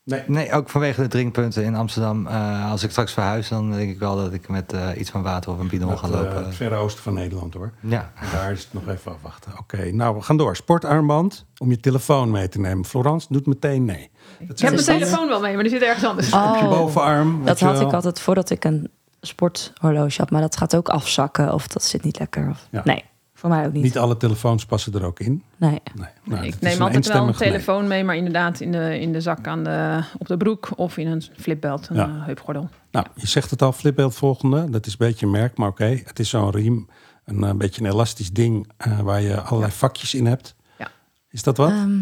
Nee. 0.05 0.23
nee, 0.27 0.53
ook 0.53 0.69
vanwege 0.69 1.03
de 1.03 1.09
drinkpunten 1.09 1.65
in 1.65 1.75
Amsterdam. 1.75 2.27
Eh, 2.27 2.71
als 2.71 2.83
ik 2.83 2.91
straks 2.91 3.13
verhuis, 3.13 3.49
dan 3.49 3.71
denk 3.71 3.91
ik 3.91 3.99
wel 3.99 4.17
dat 4.17 4.33
ik 4.33 4.49
met 4.49 4.73
eh, 4.73 4.89
iets 4.97 5.11
van 5.11 5.23
water 5.23 5.51
of 5.53 5.59
een 5.59 5.69
bidon 5.69 5.99
ga 5.99 6.07
Het, 6.07 6.15
eh, 6.15 6.21
lopen. 6.23 6.45
het 6.45 6.55
verre 6.55 6.75
oosten 6.75 7.03
van 7.03 7.15
Nederland 7.15 7.55
hoor. 7.55 7.73
ja. 7.81 8.13
Daar 8.33 8.53
is 8.53 8.63
het 8.63 8.73
nog 8.73 8.89
even 8.89 9.13
afwachten. 9.13 9.53
Oké, 9.59 9.91
nou 9.93 10.17
we 10.17 10.23
gaan 10.23 10.37
door. 10.37 10.57
Sportarmband 10.57 11.47
om 11.59 11.71
je 11.71 11.81
telefoon 11.81 12.31
mee 12.31 12.49
te 12.49 12.61
nemen. 12.61 12.85
Florence 12.85 13.27
doet 13.31 13.47
meteen 13.47 13.85
nee. 13.85 14.11
Ik 14.49 14.59
heb 14.59 14.71
mijn 14.73 14.85
telefoon 14.85 15.29
wel 15.29 15.41
mee, 15.41 15.55
maar 15.55 15.63
die 15.63 15.73
zit 15.73 15.83
ergens 15.83 16.05
anders. 16.05 16.27
op 16.33 16.33
je 16.33 16.65
Oh, 16.65 16.69
bovenarm. 16.69 17.45
dat 17.45 17.59
je 17.59 17.65
had 17.65 17.79
wel. 17.79 17.87
ik 17.89 17.95
altijd 17.95 18.21
voordat 18.21 18.51
ik 18.51 18.65
een 18.65 18.91
sporthorloge 19.21 20.21
had. 20.21 20.31
Maar 20.31 20.41
dat 20.41 20.57
gaat 20.57 20.77
ook 20.77 20.89
afzakken 20.89 21.53
of 21.55 21.67
dat 21.69 21.85
zit 21.85 22.05
niet 22.05 22.19
lekker. 22.19 22.49
Of... 22.49 22.67
Ja. 22.71 22.81
Nee, 22.85 23.05
voor 23.35 23.49
mij 23.51 23.67
ook 23.67 23.73
niet. 23.73 23.83
Niet 23.83 23.99
alle 23.99 24.17
telefoons 24.17 24.65
passen 24.67 24.93
er 24.93 25.05
ook 25.05 25.21
in. 25.21 25.43
Nee. 25.57 25.71
Nee, 25.71 25.81
nou, 26.25 26.41
Nee, 26.41 26.49
ik 26.51 26.61
neem 26.61 26.73
een 26.75 26.81
altijd 26.83 27.07
wel 27.09 27.17
een 27.17 27.25
nee. 27.27 27.35
telefoon 27.37 27.87
mee, 27.89 28.05
maar 28.05 28.17
inderdaad 28.17 28.61
in 28.61 28.73
de, 28.73 29.01
in 29.01 29.13
de 29.13 29.21
zak 29.21 29.47
aan 29.47 29.65
de, 29.65 30.01
op 30.19 30.27
de 30.29 30.37
broek 30.37 30.69
of 30.77 30.97
in 30.97 31.07
een 31.07 31.23
flipbelt, 31.37 31.89
een 31.89 31.97
Ja. 31.97 32.05
eh, 32.05 32.25
heupgordel. 32.25 32.69
Nou, 32.91 33.07
je 33.15 33.27
zegt 33.27 33.51
het 33.51 33.63
al, 33.63 33.73
flipbelt 33.73 34.15
volgende. 34.15 34.71
Dat 34.71 34.87
is 34.87 34.93
een 34.93 34.99
beetje 34.99 35.27
een 35.27 35.33
merk, 35.33 35.57
maar 35.57 35.69
oké. 35.69 36.01
Het 36.05 36.19
is 36.19 36.29
zo'n 36.29 36.51
riem. 36.51 36.89
Een, 37.25 37.45
eh, 37.45 37.53
beetje 37.55 37.85
een 37.85 37.91
elastisch 37.91 38.31
ding 38.33 38.69
eh, 38.77 38.99
waar 39.01 39.21
je 39.21 39.41
allerlei 39.41 39.73
vakjes 39.73 40.15
in 40.15 40.27
hebt. 40.27 40.55
Ja. 40.79 40.89
Is 41.31 41.43
dat 41.43 41.57
wat? 41.57 41.69
Ehm, 41.71 41.99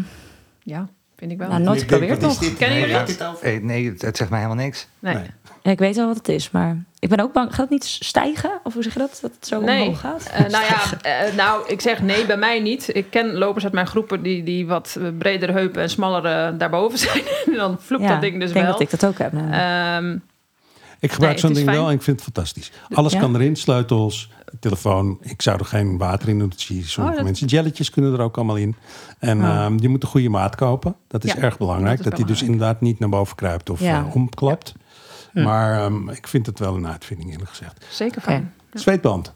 Ja, 0.63 0.87
vind 1.19 1.31
ik 1.31 1.37
wel. 1.37 1.47
nou, 1.49 1.61
nooit 1.61 1.79
geprobeerd 1.79 2.21
nog. 2.21 2.55
Kennen 2.57 2.79
jullie 2.79 2.95
het? 2.95 3.63
nee, 3.63 3.89
het, 3.89 4.01
het 4.01 4.17
zegt 4.17 4.29
mij 4.29 4.39
helemaal 4.39 4.63
niks. 4.63 4.87
nee. 4.99 5.13
Nee. 5.13 5.23
Ja, 5.63 5.71
ik 5.71 5.79
weet 5.79 5.95
wel 5.95 6.07
wat 6.07 6.17
het 6.17 6.27
is, 6.29 6.51
maar 6.51 6.77
ik 6.99 7.09
ben 7.09 7.19
ook 7.19 7.33
bang. 7.33 7.49
Gaat 7.49 7.59
het 7.59 7.69
niet 7.69 7.85
stijgen? 7.85 8.51
Of 8.63 8.73
hoe 8.73 8.83
zeg 8.83 8.93
je 8.93 8.99
dat? 8.99 9.19
Dat 9.21 9.31
het 9.35 9.47
zo 9.47 9.61
Nee. 9.61 9.81
omhoog 9.81 9.99
gaat? 9.99 10.29
Eh, 10.33 10.39
nou 10.39 10.63
ja, 10.65 11.01
eh, 11.01 11.33
nou, 11.35 11.67
ik 11.67 11.81
zeg 11.81 12.01
nee, 12.01 12.25
bij 12.25 12.37
mij 12.37 12.59
niet. 12.59 12.95
Ik 12.95 13.05
ken 13.09 13.33
lopers 13.33 13.63
uit 13.63 13.73
mijn 13.73 13.87
groepen 13.87 14.21
die, 14.23 14.43
die 14.43 14.67
wat 14.67 14.97
bredere 15.17 15.51
heupen 15.51 15.81
en 15.81 15.89
smallere 15.89 16.57
daarboven 16.57 16.97
zijn. 17.07 17.23
en 17.45 17.53
dan 17.53 17.77
vloept 17.81 18.03
ja, 18.03 18.09
dat 18.09 18.21
ding 18.21 18.39
dus 18.39 18.47
ik 18.47 18.53
denk 18.53 18.65
wel. 18.65 18.77
dat 18.77 18.81
ik 18.93 18.99
dat 18.99 19.05
ook 19.05 19.17
heb. 19.17 19.31
nou. 19.31 19.51
Ehm, 19.51 20.17
Ik 20.99 21.11
gebruik 21.11 21.33
Nee, 21.33 21.41
zo'n 21.41 21.53
ding 21.53 21.65
wel 21.77 21.87
en 21.87 21.93
ik 21.93 22.01
vind 22.01 22.15
het 22.23 22.33
fantastisch. 22.33 22.71
Alles 22.89 23.13
Ja? 23.13 23.19
kan 23.19 23.35
erin, 23.35 23.55
sleutels, 23.55 24.29
telefoon. 24.59 25.17
Ik 25.21 25.41
zou 25.41 25.59
er 25.59 25.65
geen 25.65 25.97
water 25.97 26.29
in 26.29 26.39
doen. 26.39 26.49
Dat 26.49 26.59
zie 26.59 26.75
je 26.77 26.83
sommige 26.83 27.11
Oh, 27.15 27.15
dat- 27.21 27.25
mensen. 27.29 27.47
Jelletjes 27.47 27.89
kunnen 27.89 28.13
er 28.13 28.21
ook 28.21 28.35
allemaal 28.37 28.55
in. 28.55 28.75
En 29.19 29.39
Oh. 29.41 29.49
ehm, 29.49 29.77
je 29.79 29.89
moet 29.89 30.01
de 30.01 30.07
goede 30.07 30.29
maat 30.29 30.55
kopen. 30.55 30.95
Dat 31.07 31.23
is 31.23 31.31
Ja, 31.33 31.37
erg 31.37 31.57
belangrijk. 31.57 32.03
dat 32.03 32.15
die 32.15 32.25
dus 32.25 32.41
inderdaad 32.43 32.81
niet 32.81 32.99
naar 32.99 33.09
boven 33.09 33.35
kruipt 33.35 33.69
of 33.69 33.79
Ja. 33.79 33.99
eh, 34.05 34.15
omklapt. 34.15 34.73
Maar 35.33 35.85
ehm, 35.85 36.09
ik 36.09 36.27
vind 36.27 36.45
het 36.45 36.59
wel 36.59 36.75
een 36.75 36.87
uitvinding 36.87 37.31
eerlijk 37.31 37.49
gezegd. 37.49 37.85
zeker 37.89 38.21
fijn. 38.21 38.53
Zweetband. 38.73 39.33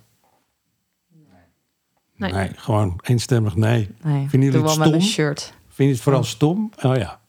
Nee. 2.16 2.32
Nee, 2.32 2.52
gewoon 2.56 3.00
eenstemmig 3.04 3.56
nee. 3.56 3.90
nee, 4.02 4.28
jullie 4.32 4.52
doe 4.52 4.62
het 4.62 4.72
stom? 4.72 5.02
shirt. 5.02 5.54
Vind 5.68 5.88
je 5.90 5.94
het 5.96 6.04
vooral 6.04 6.24
stom? 6.24 6.72
Oh 6.82 6.96
ja. 6.96 7.20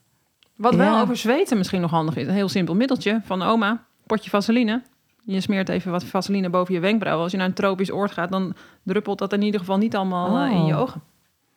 Wat 0.56 0.74
wel 0.74 0.94
Ja. 0.94 1.00
over 1.00 1.16
zweten 1.16 1.58
misschien 1.58 1.80
nog 1.80 1.90
handig 1.90 2.16
is. 2.16 2.26
Een 2.26 2.32
heel 2.34 2.48
simpel 2.48 2.74
middeltje 2.74 3.20
van 3.24 3.42
oma. 3.42 3.84
Potje 4.06 4.30
vaseline. 4.30 4.82
Je 5.22 5.40
smeert 5.40 5.68
even 5.68 5.90
wat 5.90 6.04
vaseline 6.04 6.50
boven 6.50 6.74
je 6.74 6.80
wenkbrauw. 6.80 7.18
Als 7.20 7.30
je 7.30 7.36
naar 7.36 7.46
een 7.46 7.54
tropisch 7.54 7.92
oord 7.92 8.10
gaat, 8.10 8.30
dan 8.30 8.54
druppelt 8.82 9.18
dat 9.18 9.32
in 9.32 9.42
ieder 9.42 9.60
geval 9.60 9.78
niet 9.78 9.96
allemaal 9.96 10.44
eh, 10.46 10.50
in 10.56 10.64
je 10.64 10.74
Oh. 10.74 10.80
ogen. 10.80 11.02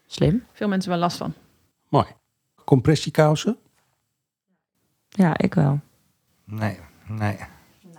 Slim. 0.05 0.43
Veel 0.53 0.67
mensen 0.67 0.89
wel 0.91 0.99
last 0.99 1.17
van. 1.17 1.33
Mooi. 1.89 2.05
Compressiekousen? 2.65 3.57
Ja, 5.09 5.37
ik 5.37 5.53
wel. 5.53 5.79
Nee, 6.45 6.79
nee. 7.07 7.37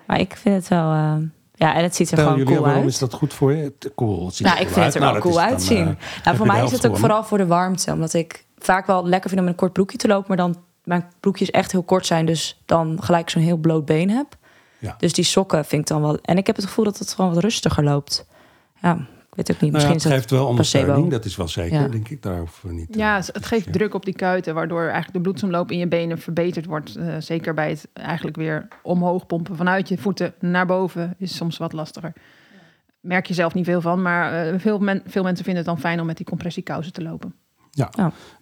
Maar 0.06 0.20
ik 0.20 0.36
vind 0.36 0.54
het 0.54 0.68
wel... 0.68 0.92
eh, 0.92 1.16
ja, 1.54 1.74
en 1.74 1.82
het 1.82 1.94
ziet 1.94 2.10
er 2.10 2.18
gewoon 2.18 2.32
jullie 2.32 2.46
cool 2.52 2.60
waarom 2.64 2.82
uit. 2.82 2.90
is 2.92 2.98
dat 2.98 3.12
goed 3.12 3.34
voor 3.34 3.52
je? 3.52 3.62
Het- 3.62 3.92
Cool. 3.94 4.24
het 4.26 4.34
ziet 4.34 4.46
Nou, 4.46 4.58
er 4.58 4.62
ik 4.66 4.68
cool 4.72 4.82
vind 4.82 4.94
het 4.94 5.02
er 5.02 5.08
uit. 5.08 5.12
wel 5.12 5.22
Nou, 5.22 5.34
cool 5.34 5.34
dan, 5.34 5.44
uitzien. 5.54 5.78
eh, 5.78 5.84
nou, 5.84 6.30
je 6.30 6.34
voor 6.36 6.46
mij 6.46 6.64
is 6.64 6.72
het 6.72 6.86
ook 6.86 6.96
vooral 6.96 7.24
voor 7.24 7.38
de 7.38 7.46
warmte. 7.46 7.92
Omdat 7.92 8.12
ik 8.14 8.44
vaak 8.58 8.86
wel 8.86 9.06
lekker 9.06 9.28
vind 9.30 9.40
om 9.40 9.46
in 9.46 9.52
een 9.52 9.58
kort 9.58 9.72
broekje 9.72 9.98
te 9.98 10.08
lopen. 10.08 10.24
Maar 10.28 10.36
dan 10.36 10.62
mijn 10.88 11.04
broekjes 11.20 11.50
echt 11.50 11.72
heel 11.72 11.82
kort 11.82 12.06
zijn. 12.06 12.26
Dus 12.26 12.62
dan 12.64 13.02
gelijk 13.02 13.30
zo'n 13.30 13.42
heel 13.42 13.56
bloot 13.56 13.84
been 13.84 14.10
heb. 14.10 14.36
Ja. 14.78 14.94
Dus 14.98 15.12
die 15.12 15.24
sokken 15.24 15.64
vind 15.64 15.82
ik 15.82 15.88
dan 15.88 16.00
wel... 16.02 16.18
En 16.22 16.36
ik 16.36 16.46
heb 16.46 16.56
het 16.56 16.64
gevoel 16.64 16.84
dat 16.84 16.98
het 16.98 17.12
gewoon 17.12 17.34
wat 17.34 17.42
rustiger 17.42 17.84
loopt. 17.84 18.26
Ja, 18.82 18.94
ik 19.30 19.34
weet 19.34 19.50
ook 19.50 19.60
niet. 19.60 19.72
Nou 19.72 19.84
ja, 19.84 19.90
Misschien 19.92 19.94
het 19.94 20.04
is 20.04 20.12
geeft 20.12 20.30
wel 20.30 20.46
ondersteuning, 20.46 21.10
dat 21.10 21.24
is 21.24 21.36
wel 21.36 21.48
zeker, 21.48 21.80
Ja. 21.80 21.88
denk 21.88 22.08
ik. 22.08 22.22
Daar 22.22 22.38
hoeven 22.38 22.68
we 22.68 22.74
niet... 22.74 22.94
Ja, 22.94 23.18
eh, 23.18 23.24
het 23.32 23.46
geeft 23.46 23.64
ja. 23.64 23.72
druk 23.72 23.94
op 23.94 24.04
die 24.04 24.14
kuiten, 24.14 24.54
waardoor 24.54 24.82
eigenlijk 24.82 25.12
de 25.12 25.20
bloedsomloop 25.20 25.70
in 25.70 25.78
je 25.78 25.88
benen 25.88 26.18
verbeterd 26.18 26.66
wordt. 26.66 26.96
Eh, 26.96 27.14
zeker 27.18 27.54
bij 27.54 27.70
het 27.70 27.88
eigenlijk 27.92 28.36
weer 28.36 28.68
omhoog 28.82 29.26
pompen 29.26 29.56
vanuit 29.56 29.88
je 29.88 29.98
voeten 29.98 30.34
naar 30.40 30.66
boven 30.66 31.14
is 31.18 31.36
soms 31.36 31.56
wat 31.56 31.72
lastiger. 31.72 32.12
Merk 33.00 33.26
je 33.26 33.34
zelf 33.34 33.54
niet 33.54 33.64
veel 33.64 33.80
van, 33.80 34.02
maar 34.02 34.46
eh, 34.46 34.58
veel, 34.60 34.78
men- 34.78 35.02
veel 35.06 35.22
mensen 35.22 35.44
vinden 35.44 35.64
het 35.64 35.72
dan 35.72 35.80
fijn 35.80 36.00
om 36.00 36.06
met 36.06 36.16
die 36.16 36.26
compressiekousen 36.26 36.92
te 36.92 37.02
lopen. 37.02 37.34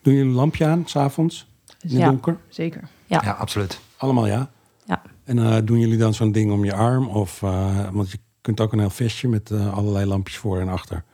Doen 0.03 0.15
jullie 0.15 0.21
een 0.21 0.35
lampje 0.37 0.67
aan, 0.67 0.83
s'avonds? 0.87 1.55
In 1.91 1.97
het 1.97 2.05
Ja. 2.05 2.09
donker? 2.11 2.37
Zeker. 2.49 2.81
Ja. 3.07 3.21
Ja, 3.25 3.31
absoluut. 3.33 3.81
Allemaal 3.97 4.27
ja? 4.27 4.51
Ja. 4.85 5.03
En 5.25 5.39
eh, 5.39 5.57
doen 5.65 5.79
jullie 5.79 5.99
dan 5.99 6.15
zo'n 6.15 6.33
ding 6.33 6.53
om 6.53 6.65
je 6.65 6.75
arm? 6.75 7.09
Of, 7.09 7.43
eh, 7.43 7.89
want 7.93 8.11
je 8.11 8.19
kunt 8.41 8.61
ook 8.61 8.73
een 8.73 8.79
heel 8.79 8.91
vestje 8.91 9.29
met 9.29 9.51
eh, 9.51 9.75
allerlei 9.75 10.07
lampjes 10.07 10.37
voor 10.39 10.61
en 10.61 10.69
achter. 10.69 11.05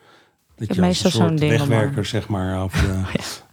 Dat 0.56 0.66
je 0.66 0.68
als 0.68 0.78
meestal 0.78 1.06
een 1.10 1.16
soort 1.16 1.28
zo'n 1.28 1.36
ding 1.48 1.52
om 1.52 1.68
mijn 1.68 1.68
wegwerker, 1.80 2.04
zeg 2.04 2.28
maar, 2.28 2.68
de, 2.70 3.02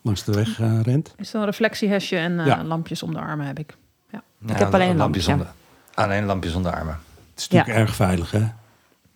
langs 0.01 0.23
de 0.23 0.31
weg 0.33 0.57
rent. 0.83 1.13
Is 1.17 1.31
dan 1.31 1.41
een 1.41 1.47
reflectiehesje 1.47 2.17
en 2.17 2.39
eh, 2.39 2.45
Ja. 2.45 2.63
lampjes 2.63 3.03
om 3.03 3.13
de 3.13 3.19
armen 3.19 3.45
heb 3.45 3.59
ik. 3.59 3.77
Ja, 4.11 4.21
heb 4.45 4.73
alleen 4.73 4.89
een 4.89 4.97
lampjes 4.97 5.27
lampje. 5.27 5.45
onder, 5.47 6.05
alleen 6.05 6.25
lampjes 6.25 6.53
onder 6.55 6.71
de 6.71 6.77
armen. 6.77 6.93
Het 7.31 7.39
is 7.39 7.47
natuurlijk 7.47 7.79
erg 7.87 7.95
veilig, 7.95 8.31
hè? 8.31 8.47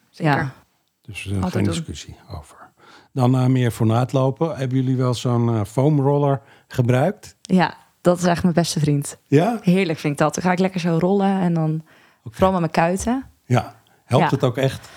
Zeker. 0.10 0.34
Ja. 0.34 0.52
Dus 1.02 1.26
er 1.26 1.34
Altijd 1.36 1.54
geen 1.54 1.64
doen. 1.64 1.74
discussie 1.74 2.16
over. 2.32 2.58
Dan 3.12 3.36
eh, 3.36 3.46
meer 3.46 3.72
voor 3.72 3.86
na 3.86 4.00
het 4.00 4.14
lopen. 4.14 4.56
Hebben 4.56 4.78
jullie 4.78 4.98
wel 4.98 5.14
zo'n 5.14 5.50
eh, 5.50 5.62
foamroller 5.64 6.42
gebruikt? 6.68 7.36
ja, 7.42 7.78
dat 8.04 8.18
is 8.18 8.24
echt 8.24 8.44
mijn 8.44 8.56
beste 8.56 8.80
vriend. 8.80 9.18
Ja? 9.28 9.60
Heerlijk 9.62 10.00
vind 10.00 10.14
ik 10.14 10.20
dat. 10.20 10.34
Dan 10.34 10.44
ga 10.44 10.52
ik 10.52 10.60
lekker 10.60 10.80
zo 10.80 10.98
rollen 11.00 11.40
en 11.40 11.54
dan 11.54 11.84
vooral 12.24 12.52
met 12.52 12.60
mijn 12.60 12.72
kuiten. 12.72 13.26
Ja. 13.46 13.76
Helpt 14.06 14.24
Ja. 14.26 14.30
het 14.32 14.44
ook 14.44 14.58
echt? 14.58 14.90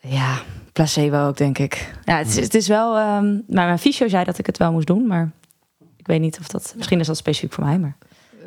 Ja, 0.00 0.38
placebo 0.72 1.26
ook, 1.26 1.36
denk 1.36 1.58
ik. 1.58 1.94
Ja, 2.04 2.16
het, 2.16 2.26
is, 2.26 2.36
het 2.36 2.54
is 2.54 2.68
wel... 2.68 2.96
ehm, 2.98 3.32
maar 3.48 3.66
mijn 3.66 3.78
fysio 3.78 4.08
zei 4.08 4.24
dat 4.24 4.38
ik 4.38 4.46
het 4.46 4.56
wel 4.58 4.72
moest 4.72 4.86
doen, 4.86 5.06
maar 5.06 5.30
ik 5.96 6.06
weet 6.06 6.20
niet 6.20 6.38
of 6.40 6.48
dat... 6.48 6.74
Misschien 6.76 7.00
is 7.00 7.06
dat 7.06 7.16
specifiek 7.16 7.52
voor 7.52 7.64
mij, 7.64 7.78
maar... 7.78 7.96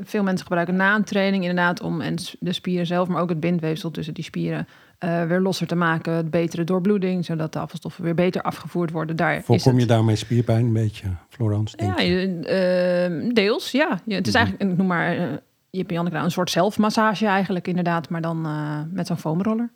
Veel 0.03 0.23
mensen 0.23 0.45
gebruiken 0.45 0.75
na 0.75 0.95
een 0.95 1.03
training 1.03 1.43
inderdaad 1.43 1.81
om 1.81 2.01
en 2.01 2.15
de 2.39 2.53
spieren 2.53 2.85
zelf, 2.85 3.07
maar 3.07 3.21
ook 3.21 3.29
het 3.29 3.39
bindweefsel 3.39 3.91
tussen 3.91 4.13
die 4.13 4.23
spieren 4.23 4.67
eh, 4.97 5.23
weer 5.23 5.39
losser 5.39 5.67
te 5.67 5.75
maken. 5.75 6.29
Betere 6.29 6.63
doorbloeding, 6.63 7.25
zodat 7.25 7.53
de 7.53 7.59
afvalstoffen 7.59 8.03
weer 8.03 8.13
beter 8.15 8.41
afgevoerd 8.41 8.91
worden. 8.91 9.15
Daar 9.15 9.35
is 9.37 9.43
Voorkom 9.45 9.71
het. 9.71 9.81
je 9.81 9.87
daarmee 9.87 10.15
spierpijn 10.15 10.65
een 10.65 10.73
beetje, 10.73 11.07
Florence? 11.29 11.77
Ja, 11.83 11.95
eh, 11.97 13.33
deels, 13.33 13.71
ja. 13.71 13.89
Het 14.07 14.27
is 14.27 14.33
Mhm. 14.33 14.37
eigenlijk, 14.43 14.71
ik 14.71 14.77
noem 14.77 14.87
maar, 14.87 15.11
eh, 15.11 15.17
je 15.69 15.77
hebt 15.79 15.91
Janneke 15.91 16.13
nou 16.15 16.25
een 16.25 16.31
soort 16.31 16.49
zelfmassage 16.51 17.25
eigenlijk 17.25 17.67
inderdaad, 17.67 18.09
maar 18.09 18.21
dan 18.21 18.41
met 18.93 19.07
zo'n 19.07 19.17
foamroller. 19.17 19.71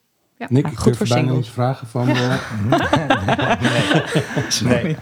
Nick, 0.50 0.66
Ja, 0.66 0.72
ik 0.72 0.78
goed 0.78 0.98
voor 0.98 1.08
bijna 1.08 1.32
niet 1.32 1.48
vragen. 1.48 1.88
Foamroller? 1.88 2.40
Nee. 4.64 4.98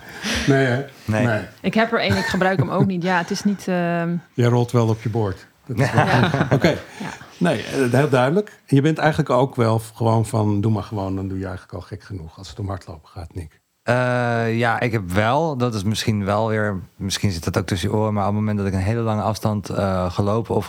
Nee, 0.48 0.66
hè? 0.66 0.86
Nee. 1.06 1.40
Ik 1.62 1.74
heb 1.74 1.92
er 1.92 2.00
één, 2.00 2.18
ik 2.18 2.26
gebruik 2.26 2.60
hem 2.60 2.70
ook 2.70 2.86
niet. 2.86 3.04
Ja, 3.04 3.18
het 3.18 3.32
is 3.32 3.44
niet... 3.44 3.68
ehm, 3.68 4.16
Jij 4.34 4.48
rolt 4.48 4.72
wel 4.72 4.88
op 4.88 5.02
je 5.02 5.10
bord. 5.10 5.48
Ja. 5.76 6.30
Oké. 6.54 6.68
Ja. 6.70 7.10
Nee, 7.38 7.64
eh, 7.64 7.92
heel 7.92 8.10
duidelijk. 8.10 8.60
Je 8.66 8.82
bent 8.82 8.98
eigenlijk 8.98 9.30
ook 9.30 9.56
wel 9.56 9.82
gewoon 9.96 10.26
van... 10.26 10.62
doe 10.62 10.72
maar 10.72 10.84
gewoon, 10.84 11.16
dan 11.16 11.28
doe 11.28 11.38
je 11.38 11.46
eigenlijk 11.46 11.74
al 11.74 11.82
gek 11.82 12.04
genoeg... 12.04 12.38
als 12.38 12.50
het 12.50 12.60
om 12.60 12.68
hardlopen 12.68 13.10
gaat, 13.10 13.34
Nick. 13.36 13.59
Eh, 13.90 14.58
ja, 14.58 14.80
ik 14.80 14.92
heb 14.92 15.12
wel. 15.12 15.58
Dat 15.58 15.74
is 15.74 15.84
misschien 15.84 16.26
wel 16.26 16.48
weer. 16.48 16.80
Misschien 16.96 17.32
zit 17.32 17.44
dat 17.44 17.58
ook 17.58 17.66
tussen 17.66 17.90
je 17.90 17.96
oren. 17.96 18.14
Maar 18.14 18.24
op 18.28 18.30
het 18.30 18.40
moment 18.40 18.58
dat 18.58 18.68
ik 18.68 18.74
een 18.74 18.80
hele 18.80 19.02
lange 19.02 19.22
afstand 19.22 19.70
eh, 19.70 20.12
gelopen 20.12 20.56
of, 20.56 20.66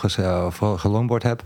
gelongboard 0.77 1.23
heb. 1.23 1.43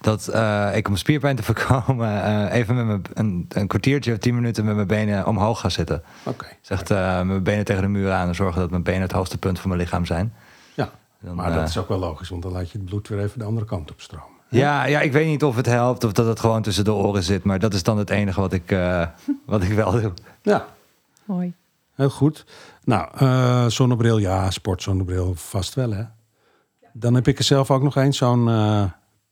Dat 0.00 0.28
eh, 0.28 0.68
ik 0.74 0.88
om 0.88 0.96
spierpijn 0.96 1.36
te 1.36 1.42
voorkomen. 1.52 2.48
even 2.50 2.76
met 2.76 2.86
mijn, 2.86 3.02
een, 3.14 3.46
een 3.48 3.66
kwartiertje 3.66 4.12
of 4.12 4.18
tien 4.18 4.34
minuten 4.34 4.64
met 4.64 4.74
mijn 4.74 4.86
benen 4.86 5.26
omhoog 5.26 5.60
ga 5.60 5.68
zitten. 5.68 6.02
Oké. 6.22 6.46
Zegt 6.60 6.90
eh, 6.90 7.22
mijn 7.22 7.42
benen 7.42 7.64
tegen 7.64 7.82
de 7.82 7.88
muur 7.88 8.12
aan 8.12 8.28
en 8.28 8.34
zorgen 8.34 8.60
dat 8.60 8.70
mijn 8.70 8.82
benen 8.82 9.02
het 9.02 9.12
hoogste 9.12 9.38
punt 9.38 9.58
van 9.58 9.68
mijn 9.68 9.80
lichaam 9.80 10.06
zijn. 10.06 10.32
Ja, 10.74 10.90
Dan, 11.20 11.34
maar 11.34 11.52
dat 11.52 11.68
is 11.68 11.78
ook 11.78 11.88
wel 11.88 11.98
logisch, 11.98 12.28
want 12.28 12.42
dan 12.42 12.52
laat 12.52 12.70
je 12.70 12.78
het 12.78 12.86
bloed 12.86 13.08
weer 13.08 13.18
even 13.18 13.38
de 13.38 13.44
andere 13.44 13.66
kant 13.66 13.90
op 13.90 14.00
stromen. 14.00 14.36
Ja, 14.48 14.86
ja, 14.86 15.00
ik 15.00 15.12
weet 15.12 15.26
niet 15.26 15.44
of 15.44 15.56
het 15.56 15.66
helpt 15.66 16.04
of 16.04 16.12
dat 16.12 16.26
het 16.26 16.40
gewoon 16.40 16.62
tussen 16.62 16.84
de 16.84 16.92
oren 16.92 17.22
zit. 17.22 17.44
Maar 17.44 17.58
dat 17.58 17.74
is 17.74 17.82
dan 17.82 17.98
het 17.98 18.10
enige 18.10 18.40
wat 18.40 18.52
ik, 18.52 18.76
wat 19.46 19.62
ik 19.62 19.72
wel 19.72 19.90
doe. 19.90 20.12
Ja, 20.42 20.66
Mooi. 21.28 21.54
heel 21.94 22.10
goed. 22.10 22.44
Nou, 22.84 23.08
eh, 23.18 23.66
zonnebril, 23.66 24.18
ja, 24.18 24.50
sportzonnebril, 24.50 25.34
vast 25.34 25.74
wel 25.74 25.90
hè. 25.92 26.04
Dan 26.92 27.14
heb 27.14 27.28
ik 27.28 27.38
er 27.38 27.44
zelf 27.44 27.70
ook 27.70 27.82
nog 27.82 27.96
eens, 27.96 28.16
zo'n 28.16 28.48
eh 28.48 28.84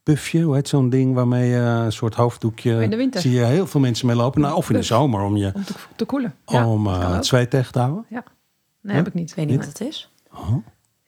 puffje, 0.02 0.42
hoe 0.42 0.54
heet 0.54 0.68
zo'n 0.68 0.88
ding 0.90 1.14
waarmee 1.14 1.48
je 1.48 1.56
een 1.56 1.92
soort 1.92 2.14
hoofddoekje... 2.14 2.82
In 2.82 2.90
de 2.90 2.96
winter. 2.96 3.20
Zie 3.20 3.30
je 3.32 3.44
heel 3.44 3.66
veel 3.66 3.80
mensen 3.80 4.06
mee 4.06 4.16
lopen. 4.16 4.40
Nou, 4.40 4.54
of 4.56 4.66
in 4.66 4.72
de 4.72 4.78
Puff. 4.78 4.86
zomer 4.92 5.20
om, 5.22 5.36
je, 5.36 5.52
Om 5.54 5.64
te, 5.64 5.72
te 5.96 6.04
koelen. 6.04 6.34
Ja, 6.46 6.68
om 6.68 6.86
eh, 6.86 7.08
ook. 7.08 7.14
het 7.14 7.26
zweet 7.26 7.50
tegen 7.50 7.72
te 7.72 7.78
houden. 7.78 8.06
Nee, 8.80 8.96
heb 8.96 9.06
ik 9.06 9.14
niet. 9.14 9.30
Ik 9.30 9.36
weet 9.36 9.46
niet 9.46 9.56
wat 9.56 9.66
het 9.66 9.80
is. 9.80 10.12
Oh, 10.32 10.56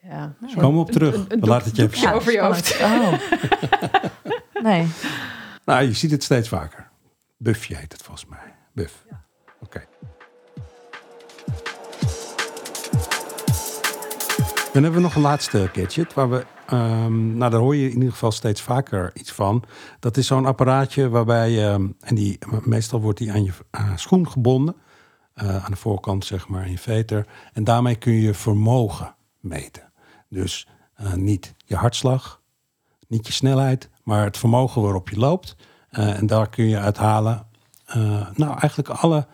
Ja. 0.01 0.33
Komen 0.55 0.73
we 0.73 0.79
op 0.79 0.91
terug. 0.91 1.15
Een- 1.15 1.39
laten 1.39 1.67
het 1.67 1.75
je 1.75 1.83
even 1.83 2.13
over 2.13 2.31
je 2.31 2.39
hoofd. 2.41 2.79
Oh. 2.81 3.13
nee. 4.63 4.87
Nou, 5.65 5.83
je 5.83 5.93
ziet 5.93 6.11
het 6.11 6.23
steeds 6.23 6.47
vaker. 6.49 6.89
Buffje 7.37 7.75
heet 7.75 7.91
het 7.91 8.01
volgens 8.01 8.25
mij. 8.29 8.53
Buff. 8.73 9.05
Oké. 9.61 9.85
Dan 14.73 14.83
hebben 14.83 15.01
we 15.01 15.07
nog 15.07 15.15
een 15.15 15.21
laatste 15.21 15.69
gadget 15.73 16.13
waar 16.13 16.29
we, 16.29 16.45
ehm, 16.65 17.37
nou 17.37 17.51
daar 17.51 17.59
hoor 17.59 17.75
je 17.75 17.87
in 17.87 17.93
ieder 17.93 18.11
geval 18.11 18.31
steeds 18.31 18.61
vaker 18.61 19.11
iets 19.13 19.31
van. 19.31 19.63
Dat 19.99 20.17
is 20.17 20.27
zo'n 20.27 20.45
apparaatje 20.45 21.09
waarbij 21.09 21.49
je, 21.49 21.93
en 21.99 22.15
die, 22.15 22.39
meestal 22.63 23.01
wordt 23.01 23.19
die 23.19 23.31
aan 23.31 23.43
je 23.43 23.51
eh, 23.71 23.95
schoen 23.95 24.29
gebonden, 24.29 24.75
eh, 25.33 25.65
aan 25.65 25.71
de 25.71 25.77
voorkant 25.77 26.25
zeg 26.25 26.47
maar 26.47 26.65
in 26.65 26.71
je 26.71 26.77
veter. 26.77 27.27
En 27.53 27.63
daarmee 27.63 27.95
kun 27.95 28.13
je 28.13 28.33
vermogen 28.33 29.15
meten. 29.39 29.91
Dus 30.27 30.67
eh, 30.93 31.13
niet 31.13 31.55
je 31.65 31.75
hartslag, 31.75 32.41
niet 33.07 33.27
je 33.27 33.33
snelheid, 33.33 33.89
maar 34.03 34.23
het 34.23 34.37
vermogen 34.37 34.81
waarop 34.81 35.09
je 35.09 35.19
loopt. 35.19 35.55
En 35.89 36.27
daar 36.27 36.49
kun 36.49 36.67
je 36.67 36.77
uithalen, 36.77 37.47
nou 38.35 38.59
eigenlijk 38.59 38.89
alle 38.89 39.27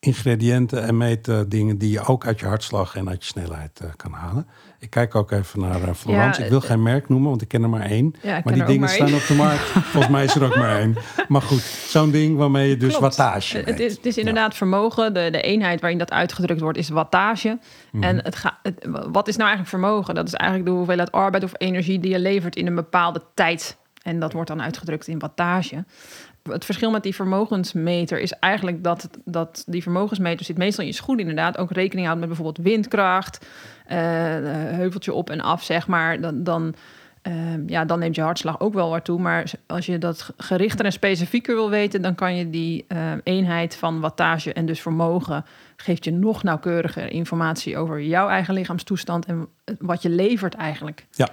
ingrediënten 0.00 0.82
en 0.82 0.96
meetdingen 0.96 1.78
die 1.78 1.90
je 1.90 2.04
ook 2.04 2.26
uit 2.26 2.40
je 2.40 2.46
hartslag 2.46 2.96
en 2.96 3.08
uit 3.08 3.24
je 3.24 3.28
snelheid 3.28 3.80
eh, 3.80 3.88
kan 3.96 4.12
halen. 4.12 4.46
Ik 4.78 4.90
kijk 4.90 5.14
ook 5.14 5.30
even 5.30 5.60
naar 5.60 5.82
eh, 5.82 5.94
Florence. 5.94 6.38
Ja, 6.38 6.44
ik 6.44 6.50
wil 6.50 6.60
eh, 6.60 6.66
geen 6.66 6.82
merk 6.82 7.08
noemen, 7.08 7.28
want 7.28 7.42
ik 7.42 7.48
ken 7.48 7.62
er 7.62 7.68
maar 7.68 7.86
één. 7.90 8.14
Ja, 8.22 8.36
ik 8.36 8.44
maar 8.44 8.54
die 8.54 8.64
dingen 8.64 8.80
maar 8.80 8.88
staan 8.88 9.06
één. 9.06 9.16
op 9.16 9.26
de 9.26 9.34
markt. 9.34 9.60
Volgens 9.92 10.12
mij 10.12 10.24
is 10.24 10.34
er 10.34 10.44
ook 10.44 10.56
maar 10.56 10.78
één. 10.78 10.96
Maar 11.28 11.42
goed, 11.42 11.60
zo'n 11.62 12.10
ding 12.10 12.36
waarmee 12.36 12.68
je 12.68 12.76
dus 12.76 12.96
Klopt. 12.96 13.16
wattage 13.16 13.56
Het 13.56 13.66
meet. 13.66 13.80
is, 13.80 13.96
het 13.96 14.06
is 14.06 14.18
inderdaad 14.18 14.54
vermogen. 14.54 15.14
De, 15.14 15.28
de 15.30 15.40
eenheid 15.40 15.80
waarin 15.80 15.98
dat 15.98 16.10
uitgedrukt 16.10 16.60
wordt 16.60 16.78
is 16.78 16.88
wattage. 16.88 17.58
Mhm. 17.92 18.02
En 18.02 18.16
het 18.22 18.36
ga, 18.36 18.58
het, 18.62 18.86
wat 19.10 19.28
is 19.28 19.36
nou 19.36 19.48
eigenlijk 19.48 19.68
vermogen? 19.68 20.14
Dat 20.14 20.26
is 20.26 20.34
eigenlijk 20.34 20.70
de 20.70 20.76
hoeveelheid 20.76 21.12
arbeid 21.12 21.44
of 21.44 21.52
energie 21.56 21.98
die 21.98 22.10
je 22.10 22.18
levert 22.18 22.56
in 22.56 22.66
een 22.66 22.74
bepaalde 22.74 23.22
tijd. 23.34 23.76
En 24.02 24.20
dat 24.20 24.32
wordt 24.32 24.48
dan 24.48 24.62
uitgedrukt 24.62 25.06
in 25.06 25.18
wattage. 25.18 25.84
Het 26.42 26.64
verschil 26.64 26.90
met 26.90 27.02
die 27.02 27.14
vermogensmeter 27.14 28.20
is 28.20 28.32
eigenlijk 28.32 28.84
dat, 28.84 29.08
dat 29.24 29.64
die 29.66 29.82
vermogensmeter 29.82 30.44
zit 30.46 30.58
meestal 30.58 30.84
in 30.84 30.90
je 30.90 30.96
schoen 30.96 31.18
inderdaad. 31.18 31.58
Ook 31.58 31.70
rekening 31.72 32.06
houdt 32.06 32.20
met 32.20 32.28
bijvoorbeeld 32.28 32.66
windkracht, 32.66 33.46
eh, 33.86 33.98
heuveltje 33.98 35.12
op 35.12 35.30
en 35.30 35.40
af, 35.40 35.62
zeg 35.62 35.86
maar. 35.86 36.20
Dan, 36.20 36.42
dan, 36.42 36.74
eh, 37.22 37.32
ja, 37.66 37.84
dan 37.84 37.98
neemt 37.98 38.14
je 38.14 38.20
hartslag 38.22 38.60
ook 38.60 38.74
wel 38.74 38.90
wat 38.90 39.04
toe. 39.04 39.20
Maar 39.20 39.50
als 39.66 39.86
je 39.86 39.98
dat 39.98 40.30
gerichter 40.36 40.84
en 40.84 40.92
specifieker 40.92 41.54
wil 41.54 41.70
weten, 41.70 42.02
dan 42.02 42.14
kan 42.14 42.36
je 42.36 42.50
die 42.50 42.84
eh, 42.88 43.12
eenheid 43.22 43.76
van 43.76 44.00
wattage 44.00 44.52
en 44.52 44.66
dus 44.66 44.80
vermogen 44.80 45.44
geeft 45.76 46.04
je 46.04 46.12
nog 46.12 46.42
nauwkeuriger 46.42 47.10
informatie 47.12 47.76
over 47.76 48.02
jouw 48.02 48.28
eigen 48.28 48.54
lichaamstoestand 48.54 49.26
en 49.26 49.48
wat 49.78 50.02
je 50.02 50.08
levert 50.10 50.54
eigenlijk. 50.54 51.06
Ja. 51.10 51.28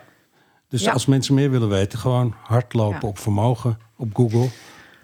Dus 0.70 0.84
Ja. 0.84 0.92
als 0.92 1.06
mensen 1.06 1.34
meer 1.36 1.52
willen 1.52 1.70
weten, 1.70 2.00
gewoon 2.00 2.34
hardlopen 2.42 3.00
Ja. 3.02 3.08
op 3.08 3.18
vermogen 3.20 3.78
op 3.98 4.16
Google 4.16 4.50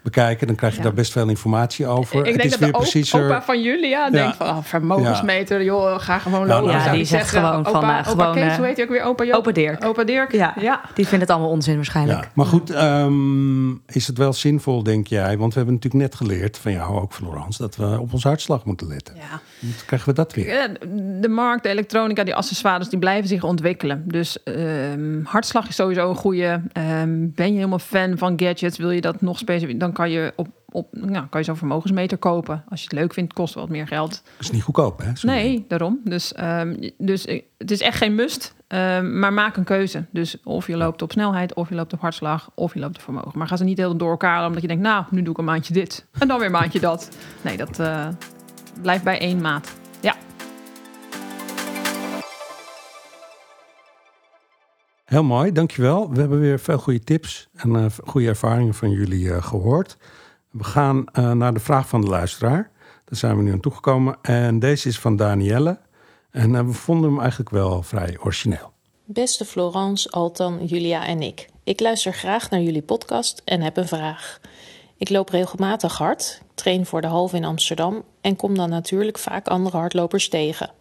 bekijken. 0.02 0.48
Dan 0.48 0.56
krijg 0.56 0.74
je 0.74 0.80
Ja. 0.80 0.86
daar 0.86 0.94
best 0.94 1.12
veel 1.12 1.30
informatie 1.30 1.88
over. 1.88 2.20
Ik 2.20 2.26
het 2.26 2.26
denk 2.26 2.38
is 2.38 2.52
dat 2.52 2.60
weer 2.60 3.02
de 3.12 3.26
opa 3.26 3.42
van 3.42 3.62
Julia 3.62 4.10
denkt 4.10 4.36
van, 4.38 4.48
oh, 4.48 4.58
vermogensmeter, 4.62 5.64
joh, 5.64 6.00
ga 6.00 6.20
gewoon 6.20 6.48
Nou, 6.48 6.62
lopen. 6.62 6.76
nou, 6.76 6.90
ja, 6.90 6.96
die 6.96 7.06
zegt 7.06 7.30
gewoon 7.30 7.64
van, 7.64 7.76
opa, 7.76 8.04
eh, 8.04 8.10
opa 8.12 8.24
gewoon, 8.24 8.34
Kees, 8.34 8.52
eh, 8.52 8.56
hoe 8.56 8.66
heet 8.66 8.76
hij 8.76 8.86
ook 8.86 8.92
weer? 8.92 9.04
Opa? 9.04 9.26
Opa 9.32 9.52
Dirk. 9.52 9.86
Opa 9.86 10.04
Dirk? 10.04 10.32
Ja. 10.32 10.54
ja. 10.60 10.82
Die 10.94 11.08
vindt 11.08 11.22
het 11.24 11.34
allemaal 11.34 11.50
onzin 11.50 11.76
waarschijnlijk. 11.76 12.24
Ja, 12.24 12.30
maar 12.34 12.46
goed, 12.46 12.70
ehm, 12.70 13.72
is 13.72 14.08
het 14.08 14.18
wel 14.18 14.34
zinvol, 14.34 14.84
denk 14.84 15.08
jij? 15.08 15.38
Want 15.38 15.54
we 15.54 15.58
hebben 15.60 15.76
natuurlijk 15.76 16.04
net 16.04 16.16
geleerd 16.16 16.58
van 16.58 16.72
jou 16.72 17.02
ook, 17.02 17.14
Florence, 17.14 17.62
dat 17.62 17.76
we 17.76 18.00
op 18.00 18.14
onze 18.14 18.28
hartslag 18.28 18.66
moeten 18.66 18.88
letten. 18.88 19.16
Ja. 19.16 19.40
Krijgen 19.86 20.10
we 20.10 20.16
dat 20.16 20.34
weer? 20.34 20.48
Ja, 20.48 20.68
De 21.22 21.28
markt, 21.30 21.64
de 21.64 21.70
elektronica, 21.70 22.24
die 22.24 22.36
accessoires, 22.36 22.90
die 22.90 23.00
blijven 23.00 23.28
zich 23.28 23.44
ontwikkelen. 23.44 24.04
Dus 24.06 24.44
ehm, 24.44 25.24
hartslag 25.24 25.68
is 25.68 25.76
sowieso 25.76 26.10
een 26.10 26.16
goede. 26.16 26.62
Ehm, 26.72 27.18
ben 27.20 27.48
je 27.48 27.54
helemaal 27.56 27.80
fan 27.80 28.18
van 28.18 28.34
gadgets? 28.40 28.78
Wil 28.78 28.92
je 28.92 29.02
dat 29.02 29.22
nog 29.22 29.38
specifiek? 29.38 29.80
Dan 29.80 29.91
kan 29.92 30.10
je 30.10 30.34
op, 30.36 30.48
op 30.70 30.88
nou, 30.92 31.26
kan 31.28 31.40
je 31.40 31.46
zo'n 31.46 31.56
vermogensmeter 31.56 32.18
kopen. 32.18 32.64
Als 32.70 32.80
je 32.80 32.88
het 32.90 33.00
leuk 33.00 33.14
vindt, 33.14 33.34
kost 33.34 33.54
wel 33.54 33.64
wat 33.64 33.72
meer 33.72 33.88
geld. 33.88 34.10
Dat 34.10 34.22
is 34.40 34.52
niet 34.52 34.64
goedkoop, 34.64 35.00
hè? 35.00 35.12
Nee, 35.22 35.66
daarom. 35.68 36.00
Dus, 36.04 36.34
ehm, 36.34 36.90
dus 36.98 37.26
eh, 37.26 37.42
het 37.58 37.72
is 37.72 37.82
echt 37.82 37.98
geen 37.98 38.16
must. 38.16 38.54
ehm, 38.68 39.20
maar 39.20 39.34
maak 39.34 39.58
een 39.58 39.64
keuze. 39.64 40.06
Dus 40.12 40.38
of 40.44 40.68
je 40.68 40.78
loopt 40.78 41.02
op 41.02 41.12
snelheid, 41.12 41.54
of 41.54 41.70
je 41.70 41.76
loopt 41.76 41.94
op 41.94 42.02
hartslag, 42.02 42.50
of 42.56 42.74
je 42.74 42.80
loopt 42.80 42.96
op 42.96 43.02
vermogen. 43.02 43.38
Maar 43.38 43.48
ga 43.48 43.56
ze 43.58 43.64
niet 43.64 43.78
heel 43.78 43.98
door 43.98 44.10
elkaar 44.12 44.46
omdat 44.48 44.62
je 44.62 44.68
denkt, 44.68 44.84
nou, 44.84 45.06
nu 45.10 45.22
doe 45.22 45.32
ik 45.32 45.38
een 45.38 45.46
maandje 45.46 45.74
dit. 45.74 46.06
En 46.20 46.28
dan 46.28 46.38
weer 46.38 46.46
een 46.46 46.52
maandje 46.52 46.80
dat. 46.80 47.10
Nee, 47.42 47.58
dat 47.58 47.80
eh, 47.80 48.08
blijft 48.82 49.04
bij 49.04 49.20
één 49.20 49.42
maat. 49.42 49.76
Ja. 50.02 50.16
Heel 55.12 55.24
mooi, 55.24 55.52
dankjewel. 55.52 56.10
We 56.10 56.20
hebben 56.20 56.40
weer 56.40 56.60
veel 56.60 56.78
goede 56.78 57.00
tips 57.00 57.48
en 57.54 57.76
eh, 57.76 57.86
goede 58.06 58.28
ervaringen 58.28 58.74
van 58.74 58.90
jullie 58.90 59.34
eh, 59.34 59.44
gehoord. 59.44 59.98
We 60.52 60.64
gaan 60.64 61.06
eh, 61.06 61.32
naar 61.32 61.54
de 61.54 61.60
vraag 61.60 61.88
van 61.88 62.02
de 62.02 62.08
luisteraar. 62.08 62.72
Daar 63.06 63.18
zijn 63.18 63.38
we 63.38 63.44
nu 63.44 63.52
aan 63.52 63.60
toegekomen. 63.60 64.18
En 64.22 64.60
deze 64.60 64.88
is 64.88 65.00
van 65.00 65.16
Danielle. 65.16 65.80
En 66.30 66.68
we 66.68 66.74
vonden 66.74 67.10
hem 67.10 67.20
eigenlijk 67.20 67.50
wel 67.50 67.84
vrij 67.84 68.18
origineel. 68.20 68.72
Beste 69.06 69.46
Florence, 69.46 70.10
Altan, 70.10 70.66
Julia 70.66 71.06
en 71.06 71.22
ik. 71.22 71.50
Ik 71.64 71.80
luister 71.80 72.14
graag 72.14 72.50
naar 72.50 72.62
jullie 72.62 72.82
podcast 72.82 73.42
en 73.46 73.62
heb 73.62 73.78
een 73.78 73.88
vraag. 73.88 74.40
Ik 74.98 75.10
loop 75.10 75.30
regelmatig 75.30 75.98
hard, 75.98 76.42
train 76.54 76.86
voor 76.86 77.02
de 77.02 77.08
halve 77.08 77.36
in 77.36 77.46
Amsterdam 77.46 78.04
en 78.22 78.36
kom 78.36 78.56
dan 78.56 78.70
natuurlijk 78.70 79.18
vaak 79.18 79.48
andere 79.48 79.78
hardlopers 79.78 80.30
tegen. 80.30 80.72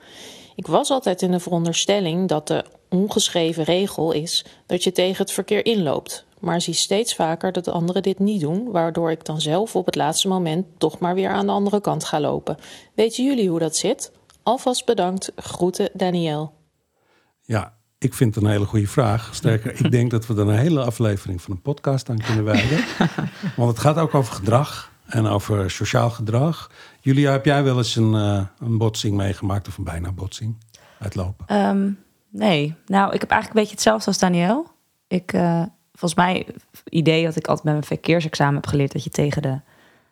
Ik 0.54 0.66
was 0.66 0.90
altijd 0.90 1.22
in 1.22 1.30
de 1.30 1.40
veronderstelling 1.40 2.28
dat 2.28 2.46
de 2.46 2.64
ongeschreven 2.88 3.64
regel 3.64 4.12
is 4.12 4.44
dat 4.66 4.84
je 4.84 4.92
tegen 4.92 5.22
het 5.22 5.32
verkeer 5.32 5.64
inloopt, 5.64 6.24
maar 6.40 6.60
zie 6.60 6.74
steeds 6.74 7.14
vaker 7.14 7.52
dat 7.52 7.68
anderen 7.68 8.02
dit 8.02 8.18
niet 8.18 8.40
doen, 8.40 8.70
waardoor 8.70 9.10
ik 9.10 9.24
dan 9.24 9.40
zelf 9.40 9.76
op 9.76 9.86
het 9.86 9.94
laatste 9.94 10.28
moment 10.28 10.66
toch 10.78 10.98
maar 10.98 11.14
weer 11.14 11.30
aan 11.30 11.46
de 11.46 11.52
andere 11.52 11.80
kant 11.80 12.04
ga 12.04 12.20
lopen. 12.20 12.56
Weten 12.94 13.24
jullie 13.24 13.48
hoe 13.48 13.58
dat 13.58 13.76
zit? 13.76 14.12
Alvast 14.42 14.86
bedankt. 14.86 15.32
Groeten, 15.36 15.90
Daniel. 15.92 16.52
Ja, 17.42 17.74
ik 17.98 18.14
vind 18.14 18.34
het 18.34 18.44
een 18.44 18.50
hele 18.50 18.64
goede 18.64 18.86
vraag. 18.86 19.34
Sterker, 19.34 19.84
ik 19.84 19.90
denk 19.90 20.10
dat 20.10 20.26
we 20.26 20.34
er 20.34 20.40
een 20.40 20.58
hele 20.58 20.84
aflevering 20.84 21.42
van 21.42 21.52
een 21.52 21.62
podcast 21.62 22.08
aan 22.08 22.18
kunnen 22.18 22.44
wijden. 22.44 22.84
Want 23.56 23.70
het 23.70 23.78
gaat 23.78 23.96
ook 23.96 24.14
over 24.14 24.34
gedrag 24.34 24.89
en 25.10 25.26
over 25.26 25.70
sociaal 25.70 26.10
gedrag. 26.10 26.70
Julia, 27.00 27.32
heb 27.32 27.44
jij 27.44 27.64
wel 27.64 27.76
eens 27.76 27.96
een, 27.96 28.14
eh, 28.14 28.42
een 28.58 28.78
botsing 28.78 29.16
meegemaakt 29.16 29.68
of 29.68 29.78
een 29.78 29.84
bijna 29.84 30.12
botsing? 30.12 30.56
Uitlopen. 30.98 31.46
Ehm, 31.46 31.90
nee, 32.28 32.74
nou, 32.86 33.12
ik 33.12 33.20
heb 33.20 33.30
eigenlijk 33.30 33.46
een 33.46 33.60
beetje 33.60 33.74
hetzelfde 33.74 34.06
als 34.06 34.18
Daniel. 34.18 34.66
Ik, 35.06 35.32
eh, 35.32 35.62
volgens 35.92 36.14
mij, 36.14 36.46
idee 36.84 37.24
dat 37.24 37.36
ik 37.36 37.46
altijd 37.46 37.64
bij 37.64 37.72
mijn 37.72 37.84
verkeersexamen 37.84 38.54
heb 38.54 38.66
geleerd 38.66 38.92
dat 38.92 39.04
je 39.04 39.10
tegen 39.10 39.42
de 39.42 39.60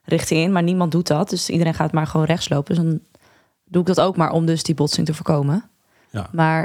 richting 0.05 0.41
in, 0.41 0.53
maar 0.53 0.63
niemand 0.63 0.93
doet 0.93 1.07
dat. 1.07 1.31
Dus 1.31 1.51
iedereen 1.51 1.75
gaat 1.75 1.93
maar 1.93 2.07
gewoon 2.07 2.27
rechts 2.27 2.49
lopen. 2.49 2.75
Dus 2.75 2.85
dan 2.85 3.01
doe 3.65 3.81
ik 3.81 3.87
dat 3.87 4.01
ook 4.01 4.17
maar 4.17 4.31
om 4.31 4.47
dus 4.47 4.63
die 4.63 4.75
botsing 4.75 5.07
te 5.07 5.15
voorkomen. 5.15 5.71
Ja. 6.11 6.29
Maar 6.33 6.63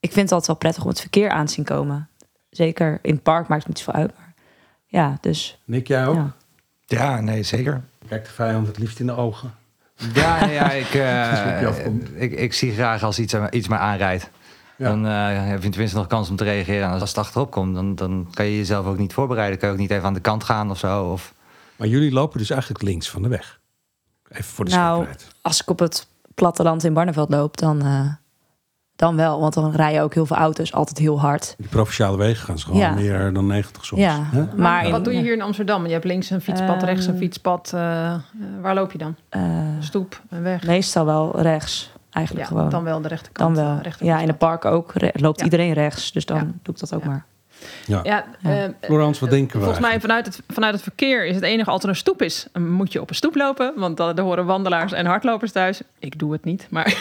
ik 0.00 0.12
vind 0.12 0.22
het 0.22 0.32
altijd 0.32 0.46
wel 0.46 0.56
prettig 0.56 0.82
om 0.82 0.88
het 0.88 1.00
verkeer 1.00 1.30
aan 1.30 1.46
te 1.46 1.52
zien 1.52 1.64
komen. 1.64 2.08
Zeker 2.50 2.98
in 3.02 3.14
het 3.14 3.22
park 3.22 3.48
maakt 3.48 3.66
het 3.66 3.68
niet 3.68 3.78
zoveel 3.78 4.00
uit. 4.00 4.12
Maar 4.16 4.34
ja, 4.86 5.18
dus 5.20 5.58
Nick, 5.64 5.86
jij 5.86 6.06
ook? 6.06 6.14
ja. 6.14 6.34
Ja, 6.98 7.20
nee, 7.20 7.42
zeker. 7.42 7.82
Kijk 8.08 8.24
de 8.24 8.30
vijand 8.30 8.66
het 8.66 8.78
liefst 8.78 9.00
in 9.00 9.06
de 9.06 9.16
ogen. 9.16 9.54
Ja, 10.14 10.44
ja 10.44 10.70
ik, 10.72 10.94
eh, 10.94 11.66
afkomt. 11.68 12.08
ik, 12.14 12.32
ik 12.32 12.52
zie 12.52 12.72
graag 12.72 13.02
als 13.02 13.18
iets, 13.18 13.34
iets 13.50 13.68
maar 13.68 13.78
aanrijdt. 13.78 14.30
Ja. 14.76 14.88
Dan 14.88 15.06
eh, 15.06 15.46
heb 15.48 15.62
je 15.62 15.68
tenminste 15.68 15.96
nog 15.96 16.06
kans 16.06 16.30
om 16.30 16.36
te 16.36 16.44
reageren. 16.44 16.86
En 16.86 17.00
als 17.00 17.08
het 17.08 17.18
achterop 17.18 17.50
komt, 17.50 17.74
dan, 17.74 17.94
dan 17.94 18.28
kan 18.34 18.44
je 18.46 18.56
jezelf 18.56 18.86
ook 18.86 18.98
niet 18.98 19.12
voorbereiden. 19.12 19.58
Kan 19.58 19.68
je 19.68 19.74
ook 19.74 19.80
niet 19.80 19.90
even 19.90 20.04
aan 20.04 20.14
de 20.14 20.20
kant 20.20 20.44
gaan 20.44 20.70
of 20.70 20.78
zo. 20.78 21.04
Of... 21.04 21.34
Maar 21.76 21.88
jullie 21.88 22.12
lopen 22.12 22.38
dus 22.38 22.50
eigenlijk 22.50 22.82
links 22.82 23.10
van 23.10 23.22
de 23.22 23.28
weg. 23.28 23.60
Even 24.28 24.44
voor 24.44 24.64
de 24.64 24.70
Nou, 24.70 24.96
zekerheid. 25.04 25.26
als 25.42 25.60
ik 25.60 25.70
op 25.70 25.78
het 25.78 26.06
platteland 26.34 26.84
in 26.84 26.92
Barneveld 26.92 27.30
loop, 27.30 27.56
dan, 27.56 27.82
eh, 27.82 28.12
dan 28.96 29.16
wel. 29.16 29.40
Want 29.40 29.54
dan 29.54 29.70
rijden 29.72 30.02
ook 30.02 30.14
heel 30.14 30.26
veel 30.26 30.36
auto's 30.36 30.72
altijd 30.72 30.98
heel 30.98 31.20
hard. 31.20 31.54
Die 31.58 31.68
provinciale 31.68 32.16
wegen 32.16 32.44
gaan 32.44 32.58
ze 32.58 32.64
gewoon 32.64 32.80
Ja. 32.80 32.94
meer 32.94 33.32
dan 33.32 33.46
90 33.46 33.84
soms. 33.84 34.00
Ja. 34.00 34.18
hè? 34.30 34.44
Maar 34.56 34.90
wat 34.90 35.04
doe 35.04 35.12
je 35.14 35.20
hier 35.20 35.32
in 35.32 35.42
Amsterdam? 35.42 35.86
Je 35.86 35.92
hebt 35.92 36.04
links 36.04 36.30
een 36.30 36.40
fietspad, 36.40 36.76
Ehm, 36.76 36.84
rechts 36.84 37.06
een 37.06 37.16
fietspad. 37.16 37.70
eh, 37.74 38.14
waar 38.60 38.74
loop 38.74 38.92
je 38.92 38.98
dan? 38.98 39.16
eh, 39.28 39.42
Stoep, 39.78 40.20
een 40.28 40.42
weg. 40.42 40.66
meestal 40.66 41.04
wel 41.04 41.40
rechts, 41.40 41.92
eigenlijk 42.10 42.48
ja, 42.48 42.54
gewoon. 42.54 42.70
dan 42.70 42.84
wel 42.84 43.00
de 43.00 43.08
rechterkant. 43.08 43.56
Dan 43.56 43.64
wel. 43.66 43.76
eh, 43.76 43.82
rechter 43.82 44.06
Ja, 44.06 44.20
in 44.20 44.28
het 44.28 44.38
park 44.38 44.64
ook. 44.64 44.92
Re- 44.94 45.10
loopt 45.12 45.38
Ja. 45.38 45.44
iedereen 45.44 45.72
rechts. 45.72 46.12
Dus 46.12 46.26
dan 46.26 46.36
Ja. 46.36 46.42
doe 46.62 46.74
ik 46.74 46.80
dat 46.80 46.94
ook 46.94 47.02
Ja. 47.02 47.08
maar. 47.08 47.24
Ja. 47.86 48.00
Ja, 48.02 48.24
Ja. 48.42 48.64
eh, 48.64 48.68
Florence, 48.80 49.20
wat 49.20 49.30
denken 49.30 49.58
we 49.58 49.64
Volgens 49.64 49.86
mij 49.86 50.00
vanuit 50.00 50.26
het, 50.26 50.42
vanuit 50.48 50.74
het 50.74 50.82
verkeer 50.82 51.26
is 51.26 51.34
het 51.34 51.44
enige 51.44 51.70
als 51.70 51.82
er 51.82 51.88
een 51.88 51.96
stoep 51.96 52.22
is, 52.22 52.46
dan 52.52 52.70
moet 52.70 52.92
je 52.92 53.00
op 53.00 53.08
een 53.08 53.14
stoep 53.14 53.34
lopen. 53.34 53.72
Want 53.76 53.96
dan 53.96 54.16
er 54.16 54.22
horen 54.22 54.46
wandelaars 54.46 54.92
en 54.92 55.06
hardlopers 55.06 55.52
thuis. 55.52 55.80
Ik 55.98 56.18
doe 56.18 56.32
het 56.32 56.44
niet, 56.44 56.66
maar... 56.70 56.94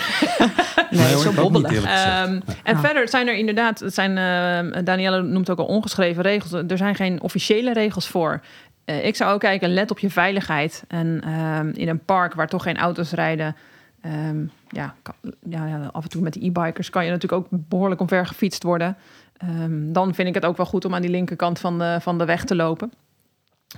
Nee, 0.90 1.18
zo 1.18 1.32
bobbelen. 1.32 1.72
Ehm, 1.72 2.40
en 2.64 2.74
Ja. 2.76 2.80
verder 2.80 3.10
zijn 3.10 3.28
er 3.28 3.36
inderdaad, 3.36 3.80
het 3.80 3.94
zijn, 3.94 4.18
eh 4.18 4.84
Danielle 4.84 5.22
noemt 5.22 5.50
ook 5.50 5.58
al 5.60 5.66
ongeschreven 5.66 6.24
regels. 6.24 6.52
Er 6.68 6.78
zijn 6.78 6.96
geen 6.96 7.22
officiële 7.22 7.74
regels 7.74 8.08
voor. 8.08 8.42
Eh, 8.86 9.06
ik 9.06 9.16
zou 9.16 9.34
ook 9.34 9.40
kijken, 9.40 9.74
let 9.74 9.92
op 9.92 10.00
je 10.00 10.10
veiligheid. 10.10 10.84
En 10.88 11.22
ehm, 11.26 11.70
in 11.74 11.90
een 11.90 12.06
park 12.06 12.34
waar 12.34 12.48
toch 12.48 12.64
geen 12.64 12.78
auto's 12.78 13.12
rijden, 13.12 13.56
ehm, 14.02 14.38
ja, 14.70 14.94
kan- 15.02 15.34
ja, 15.50 15.66
ja, 15.66 15.90
af 15.92 16.04
en 16.04 16.10
toe 16.10 16.22
met 16.22 16.34
de 16.34 16.46
e-bikers 16.46 16.90
kan 16.90 17.06
je 17.06 17.12
natuurlijk 17.12 17.42
ook 17.42 17.60
behoorlijk 17.70 18.02
omver 18.02 18.28
gefietst 18.28 18.64
worden. 18.64 18.98
Ehm, 19.42 19.92
dan 19.92 20.14
vind 20.14 20.28
ik 20.28 20.34
het 20.34 20.46
ook 20.46 20.58
wel 20.58 20.66
goed 20.66 20.86
om 20.86 20.96
aan 20.96 21.02
die 21.02 21.12
linkerkant 21.12 21.60
van 21.60 21.80
de, 21.80 21.98
van 22.02 22.18
de 22.18 22.26
weg 22.26 22.44
te 22.44 22.56
lopen. 22.56 22.92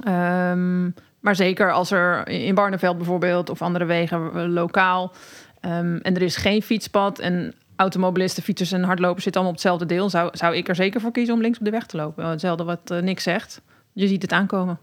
Ehm, 0.03 0.89
maar 1.19 1.35
zeker 1.35 1.71
als 1.71 1.91
er 1.91 2.27
in 2.27 2.55
Barneveld 2.55 2.97
bijvoorbeeld 2.97 3.49
of 3.49 3.61
andere 3.61 3.85
wegen 3.85 4.31
eh, 4.33 4.45
lokaal 4.47 5.11
ehm, 5.59 5.97
en 5.97 6.15
er 6.15 6.21
is 6.21 6.35
geen 6.35 6.61
fietspad 6.61 7.19
en 7.19 7.53
automobilisten, 7.75 8.43
fietsers 8.43 8.71
en 8.71 8.83
hardlopers 8.83 9.23
zitten 9.23 9.41
allemaal 9.41 9.59
op 9.59 9.63
hetzelfde 9.63 9.95
deel, 9.95 10.09
zou, 10.09 10.37
zou 10.37 10.55
ik 10.55 10.67
er 10.67 10.75
zeker 10.75 11.01
voor 11.01 11.11
kiezen 11.11 11.33
om 11.33 11.41
links 11.41 11.57
op 11.57 11.65
de 11.65 11.71
weg 11.71 11.85
te 11.85 11.97
lopen. 11.97 12.25
Hetzelfde 12.25 12.63
wat 12.63 12.91
eh, 12.91 13.01
Nick 13.01 13.19
zegt. 13.19 13.61
Je 13.93 14.07
ziet 14.07 14.21
het 14.21 14.31
aankomen. 14.31 14.79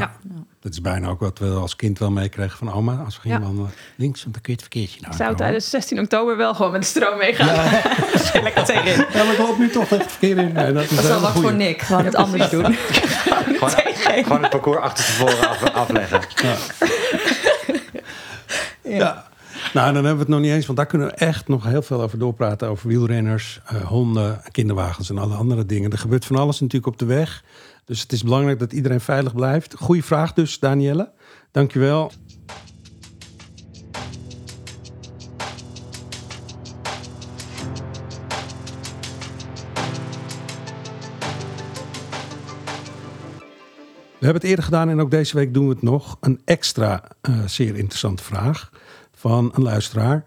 Ja. 0.00 0.12
Ja. 0.28 0.42
dat 0.60 0.72
is 0.72 0.80
bijna 0.80 1.08
ook 1.08 1.20
wat 1.20 1.38
we 1.38 1.50
als 1.50 1.76
kind 1.76 1.98
wel 1.98 2.10
meekregen 2.10 2.58
van 2.58 2.72
oma. 2.72 3.02
Als 3.04 3.14
we 3.14 3.20
gingen 3.20 3.38
Ja. 3.40 3.44
wandelen 3.44 3.70
links, 3.96 4.22
want 4.22 4.34
dan 4.34 4.42
kun 4.42 4.52
je 4.52 4.58
het 4.60 4.68
verkeertje 4.70 5.00
nou 5.00 5.12
Ik 5.12 5.18
zou 5.18 5.36
tijdens 5.36 5.70
16 5.70 5.98
oktober 6.00 6.36
wel 6.36 6.54
gewoon 6.54 6.72
met 6.72 6.80
de 6.80 6.86
stroom 6.86 7.18
meegaan. 7.18 7.46
Lekker 8.42 8.64
tegenin. 8.64 9.06
Ja, 9.12 9.24
maar 9.24 9.32
ik 9.32 9.38
loop 9.38 9.58
nu 9.58 9.70
toch 9.70 9.88
het 9.88 10.02
verkeer 10.06 10.38
in. 10.38 10.52
Nee, 10.52 10.72
dat 10.72 10.82
is 10.82 10.88
Dat 10.88 10.98
is 10.98 11.04
een 11.04 11.10
wel 11.10 11.20
wat 11.20 11.32
voor. 11.32 11.54
Nick. 11.54 11.82
Gewoon 11.82 12.04
het 12.04 12.14
anders 12.14 12.50
doen. 12.50 12.74
Gewoon, 13.54 13.70
gewoon 14.24 14.40
het 14.42 14.50
parcours 14.50 14.78
achter 14.78 15.04
tevoren 15.04 15.48
af, 15.48 15.62
afleggen. 15.72 16.20
Ja. 18.82 19.24
Nou, 19.72 19.86
dan 19.86 19.94
hebben 19.94 20.12
we 20.14 20.18
het 20.18 20.28
nog 20.28 20.40
niet 20.40 20.50
eens, 20.52 20.66
want 20.66 20.78
daar 20.78 20.86
kunnen 20.86 21.08
we 21.08 21.14
echt 21.14 21.48
nog 21.48 21.64
heel 21.64 21.82
veel 21.82 22.02
over 22.02 22.18
doorpraten. 22.18 22.68
Over 22.68 22.88
wielrenners, 22.88 23.60
eh, 23.66 23.80
honden, 23.86 24.40
kinderwagens 24.50 25.10
en 25.10 25.18
alle 25.18 25.34
andere 25.34 25.66
dingen. 25.66 25.92
Er 25.92 25.98
gebeurt 25.98 26.24
van 26.24 26.36
alles 26.36 26.60
natuurlijk 26.60 26.92
op 26.92 26.98
de 26.98 27.04
weg. 27.04 27.42
Dus 27.84 28.00
het 28.00 28.12
is 28.12 28.22
belangrijk 28.22 28.58
dat 28.58 28.72
iedereen 28.72 29.00
veilig 29.00 29.34
blijft. 29.34 29.74
Goeie 29.74 30.04
vraag 30.04 30.32
dus, 30.32 30.58
Danielle. 30.58 31.12
Dankjewel. 31.50 32.12
We 44.18 44.30
hebben 44.30 44.42
het 44.48 44.50
eerder 44.50 44.64
gedaan 44.64 44.88
en 44.88 45.00
ook 45.00 45.10
deze 45.10 45.36
week 45.36 45.54
doen 45.54 45.66
we 45.66 45.72
het 45.72 45.82
nog. 45.82 46.16
Een 46.20 46.40
extra 46.44 47.04
eh, 47.20 47.44
zeer 47.46 47.76
interessante 47.76 48.22
vraag 48.22 48.70
van 49.12 49.52
een 49.54 49.62
luisteraar. 49.62 50.24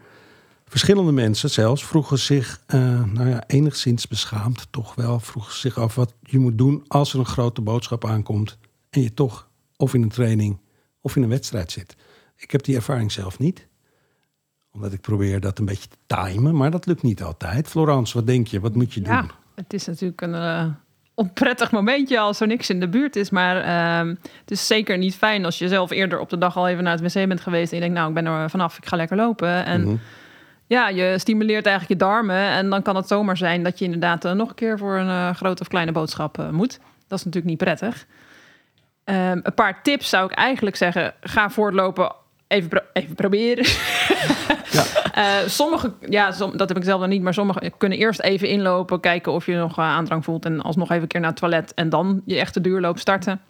Verschillende 0.67 1.11
mensen 1.11 1.49
zelfs 1.49 1.85
vroegen 1.85 2.19
zich, 2.19 2.61
eh, 2.67 3.03
nou 3.03 3.29
ja, 3.29 3.43
enigszins 3.47 4.07
beschaamd 4.07 4.67
toch 4.71 4.95
wel, 4.95 5.19
vroegen 5.19 5.53
zich 5.59 5.77
af 5.77 5.95
wat 5.95 6.13
je 6.21 6.39
moet 6.39 6.57
doen 6.57 6.83
als 6.87 7.13
er 7.13 7.19
een 7.19 7.25
grote 7.25 7.61
boodschap 7.61 8.05
aankomt 8.05 8.57
en 8.89 9.01
je 9.01 9.13
toch 9.13 9.47
of 9.77 9.93
in 9.93 10.01
een 10.01 10.09
training 10.09 10.59
of 11.01 11.15
in 11.15 11.23
een 11.23 11.29
wedstrijd 11.29 11.71
zit. 11.71 11.95
Ik 12.37 12.51
heb 12.51 12.63
die 12.63 12.75
ervaring 12.75 13.11
zelf 13.11 13.39
niet, 13.39 13.67
omdat 14.71 14.93
ik 14.93 15.01
probeer 15.01 15.39
dat 15.39 15.59
een 15.59 15.65
beetje 15.65 15.89
te 15.89 16.15
timen, 16.15 16.55
maar 16.55 16.71
dat 16.71 16.85
lukt 16.85 17.01
niet 17.03 17.23
altijd. 17.23 17.67
Florence, 17.67 18.13
wat 18.13 18.27
denk 18.27 18.47
je? 18.47 18.59
Wat 18.59 18.75
moet 18.75 18.93
je 18.93 19.01
doen? 19.01 19.13
Ja, 19.13 19.25
het 19.55 19.73
is 19.73 19.85
natuurlijk 19.85 20.21
een 20.21 20.33
eh, 20.35 20.65
onprettig 21.13 21.71
momentje 21.71 22.19
als 22.19 22.39
er 22.39 22.47
niks 22.47 22.69
in 22.69 22.79
de 22.79 22.89
buurt 22.89 23.15
is. 23.15 23.29
Maar 23.29 23.61
ehm, 23.61 24.07
het 24.39 24.51
is 24.51 24.67
zeker 24.67 24.97
niet 24.97 25.15
fijn 25.15 25.45
als 25.45 25.57
je 25.57 25.67
zelf 25.67 25.91
eerder 25.91 26.19
op 26.19 26.29
de 26.29 26.37
dag 26.37 26.57
al 26.57 26.67
even 26.67 26.83
naar 26.83 26.99
het 26.99 27.13
wc 27.13 27.27
bent 27.27 27.41
geweest. 27.41 27.69
En 27.71 27.75
je 27.77 27.83
denkt, 27.83 27.97
nou, 27.97 28.09
ik 28.09 28.15
ben 28.15 28.25
er 28.25 28.49
vanaf, 28.49 28.77
ik 28.77 28.85
ga 28.85 28.95
lekker 28.95 29.17
lopen. 29.17 29.65
En 29.65 29.81
Mhm. 29.81 29.95
Ja, 30.67 30.89
je 30.89 31.15
stimuleert 31.19 31.65
eigenlijk 31.65 32.01
je 32.01 32.07
darmen. 32.07 32.35
En 32.49 32.69
dan 32.69 32.81
kan 32.81 32.95
het 32.95 33.07
zomaar 33.07 33.37
zijn 33.37 33.63
dat 33.63 33.79
je 33.79 33.85
inderdaad 33.85 34.25
eh, 34.25 34.31
nog 34.31 34.49
een 34.49 34.55
keer 34.55 34.77
voor 34.77 34.97
een 34.97 35.09
eh, 35.09 35.35
grote 35.35 35.61
of 35.61 35.67
kleine 35.67 35.91
boodschap 35.91 36.39
eh, 36.39 36.49
moet. 36.49 36.79
Dat 37.07 37.19
is 37.19 37.25
natuurlijk 37.25 37.45
niet 37.45 37.57
prettig. 37.63 38.05
Ehm, 39.03 39.39
een 39.43 39.53
paar 39.53 39.81
tips 39.83 40.09
zou 40.09 40.25
ik 40.25 40.31
eigenlijk 40.37 40.75
zeggen. 40.75 41.13
Ga 41.21 41.49
voortlopen. 41.49 42.11
Even, 42.47 42.69
pro- 42.69 42.85
even 42.93 43.15
proberen. 43.15 43.65
Eh, 45.13 45.35
sommige, 45.47 45.93
ja, 46.09 46.31
som- 46.31 46.57
dat 46.57 46.67
heb 46.69 46.77
ik 46.77 46.83
zelf 46.83 46.99
dan 46.99 47.09
niet, 47.09 47.21
maar 47.21 47.33
sommigen 47.33 47.77
kunnen 47.77 47.97
eerst 47.97 48.21
even 48.21 48.47
inlopen, 48.49 48.99
kijken 48.99 49.31
of 49.31 49.45
je 49.45 49.55
nog 49.55 49.79
aandrang 49.79 50.23
voelt 50.23 50.45
en 50.45 50.61
alsnog 50.61 50.89
even 50.89 51.01
een 51.01 51.07
keer 51.07 51.19
naar 51.19 51.29
het 51.29 51.39
toilet 51.39 51.73
en 51.73 51.89
dan 51.89 52.21
je 52.25 52.39
echte 52.39 52.61
duurloop 52.61 52.99
starten. 52.99 53.41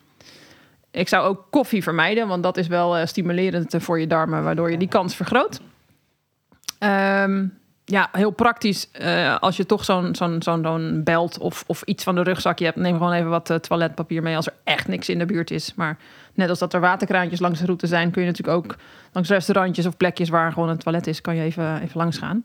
Ik 0.91 1.07
zou 1.07 1.27
ook 1.27 1.47
koffie 1.49 1.83
vermijden, 1.83 2.27
want 2.27 2.43
dat 2.43 2.57
is 2.57 2.67
wel 2.67 3.07
stimulerend 3.07 3.75
voor 3.77 3.99
je 3.99 4.07
darmen, 4.07 4.43
waardoor 4.43 4.71
je 4.71 4.77
die 4.77 4.87
kans 4.87 5.15
vergroot. 5.15 5.59
Ehm, 6.79 7.45
ja, 7.85 8.09
heel 8.11 8.31
praktisch. 8.31 8.91
eh, 8.91 9.37
als 9.39 9.57
je 9.57 9.65
toch 9.65 9.83
zo'n 9.85 10.15
zo'n 10.15 10.41
zo'n 10.41 11.01
belt 11.03 11.37
of, 11.37 11.63
of 11.67 11.81
iets 11.81 12.03
van 12.03 12.15
de 12.15 12.21
rugzakje 12.23 12.65
hebt, 12.65 12.77
neem 12.77 12.97
gewoon 12.97 13.13
even 13.13 13.29
wat 13.29 13.49
eh, 13.49 13.57
toiletpapier 13.57 14.21
mee 14.23 14.35
als 14.35 14.47
er 14.47 14.53
echt 14.63 14.87
niks 14.87 15.09
in 15.09 15.19
de 15.19 15.25
buurt 15.25 15.51
is. 15.51 15.73
Maar 15.75 15.97
net 16.33 16.49
als 16.49 16.59
dat 16.59 16.73
er 16.73 16.79
waterkraantjes 16.79 17.39
langs 17.39 17.59
de 17.59 17.65
route 17.65 17.87
zijn, 17.87 18.11
kun 18.11 18.21
je 18.21 18.27
natuurlijk 18.27 18.57
ook 18.57 18.75
langs 19.11 19.29
restaurantjes 19.29 19.85
of 19.85 19.97
plekjes 19.97 20.29
waar 20.29 20.51
gewoon 20.51 20.69
een 20.69 20.77
toilet 20.77 21.07
is, 21.07 21.21
kan 21.21 21.35
je 21.35 21.41
even, 21.41 21.81
even 21.81 21.97
langs 21.97 22.17
gaan. 22.17 22.41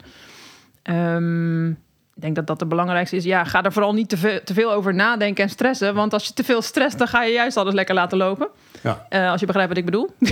Ehm, 0.82 1.68
ik 2.14 2.20
denk 2.22 2.34
dat 2.34 2.46
dat 2.46 2.60
het 2.60 2.68
belangrijkste 2.68 3.16
is. 3.16 3.24
Ja, 3.24 3.44
ga 3.44 3.62
er 3.62 3.72
vooral 3.72 3.92
niet 3.94 4.08
te 4.08 4.16
veel, 4.16 4.40
te 4.44 4.54
veel 4.54 4.72
over 4.72 4.94
nadenken 4.94 5.44
en 5.44 5.50
stressen. 5.50 5.94
Want 5.94 6.12
als 6.12 6.26
je 6.26 6.32
te 6.32 6.44
veel 6.44 6.62
stresst, 6.62 6.98
dan 6.98 7.08
ga 7.08 7.22
je 7.22 7.32
juist 7.32 7.56
alles 7.56 7.74
lekker 7.74 7.94
laten 7.94 8.18
lopen. 8.18 8.48
Ja. 8.82 9.06
Eh, 9.08 9.30
als 9.30 9.40
je 9.40 9.46
begrijpt 9.46 9.68
wat 9.68 9.78
ik 9.78 9.84
bedoel. 9.84 10.10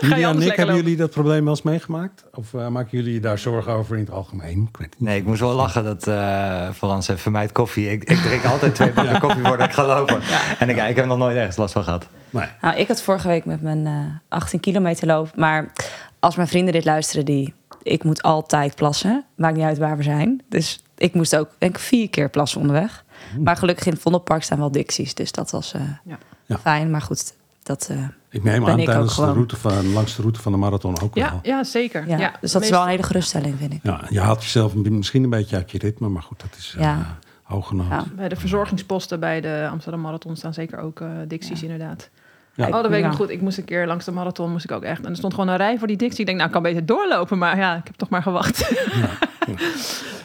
Jullie 0.00 0.24
en 0.24 0.38
lekker 0.38 0.46
hebben 0.46 0.66
lopen? 0.66 0.74
jullie 0.74 0.96
dat 0.96 1.10
probleem 1.10 1.40
wel 1.44 1.52
eens 1.52 1.62
meegemaakt? 1.62 2.24
Of 2.34 2.54
eh, 2.54 2.68
maken 2.68 2.98
jullie 2.98 3.12
je 3.12 3.20
daar 3.20 3.38
zorgen 3.38 3.72
over 3.72 3.96
in 3.96 4.04
het 4.04 4.12
algemeen? 4.12 4.68
Ik 4.72 4.76
weet 4.76 4.90
het 4.90 5.00
niet. 5.00 5.08
Nee, 5.08 5.18
ik 5.18 5.24
moest 5.24 5.40
wel 5.40 5.54
lachen 5.54 5.84
dat 5.84 6.06
uh, 6.06 6.70
Frans 6.70 7.06
heeft 7.06 7.22
vermijd 7.22 7.52
koffie. 7.52 7.90
Ik, 7.90 8.04
ik 8.04 8.18
drink 8.18 8.44
altijd 8.44 8.74
twee 8.74 8.92
bakken 8.96 9.20
koffie 9.20 9.44
voordat 9.44 9.66
ik 9.66 9.72
ga 9.72 9.86
lopen. 9.86 10.20
En 10.58 10.68
ik, 10.68 10.76
ik 10.76 10.96
heb 10.96 11.06
nog 11.06 11.18
nooit 11.18 11.36
ergens 11.36 11.56
last 11.56 11.72
van 11.72 11.84
gehad. 11.84 12.06
Nee. 12.30 12.46
Nou, 12.60 12.76
ik 12.76 12.88
had 12.88 13.02
vorige 13.02 13.28
week 13.28 13.44
met 13.44 13.62
mijn 13.62 13.86
eh 13.86 13.92
18 14.28 14.60
kilometer 14.60 15.06
loop. 15.06 15.36
Maar 15.36 15.72
als 16.18 16.36
mijn 16.36 16.48
vrienden 16.48 16.72
dit 16.72 16.84
luisteren, 16.84 17.24
die... 17.24 17.54
Ik 17.82 18.04
moet 18.04 18.22
altijd 18.22 18.74
plassen. 18.74 19.24
Maakt 19.34 19.56
niet 19.56 19.64
uit 19.64 19.78
waar 19.78 19.96
we 19.96 20.02
zijn. 20.02 20.42
Dus 20.48 20.82
ik 20.96 21.14
moest 21.14 21.36
ook, 21.36 21.48
denk 21.58 21.74
ik, 21.76 21.82
vier 21.82 22.10
keer 22.10 22.28
plassen 22.30 22.60
onderweg. 22.60 23.04
Maar 23.38 23.56
gelukkig 23.56 23.86
in 23.86 23.92
het 23.92 24.00
Vondelpark 24.02 24.42
staan 24.42 24.58
wel 24.58 24.70
dicties. 24.70 25.14
Dus 25.14 25.32
dat 25.32 25.50
was 25.50 25.72
eh, 25.74 25.80
Ja. 26.04 26.18
Ja. 26.46 26.58
fijn. 26.58 26.90
Maar 26.90 27.02
goed, 27.02 27.34
dat... 27.62 27.88
eh, 27.90 27.96
Ik 28.30 28.44
neem 28.44 28.66
aan 28.66 28.78
ik 28.78 28.84
tijdens 28.84 29.16
de 29.16 29.24
route 29.24 29.56
van, 29.56 29.92
langs 29.92 30.16
de 30.16 30.22
route 30.22 30.40
van 30.40 30.52
de 30.52 30.58
marathon 30.58 31.00
ook 31.00 31.14
Ja, 31.14 31.30
wel. 31.30 31.40
ja 31.42 31.64
zeker. 31.64 32.08
ja. 32.08 32.18
Ja, 32.18 32.32
dus 32.40 32.52
dat 32.52 32.62
is 32.62 32.70
wel 32.70 32.82
een 32.82 32.88
hele 32.88 33.02
geruststelling, 33.02 33.54
vind 33.58 33.72
ik. 33.72 33.80
Ja, 33.82 34.04
je 34.08 34.20
haalt 34.20 34.42
jezelf 34.42 34.74
misschien 34.74 35.24
een 35.24 35.30
beetje 35.30 35.56
uit 35.56 35.70
je 35.70 35.78
ritme, 35.78 36.08
maar 36.08 36.22
goed, 36.22 36.40
dat 36.40 36.54
is 36.58 36.74
eh 36.76 36.82
Ja. 36.82 37.18
nood. 37.48 37.86
Ja. 37.88 38.04
Bij 38.16 38.28
de 38.28 38.36
verzorgingsposten 38.36 39.20
bij 39.20 39.40
de 39.40 39.68
Amsterdam 39.70 40.00
Marathon 40.00 40.36
staan 40.36 40.54
zeker 40.54 40.78
ook 40.78 41.00
eh 41.00 41.08
dicties, 41.28 41.62
inderdaad. 41.62 42.10
Ja. 42.54 42.66
Oh, 42.66 42.72
dat 42.72 42.82
weet 42.86 42.92
ik 42.92 43.00
Ja. 43.02 43.06
nog 43.08 43.16
goed. 43.16 43.30
Ik 43.30 43.40
moest 43.40 43.58
een 43.58 43.64
keer 43.64 43.86
langs 43.86 44.04
de 44.04 44.10
marathon, 44.10 44.50
moest 44.50 44.64
ik 44.64 44.70
ook 44.72 44.82
echt. 44.82 45.04
En 45.04 45.10
er 45.10 45.16
stond 45.16 45.34
gewoon 45.34 45.48
een 45.48 45.56
rij 45.56 45.78
voor 45.78 45.86
die 45.86 45.96
dictie. 45.96 46.20
Ik 46.20 46.26
denk, 46.26 46.36
nou, 46.38 46.48
ik 46.48 46.54
kan 46.54 46.62
beter 46.64 46.86
doorlopen. 46.86 47.38
Maar 47.38 47.56
ja, 47.56 47.76
ik 47.76 47.84
heb 47.86 47.94
toch 47.96 48.08
maar 48.08 48.22
gewacht. 48.22 48.56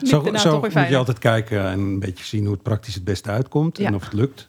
Zo, 0.02 0.22
daarna 0.22 0.38
zo 0.38 0.60
moet 0.60 0.72
je 0.88 0.96
altijd 0.96 1.18
kijken 1.18 1.64
en 1.70 1.78
een 1.78 1.98
beetje 1.98 2.24
zien 2.24 2.44
hoe 2.44 2.52
het 2.52 2.62
praktisch 2.62 2.94
het 2.94 3.04
beste 3.04 3.30
uitkomt 3.30 3.78
Ja. 3.78 3.86
en 3.86 3.94
of 3.94 4.04
het 4.04 4.12
lukt. 4.12 4.48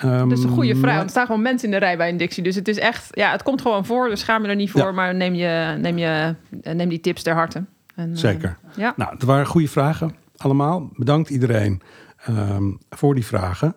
Ehm, 0.00 0.28
Dus 0.28 0.42
een 0.44 0.50
goede 0.50 0.74
vraag. 0.74 0.82
maar- 0.84 0.92
Want 0.94 1.04
er 1.04 1.10
staan 1.10 1.26
gewoon 1.26 1.42
mensen 1.42 1.68
in 1.68 1.74
de 1.74 1.80
rij 1.80 1.96
bij 1.96 2.08
een 2.08 2.16
dictie. 2.16 2.42
Dus 2.42 2.54
het 2.54 2.68
is 2.68 2.78
echt, 2.78 3.08
ja, 3.10 3.30
het 3.30 3.42
komt 3.42 3.60
gewoon 3.60 3.84
voor. 3.86 4.08
Dus 4.08 4.20
schaam 4.20 4.42
je 4.42 4.48
er 4.48 4.54
niet 4.56 4.70
voor. 4.70 4.80
Ja. 4.80 4.92
Maar 4.92 5.14
neem, 5.14 5.34
je, 5.34 5.76
neem, 5.80 5.98
je, 5.98 6.34
neem 6.74 6.88
die 6.88 7.00
tips 7.00 7.22
ter 7.22 7.34
harte. 7.34 7.64
En, 7.94 8.10
eh, 8.10 8.16
Zeker. 8.16 8.58
ja. 8.76 8.92
Nou, 8.96 9.12
het 9.12 9.22
waren 9.22 9.46
goede 9.46 9.68
vragen 9.68 10.14
allemaal. 10.36 10.90
Bedankt 10.92 11.30
iedereen 11.30 11.80
ehm, 12.24 12.70
voor 12.90 13.14
die 13.14 13.26
vragen. 13.26 13.76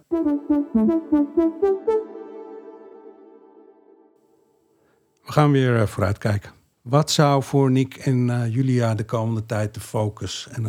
We 5.24 5.32
gaan 5.32 5.52
weer 5.52 5.80
eh, 5.80 5.88
vooruitkijken. 5.88 6.52
Wat 6.82 7.12
zou 7.12 7.44
voor 7.44 7.72
Nick 7.72 7.96
en 7.96 8.30
eh, 8.30 8.54
Julia 8.54 8.96
de 8.96 9.06
komende 9.06 9.46
tijd 9.46 9.74
de 9.74 9.80
focus 9.80 10.48
en 10.52 10.66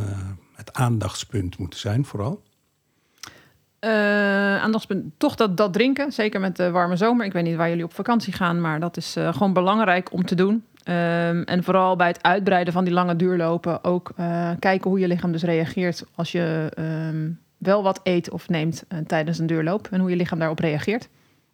het 0.54 0.72
aandachtspunt 0.72 1.58
moeten 1.58 1.78
zijn 1.78 2.04
vooral? 2.04 2.42
Eh, 3.84 4.62
aandachtspunt, 4.62 5.04
toch 5.16 5.34
dat, 5.34 5.56
dat 5.56 5.72
drinken. 5.72 6.12
Zeker 6.12 6.40
met 6.40 6.56
de 6.56 6.70
warme 6.70 6.96
zomer. 6.96 7.26
Ik 7.26 7.32
weet 7.32 7.44
niet 7.44 7.56
waar 7.56 7.68
jullie 7.68 7.84
op 7.84 7.94
vakantie 7.94 8.32
gaan. 8.32 8.60
Maar 8.60 8.80
dat 8.80 8.96
is 8.96 9.16
eh, 9.16 9.32
gewoon 9.32 9.52
belangrijk 9.52 10.12
om 10.12 10.24
te 10.24 10.34
doen. 10.34 10.64
Ehm, 10.82 11.42
en 11.42 11.64
vooral 11.64 11.96
bij 11.96 12.06
het 12.06 12.22
uitbreiden 12.22 12.72
van 12.72 12.84
die 12.84 12.92
lange 12.92 13.16
duurlopen 13.16 13.84
ook 13.84 14.12
eh, 14.16 14.50
kijken 14.58 14.90
hoe 14.90 14.98
je 14.98 15.08
lichaam 15.08 15.32
dus 15.32 15.42
reageert 15.42 16.04
als 16.14 16.32
je 16.32 16.70
ehm, 16.74 17.30
wel 17.58 17.82
wat 17.82 18.00
eet 18.02 18.30
of 18.30 18.48
neemt 18.48 18.84
tijdens 19.06 19.38
een 19.38 19.46
duurloop 19.46 19.88
en 19.90 20.00
hoe 20.00 20.10
je 20.10 20.16
lichaam 20.16 20.38
daarop 20.38 20.58
reageert. 20.58 21.02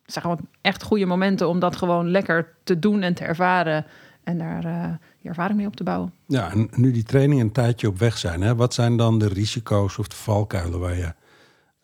Het 0.02 0.12
zijn 0.12 0.24
gewoon 0.24 0.48
echt 0.60 0.82
goede 0.82 1.06
momenten 1.06 1.48
om 1.48 1.58
dat 1.58 1.76
gewoon 1.76 2.10
lekker 2.10 2.52
te 2.64 2.78
doen 2.78 3.02
en 3.02 3.14
te 3.14 3.24
ervaren 3.24 3.86
en 4.24 4.38
daar 4.38 4.64
uh, 4.64 4.84
je 5.18 5.28
ervaring 5.28 5.58
mee 5.58 5.66
op 5.66 5.76
te 5.76 5.84
bouwen. 5.84 6.12
Ja, 6.26 6.50
en 6.50 6.68
nu 6.76 6.92
die 6.92 7.02
trainingen 7.02 7.44
een 7.44 7.52
tijdje 7.52 7.88
op 7.88 7.98
weg 7.98 8.18
zijn, 8.18 8.40
hè, 8.40 8.54
wat 8.54 8.74
zijn 8.74 8.96
dan 8.96 9.18
de 9.18 9.28
risico's 9.28 9.98
of 9.98 10.08
de 10.08 10.16
valkuilen 10.16 10.80
waar 10.80 10.96
je 10.96 11.12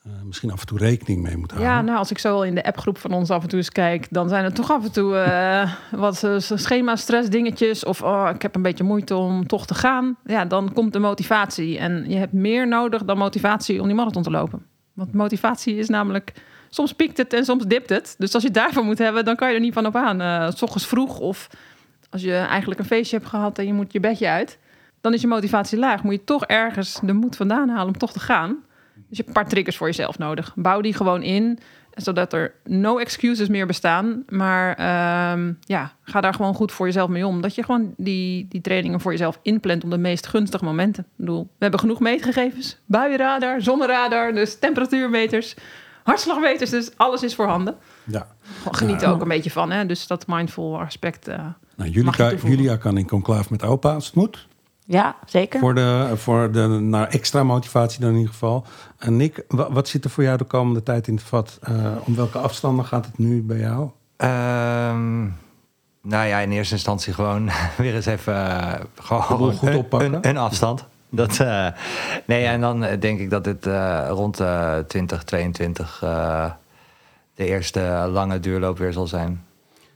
uh, 0.07 0.12
misschien 0.24 0.50
af 0.50 0.61
en 0.61 0.66
toe 0.66 0.78
rekening 0.78 1.22
mee 1.22 1.36
moet 1.36 1.50
houden? 1.50 1.72
Ja, 1.72 1.82
nou, 1.82 1.98
als 1.98 2.11
ik 2.11 2.18
zo 2.18 2.40
in 2.40 2.54
de 2.54 2.64
appgroep 2.64 2.98
van 2.98 3.12
ons 3.12 3.30
af 3.30 3.42
en 3.42 3.48
toe 3.48 3.59
eens 3.59 3.70
kijk, 3.70 4.07
dan 4.11 4.28
zijn 4.28 4.44
er 4.44 4.52
toch 4.52 4.70
af 4.70 4.84
en 4.84 4.92
toe 4.92 5.14
uh, 5.14 5.72
wat 6.04 6.26
schema-stress 6.38 7.28
dingetjes. 7.28 7.84
Of 7.84 8.02
oh, 8.02 8.30
ik 8.34 8.42
heb 8.42 8.54
een 8.54 8.62
beetje 8.62 8.84
moeite 8.84 9.16
om 9.16 9.46
toch 9.46 9.66
te 9.66 9.74
gaan. 9.74 10.16
Ja, 10.24 10.44
dan 10.44 10.72
komt 10.72 10.92
de 10.92 10.98
motivatie. 10.98 11.78
En 11.78 12.04
je 12.09 12.16
hebt 12.16 12.32
meer 12.32 12.68
nodig 12.68 13.04
dan 13.04 13.18
motivatie 13.18 13.80
om 13.80 13.86
die 13.86 13.96
marathon 13.96 14.22
te 14.22 14.30
lopen. 14.30 14.66
Want 14.92 15.12
motivatie 15.12 15.76
is 15.76 15.88
namelijk. 15.88 16.32
Soms 16.68 16.92
piekt 16.92 17.16
het 17.16 17.32
en 17.32 17.44
soms 17.44 17.64
dipt 17.64 17.88
het. 17.88 18.14
Dus 18.18 18.34
als 18.34 18.42
je 18.42 18.48
het 18.48 18.59
daarvoor 18.59 18.84
moet 18.84 18.98
hebben, 18.98 19.24
dan 19.24 19.36
kan 19.36 19.48
je 19.48 19.54
er 19.54 19.61
niet 19.61 19.72
van 19.72 19.86
op 19.86 19.96
aan. 19.96 20.52
S 20.52 20.62
ochtends 20.62 20.86
vroeg 20.86 21.18
of 21.18 21.48
als 22.11 22.22
je 22.22 22.34
eigenlijk 22.34 22.80
een 22.80 22.86
feestje 22.86 23.16
hebt 23.16 23.28
gehad 23.28 23.59
en 23.59 23.66
je 23.66 23.72
moet 23.72 23.92
je 23.92 24.00
bedje 24.00 24.28
uit, 24.28 24.59
dan 25.00 25.14
is 25.14 25.20
je 25.20 25.26
motivatie 25.26 25.78
laag. 25.78 26.02
Moet 26.02 26.12
je 26.12 26.24
toch 26.24 26.44
ergens 26.44 26.98
de 27.02 27.12
moed 27.12 27.36
vandaan 27.36 27.68
halen 27.68 27.86
om 27.86 27.98
toch 27.98 28.12
te 28.12 28.20
gaan. 28.20 28.64
Dus 29.09 29.16
je 29.16 29.24
hebt 29.24 29.28
een 29.28 29.42
paar 29.42 29.48
triggers 29.48 29.76
voor 29.76 29.86
jezelf 29.86 30.18
nodig. 30.18 30.52
Bouw 30.54 30.80
die 30.80 30.94
gewoon 30.94 31.22
in, 31.22 31.59
zodat 31.96 32.32
er 32.32 32.54
no 32.64 32.98
excuses 32.98 33.48
meer 33.48 33.66
bestaan. 33.66 34.22
Maar 34.28 34.68
um, 35.32 35.59
ja, 35.61 35.92
ga 36.02 36.20
daar 36.20 36.34
gewoon 36.34 36.54
goed 36.54 36.72
voor 36.72 36.86
jezelf 36.86 37.09
mee 37.09 37.26
om. 37.26 37.40
Dat 37.40 37.54
je 37.54 37.62
gewoon 37.62 37.94
die, 37.96 38.46
die 38.48 38.61
trainingen 38.61 39.00
voor 39.00 39.11
jezelf 39.11 39.38
inplant 39.42 39.84
op 39.84 39.90
de 39.90 39.98
meest 39.98 40.26
gunstige 40.26 40.64
momenten. 40.64 41.02
Ik 41.02 41.11
bedoel, 41.16 41.42
we 41.42 41.48
hebben 41.59 41.80
genoeg 41.80 42.00
meetgegevens. 42.00 42.78
Buienradar, 42.86 43.62
zonneradar, 43.62 44.34
dus 44.34 44.59
temperatuurmeters, 44.59 45.54
hartslagmeters. 46.02 46.70
Dus 46.70 46.90
alles 46.96 47.22
is 47.22 47.34
voorhanden. 47.34 47.76
Ja. 48.04 48.26
Geniet 48.70 49.02
er 49.02 49.09
ook 49.09 49.20
een 49.22 49.28
beetje 49.28 49.50
van. 49.50 49.70
Hè? 49.70 49.86
Dus 49.86 50.07
dat 50.07 50.26
mindful 50.26 50.80
aspect. 50.80 51.28
Uh, 51.28 51.34
nou, 51.76 51.90
Julia, 51.90 52.32
Julia 52.44 52.76
kan 52.76 52.98
in 52.98 53.09
conclave 53.09 53.46
met 53.50 53.62
opa 53.62 53.94
als 53.94 54.07
het 54.07 54.14
moet. 54.14 54.46
Ja, 54.89 55.16
zeker. 55.26 55.61
Voor 55.61 55.74
de, 55.74 56.12
voor 56.14 56.53
de 56.53 56.66
naar 56.66 57.09
extra 57.09 57.43
motivatie 57.43 58.01
dan 58.01 58.11
in 58.11 58.16
ieder 58.16 58.32
geval. 58.32 58.64
En 58.99 59.16
Nick, 59.16 59.45
wat, 59.49 59.89
zit 59.89 60.05
er 60.05 60.11
voor 60.11 60.24
jou 60.24 60.37
de 60.37 60.45
komende 60.45 60.82
tijd 60.82 61.09
in 61.09 61.14
het 61.14 61.22
vat? 61.22 61.59
Uh, 61.68 61.93
om 62.05 62.16
welke 62.16 62.39
afstanden 62.39 62.84
gaat 62.84 63.07
het 63.07 63.18
nu 63.18 63.43
bij 63.43 63.59
jou? 63.59 63.82
Um, 64.16 65.37
nou 66.03 66.26
ja, 66.26 66.39
in 66.39 66.51
eerste 66.51 66.74
instantie 66.74 67.12
gewoon 67.12 67.51
weer 67.76 67.95
eens 67.95 68.07
even 68.07 68.34
uh, 68.34 68.72
gewoon 69.01 69.55
goed 69.55 69.74
oppakken. 69.74 70.14
Een, 70.14 70.28
een 70.28 70.37
afstand. 70.37 70.84
Dat, 71.09 71.39
uh, 71.39 71.68
nee, 72.26 72.45
en 72.45 72.61
dan 72.61 72.80
denk 72.80 73.20
ik 73.20 73.30
dat 73.30 73.45
dit 73.45 73.66
rond 74.09 74.34
2022 74.34 75.99
de 77.34 77.47
eerste 77.47 78.09
lange 78.12 78.41
duurloop 78.41 78.78
weer 78.78 78.93
zal 78.93 79.07
zijn. 79.07 79.45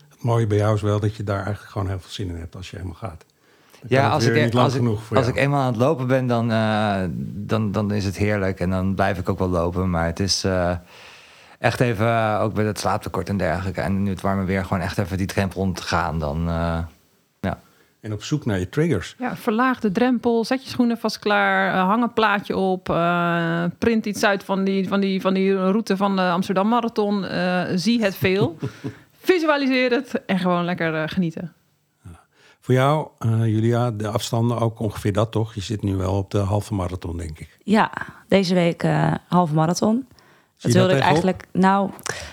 Het 0.08 0.22
mooie 0.22 0.46
bij 0.46 0.58
jou 0.58 0.74
is 0.74 0.82
wel 0.82 1.00
dat 1.00 1.16
je 1.16 1.24
daar 1.24 1.42
eigenlijk 1.44 1.72
gewoon 1.72 1.88
heel 1.88 2.00
veel 2.00 2.10
zin 2.10 2.28
in 2.28 2.36
hebt 2.36 2.56
als 2.56 2.70
je 2.70 2.76
helemaal 2.76 2.98
gaat. 2.98 3.24
Ja, 3.86 4.08
als, 4.08 4.26
ik, 4.26 4.54
als, 4.54 4.74
ik, 4.74 4.82
als 5.14 5.26
ik 5.26 5.36
eenmaal 5.36 5.60
aan 5.60 5.72
het 5.72 5.76
lopen 5.76 6.06
ben, 6.06 6.26
dan, 6.26 6.50
uh, 6.50 7.02
dan, 7.22 7.72
dan 7.72 7.92
is 7.92 8.04
het 8.04 8.16
heerlijk. 8.16 8.60
En 8.60 8.70
dan 8.70 8.94
blijf 8.94 9.18
ik 9.18 9.28
ook 9.28 9.38
wel 9.38 9.48
lopen. 9.48 9.90
Maar 9.90 10.06
het 10.06 10.20
is 10.20 10.44
uh, 10.44 10.72
echt 11.58 11.80
even, 11.80 12.06
uh, 12.06 12.40
ook 12.42 12.54
met 12.54 12.66
het 12.66 12.78
slaaptekort 12.78 13.28
en 13.28 13.36
dergelijke. 13.36 13.80
En 13.80 14.02
nu 14.02 14.10
het 14.10 14.20
warme 14.20 14.44
weer, 14.44 14.64
gewoon 14.64 14.82
echt 14.82 14.98
even 14.98 15.16
die 15.16 15.26
drempel 15.26 15.60
om 15.60 15.74
te 15.74 15.82
gaan. 15.82 16.18
Dan, 16.18 16.44
ja. 17.40 17.58
En 18.00 18.12
op 18.12 18.22
zoek 18.22 18.44
naar 18.44 18.58
je 18.58 18.68
triggers. 18.68 19.14
Ja, 19.18 19.36
verlaag 19.36 19.80
de 19.80 19.92
drempel, 19.92 20.44
zet 20.44 20.64
je 20.64 20.70
schoenen 20.70 20.98
vast 20.98 21.18
klaar, 21.18 21.74
hang 21.76 22.02
een 22.02 22.12
plaatje 22.12 22.56
op, 22.56 22.84
print 23.78 24.06
iets 24.06 24.24
uit 24.24 24.44
van 24.44 24.64
die, 24.64 24.88
van, 24.88 25.00
die, 25.00 25.20
van 25.20 25.34
die 25.34 25.56
route 25.56 25.96
van 25.96 26.16
de 26.16 26.22
Amsterdam 26.22 26.68
Marathon. 26.68 27.26
zie 27.74 28.02
het 28.02 28.14
veel, 28.14 28.56
visualiseer 29.22 29.90
het 29.90 30.24
en 30.26 30.38
gewoon 30.38 30.64
lekker 30.64 31.08
genieten. 31.08 31.52
Voor 32.60 32.74
jou, 32.74 33.08
uh, 33.26 33.46
Julia, 33.46 33.90
de 33.90 34.08
afstanden 34.08 34.58
ook 34.58 34.80
ongeveer 34.80 35.12
dat 35.12 35.32
toch? 35.32 35.54
Je 35.54 35.60
zit 35.60 35.82
nu 35.82 35.96
wel 35.96 36.12
op 36.12 36.30
de 36.30 36.38
halve 36.38 36.74
marathon, 36.74 37.16
denk 37.16 37.38
ik. 37.38 37.58
Ja, 37.62 37.90
deze 38.28 38.54
week 38.54 38.82
uh, 38.82 39.14
halve 39.28 39.54
marathon. 39.54 40.06
Dat 40.60 40.72
wilde 40.72 40.94
ik 40.94 41.00
eigenlijk. 41.00 41.44
Nou, 41.52 41.90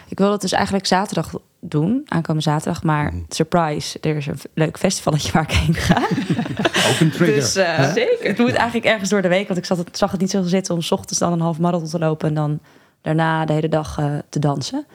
ik 0.07 0.17
wilde 0.17 0.33
het 0.33 0.41
dus 0.41 0.51
eigenlijk 0.51 0.85
zaterdag 0.85 1.31
doen, 1.59 2.03
aankomende 2.05 2.49
zaterdag. 2.49 2.83
Maar 2.83 3.13
mm. 3.13 3.25
surprise, 3.29 3.99
er 3.99 4.15
is 4.15 4.25
een 4.25 4.39
leuk 4.53 4.77
festivalletje 4.77 5.31
waar 5.31 5.43
ik 5.43 5.51
heen 5.51 5.73
ga. 5.73 5.97
ook 6.89 6.99
een 6.99 7.11
trigger. 7.11 7.35
Dus 7.35 7.57
uh, 7.57 7.93
zeker. 7.93 8.27
Het 8.27 8.37
moet 8.37 8.53
eigenlijk 8.53 8.85
ergens 8.85 9.09
door 9.09 9.21
de 9.21 9.27
week, 9.27 9.47
want 9.47 9.59
ik 9.59 9.65
zat 9.65 9.77
het, 9.77 9.97
zag 9.97 10.11
het 10.11 10.19
niet 10.19 10.29
zo 10.29 10.43
zitten 10.43 10.73
om 10.73 10.81
s 10.81 10.91
ochtends 10.91 11.19
dan 11.19 11.31
een 11.31 11.41
halve 11.41 11.61
marathon 11.61 11.89
te 11.89 11.99
lopen 11.99 12.27
en 12.27 12.33
dan 12.33 12.59
daarna 13.01 13.45
de 13.45 13.53
hele 13.53 13.69
dag 13.69 14.01
te 14.29 14.39
dansen. 14.39 14.85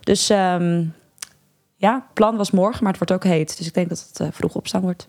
Dus 0.00 0.30
um, 0.30 0.94
ja, 1.80 2.06
plan 2.12 2.36
was 2.36 2.50
morgen, 2.50 2.82
maar 2.82 2.92
het 2.92 3.08
wordt 3.08 3.24
ook 3.24 3.30
heet. 3.30 3.56
Dus 3.56 3.66
ik 3.66 3.74
denk 3.74 3.88
dat 3.88 4.06
het 4.08 4.20
uh, 4.20 4.28
vroeg 4.30 4.54
opstaan 4.54 4.80
wordt. 4.80 5.08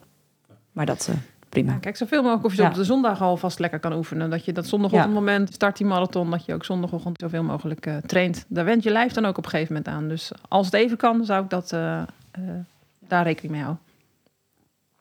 Maar 0.72 0.86
dat 0.86 1.08
uh, 1.10 1.16
prima. 1.50 1.72
Ja, 1.72 1.78
kijk, 1.78 1.98
zoveel 1.98 2.22
mogelijk 2.22 2.46
of 2.46 2.54
je 2.54 2.62
ja. 2.62 2.68
op 2.68 2.74
de 2.74 2.84
zondag 2.84 3.22
alvast 3.22 3.60
lekker 3.60 3.80
kan 3.80 3.94
oefenen. 3.94 4.30
Dat 4.30 4.46
je 4.46 4.54
dat 4.54 4.68
zondagochtend 4.68 5.14
ja. 5.14 5.20
moment 5.20 5.54
start 5.54 5.78
die 5.78 5.86
marathon, 5.86 6.32
dat 6.32 6.46
je 6.46 6.54
ook 6.54 6.66
zondagochtend 6.66 7.20
zoveel 7.20 7.44
mogelijk 7.44 7.86
uh, 7.86 7.98
traint. 7.98 8.46
Daar 8.48 8.66
went 8.66 8.84
je 8.84 8.90
lijf 8.90 9.14
dan 9.14 9.26
ook 9.26 9.38
op 9.38 9.44
een 9.44 9.50
gegeven 9.50 9.74
moment 9.76 9.94
aan. 9.96 10.08
Dus 10.08 10.32
als 10.48 10.66
het 10.66 10.76
even 10.76 10.98
kan, 10.98 11.26
zou 11.26 11.44
ik 11.44 11.50
dat, 11.50 11.70
daar 13.08 13.24
rekening 13.24 13.54
mee 13.54 13.62
houden. 13.62 13.84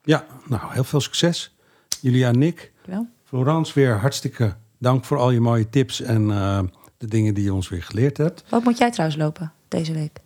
Ja, 0.03 0.25
nou, 0.47 0.61
heel 0.73 0.83
veel 0.83 1.01
succes. 1.01 1.55
Julia, 2.01 2.31
Nick, 2.31 2.71
Dankjewel. 2.75 3.07
Florence, 3.23 3.73
weer 3.73 3.97
hartstikke 3.99 4.55
dank 4.77 5.05
voor 5.05 5.17
al 5.17 5.31
je 5.31 5.41
mooie 5.41 5.69
tips 5.69 6.01
en 6.01 6.27
de 6.97 7.07
dingen 7.07 7.33
die 7.33 7.43
je 7.43 7.53
ons 7.53 7.69
weer 7.69 7.83
geleerd 7.83 8.17
hebt. 8.17 8.43
Wat 8.49 8.63
moet 8.63 8.77
jij 8.77 8.91
trouwens 8.91 9.19
lopen 9.19 9.51
deze 9.67 9.93
week? 9.93 10.19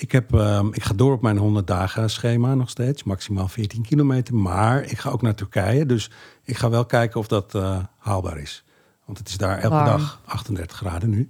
Ik, 0.00 0.12
heb, 0.12 0.34
uh, 0.34 0.64
ik 0.70 0.82
ga 0.82 0.94
door 0.94 1.12
op 1.12 1.22
mijn 1.22 1.36
100 1.36 1.66
dagen 1.66 2.10
schema 2.10 2.54
nog 2.54 2.70
steeds. 2.70 3.02
Maximaal 3.02 3.48
14 3.48 3.82
kilometer. 3.82 4.34
Maar 4.34 4.82
ik 4.82 4.98
ga 4.98 5.10
ook 5.10 5.22
naar 5.22 5.34
Turkije. 5.34 5.86
Dus 5.86 6.10
ik 6.44 6.56
ga 6.56 6.70
wel 6.70 6.84
kijken 6.84 7.20
of 7.20 7.28
dat 7.28 7.54
uh, 7.54 7.78
haalbaar 7.98 8.38
is. 8.38 8.64
Want 9.04 9.18
het 9.18 9.28
is 9.28 9.36
daar 9.36 9.58
elke 9.58 9.74
Warm. 9.74 9.86
dag 9.86 10.20
38 10.24 10.76
graden 10.76 11.10
nu. 11.10 11.28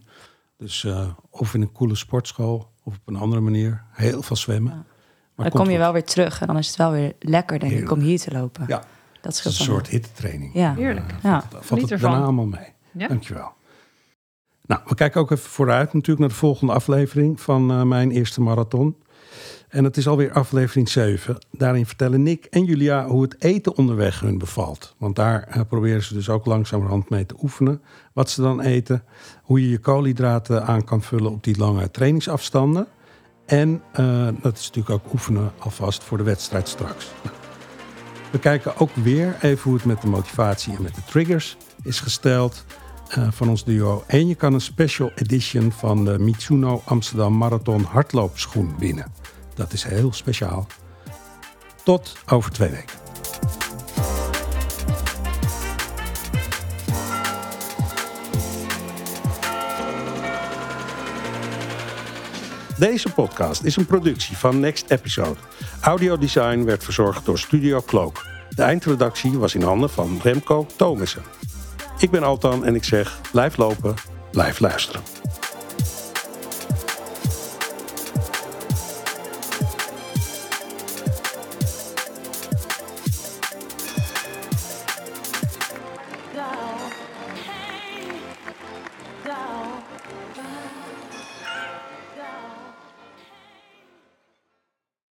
Dus 0.58 0.84
uh, 0.84 1.08
of 1.30 1.54
in 1.54 1.62
een 1.62 1.72
coole 1.72 1.94
sportschool 1.94 2.70
of 2.84 2.94
op 2.94 3.00
een 3.04 3.16
andere 3.16 3.40
manier. 3.40 3.84
Heel 3.92 4.22
veel 4.22 4.36
zwemmen. 4.36 4.72
Ja. 4.72 4.84
Maar 5.34 5.50
dan 5.50 5.60
kom 5.60 5.70
je 5.70 5.78
wel 5.78 5.92
weer 5.92 6.04
terug 6.04 6.40
en 6.40 6.46
dan 6.46 6.58
is 6.58 6.66
het 6.66 6.76
wel 6.76 6.90
weer 6.90 7.12
lekker, 7.18 7.58
denk 7.58 7.72
ik, 7.72 7.90
om 7.90 8.00
hier 8.00 8.18
te 8.18 8.30
lopen. 8.30 8.64
Ja, 8.68 8.82
dat 9.20 9.32
is 9.32 9.44
een 9.44 9.52
soort 9.52 9.88
hittetraining. 9.88 10.54
Ja, 10.54 10.74
heerlijk. 10.74 11.14
ja. 11.22 11.44
Valt, 11.50 11.66
valt 11.66 11.90
het 11.90 12.00
daarna 12.00 12.22
allemaal 12.22 12.46
mee. 12.46 12.68
Ja? 12.92 13.08
Dankjewel. 13.08 13.52
Nou, 14.70 14.82
we 14.86 14.94
kijken 14.94 15.20
ook 15.20 15.30
even 15.30 15.50
vooruit 15.50 15.92
natuurlijk 15.92 16.18
naar 16.18 16.28
de 16.28 16.34
volgende 16.34 16.72
aflevering 16.72 17.40
van 17.40 17.70
uh, 17.70 17.82
mijn 17.82 18.10
eerste 18.10 18.40
marathon. 18.40 18.96
En 19.68 19.84
het 19.84 19.96
is 19.96 20.08
alweer 20.08 20.32
aflevering 20.32 20.88
7. 20.88 21.38
Daarin 21.50 21.86
vertellen 21.86 22.22
Nick 22.22 22.44
en 22.44 22.64
Julia 22.64 23.06
hoe 23.06 23.22
het 23.22 23.42
eten 23.42 23.76
onderweg 23.76 24.20
hun 24.20 24.38
bevalt. 24.38 24.94
Want 24.98 25.16
daar 25.16 25.48
uh, 25.56 25.62
proberen 25.68 26.02
ze 26.02 26.14
dus 26.14 26.28
ook 26.28 26.46
langzamerhand 26.46 27.08
mee 27.08 27.26
te 27.26 27.34
oefenen. 27.42 27.82
Wat 28.12 28.30
ze 28.30 28.40
dan 28.40 28.60
eten. 28.60 29.04
Hoe 29.42 29.60
je 29.60 29.70
je 29.70 29.78
koolhydraten 29.78 30.66
aan 30.66 30.84
kan 30.84 31.02
vullen 31.02 31.30
op 31.30 31.44
die 31.44 31.58
lange 31.58 31.90
trainingsafstanden. 31.90 32.86
En 33.46 33.82
uh, 34.00 34.28
dat 34.40 34.58
is 34.58 34.66
natuurlijk 34.66 34.90
ook 34.90 35.12
oefenen 35.12 35.52
alvast 35.58 36.04
voor 36.04 36.18
de 36.18 36.24
wedstrijd 36.24 36.68
straks. 36.68 37.12
We 38.30 38.38
kijken 38.38 38.76
ook 38.76 38.94
weer 38.94 39.36
even 39.40 39.62
hoe 39.62 39.74
het 39.74 39.84
met 39.84 40.00
de 40.00 40.08
motivatie 40.08 40.76
en 40.76 40.82
met 40.82 40.94
de 40.94 41.04
triggers 41.04 41.56
is 41.82 42.00
gesteld. 42.00 42.64
Uh, 43.18 43.28
van 43.30 43.48
ons 43.48 43.64
duo. 43.64 44.04
En 44.06 44.28
je 44.28 44.34
kan 44.34 44.54
een 44.54 44.60
special 44.60 45.12
edition 45.14 45.72
van 45.72 46.04
de 46.04 46.18
Mitsuno 46.18 46.82
Amsterdam 46.84 47.36
Marathon 47.36 47.82
hardloopschoen 47.82 48.74
winnen. 48.78 49.12
Dat 49.54 49.72
is 49.72 49.82
heel 49.82 50.12
speciaal. 50.12 50.66
Tot 51.84 52.16
over 52.28 52.50
twee 52.50 52.70
weken. 52.70 52.98
Deze 62.78 63.12
podcast 63.12 63.62
is 63.62 63.76
een 63.76 63.86
productie 63.86 64.36
van 64.36 64.60
Next 64.60 64.90
Episode. 64.90 65.36
Audiodesign 65.80 66.64
werd 66.64 66.84
verzorgd 66.84 67.24
door 67.24 67.38
Studio 67.38 67.82
Cloak. 67.86 68.26
De 68.50 68.62
eindredactie 68.62 69.38
was 69.38 69.54
in 69.54 69.62
handen 69.62 69.90
van 69.90 70.20
Remco 70.22 70.66
Thomissen. 70.76 71.22
Ik 72.00 72.10
ben 72.10 72.22
Altan 72.22 72.64
en 72.64 72.74
ik 72.74 72.84
zeg 72.84 73.20
blijf 73.32 73.56
lopen, 73.56 73.94
blijf 74.30 74.60
luisteren. 74.60 75.00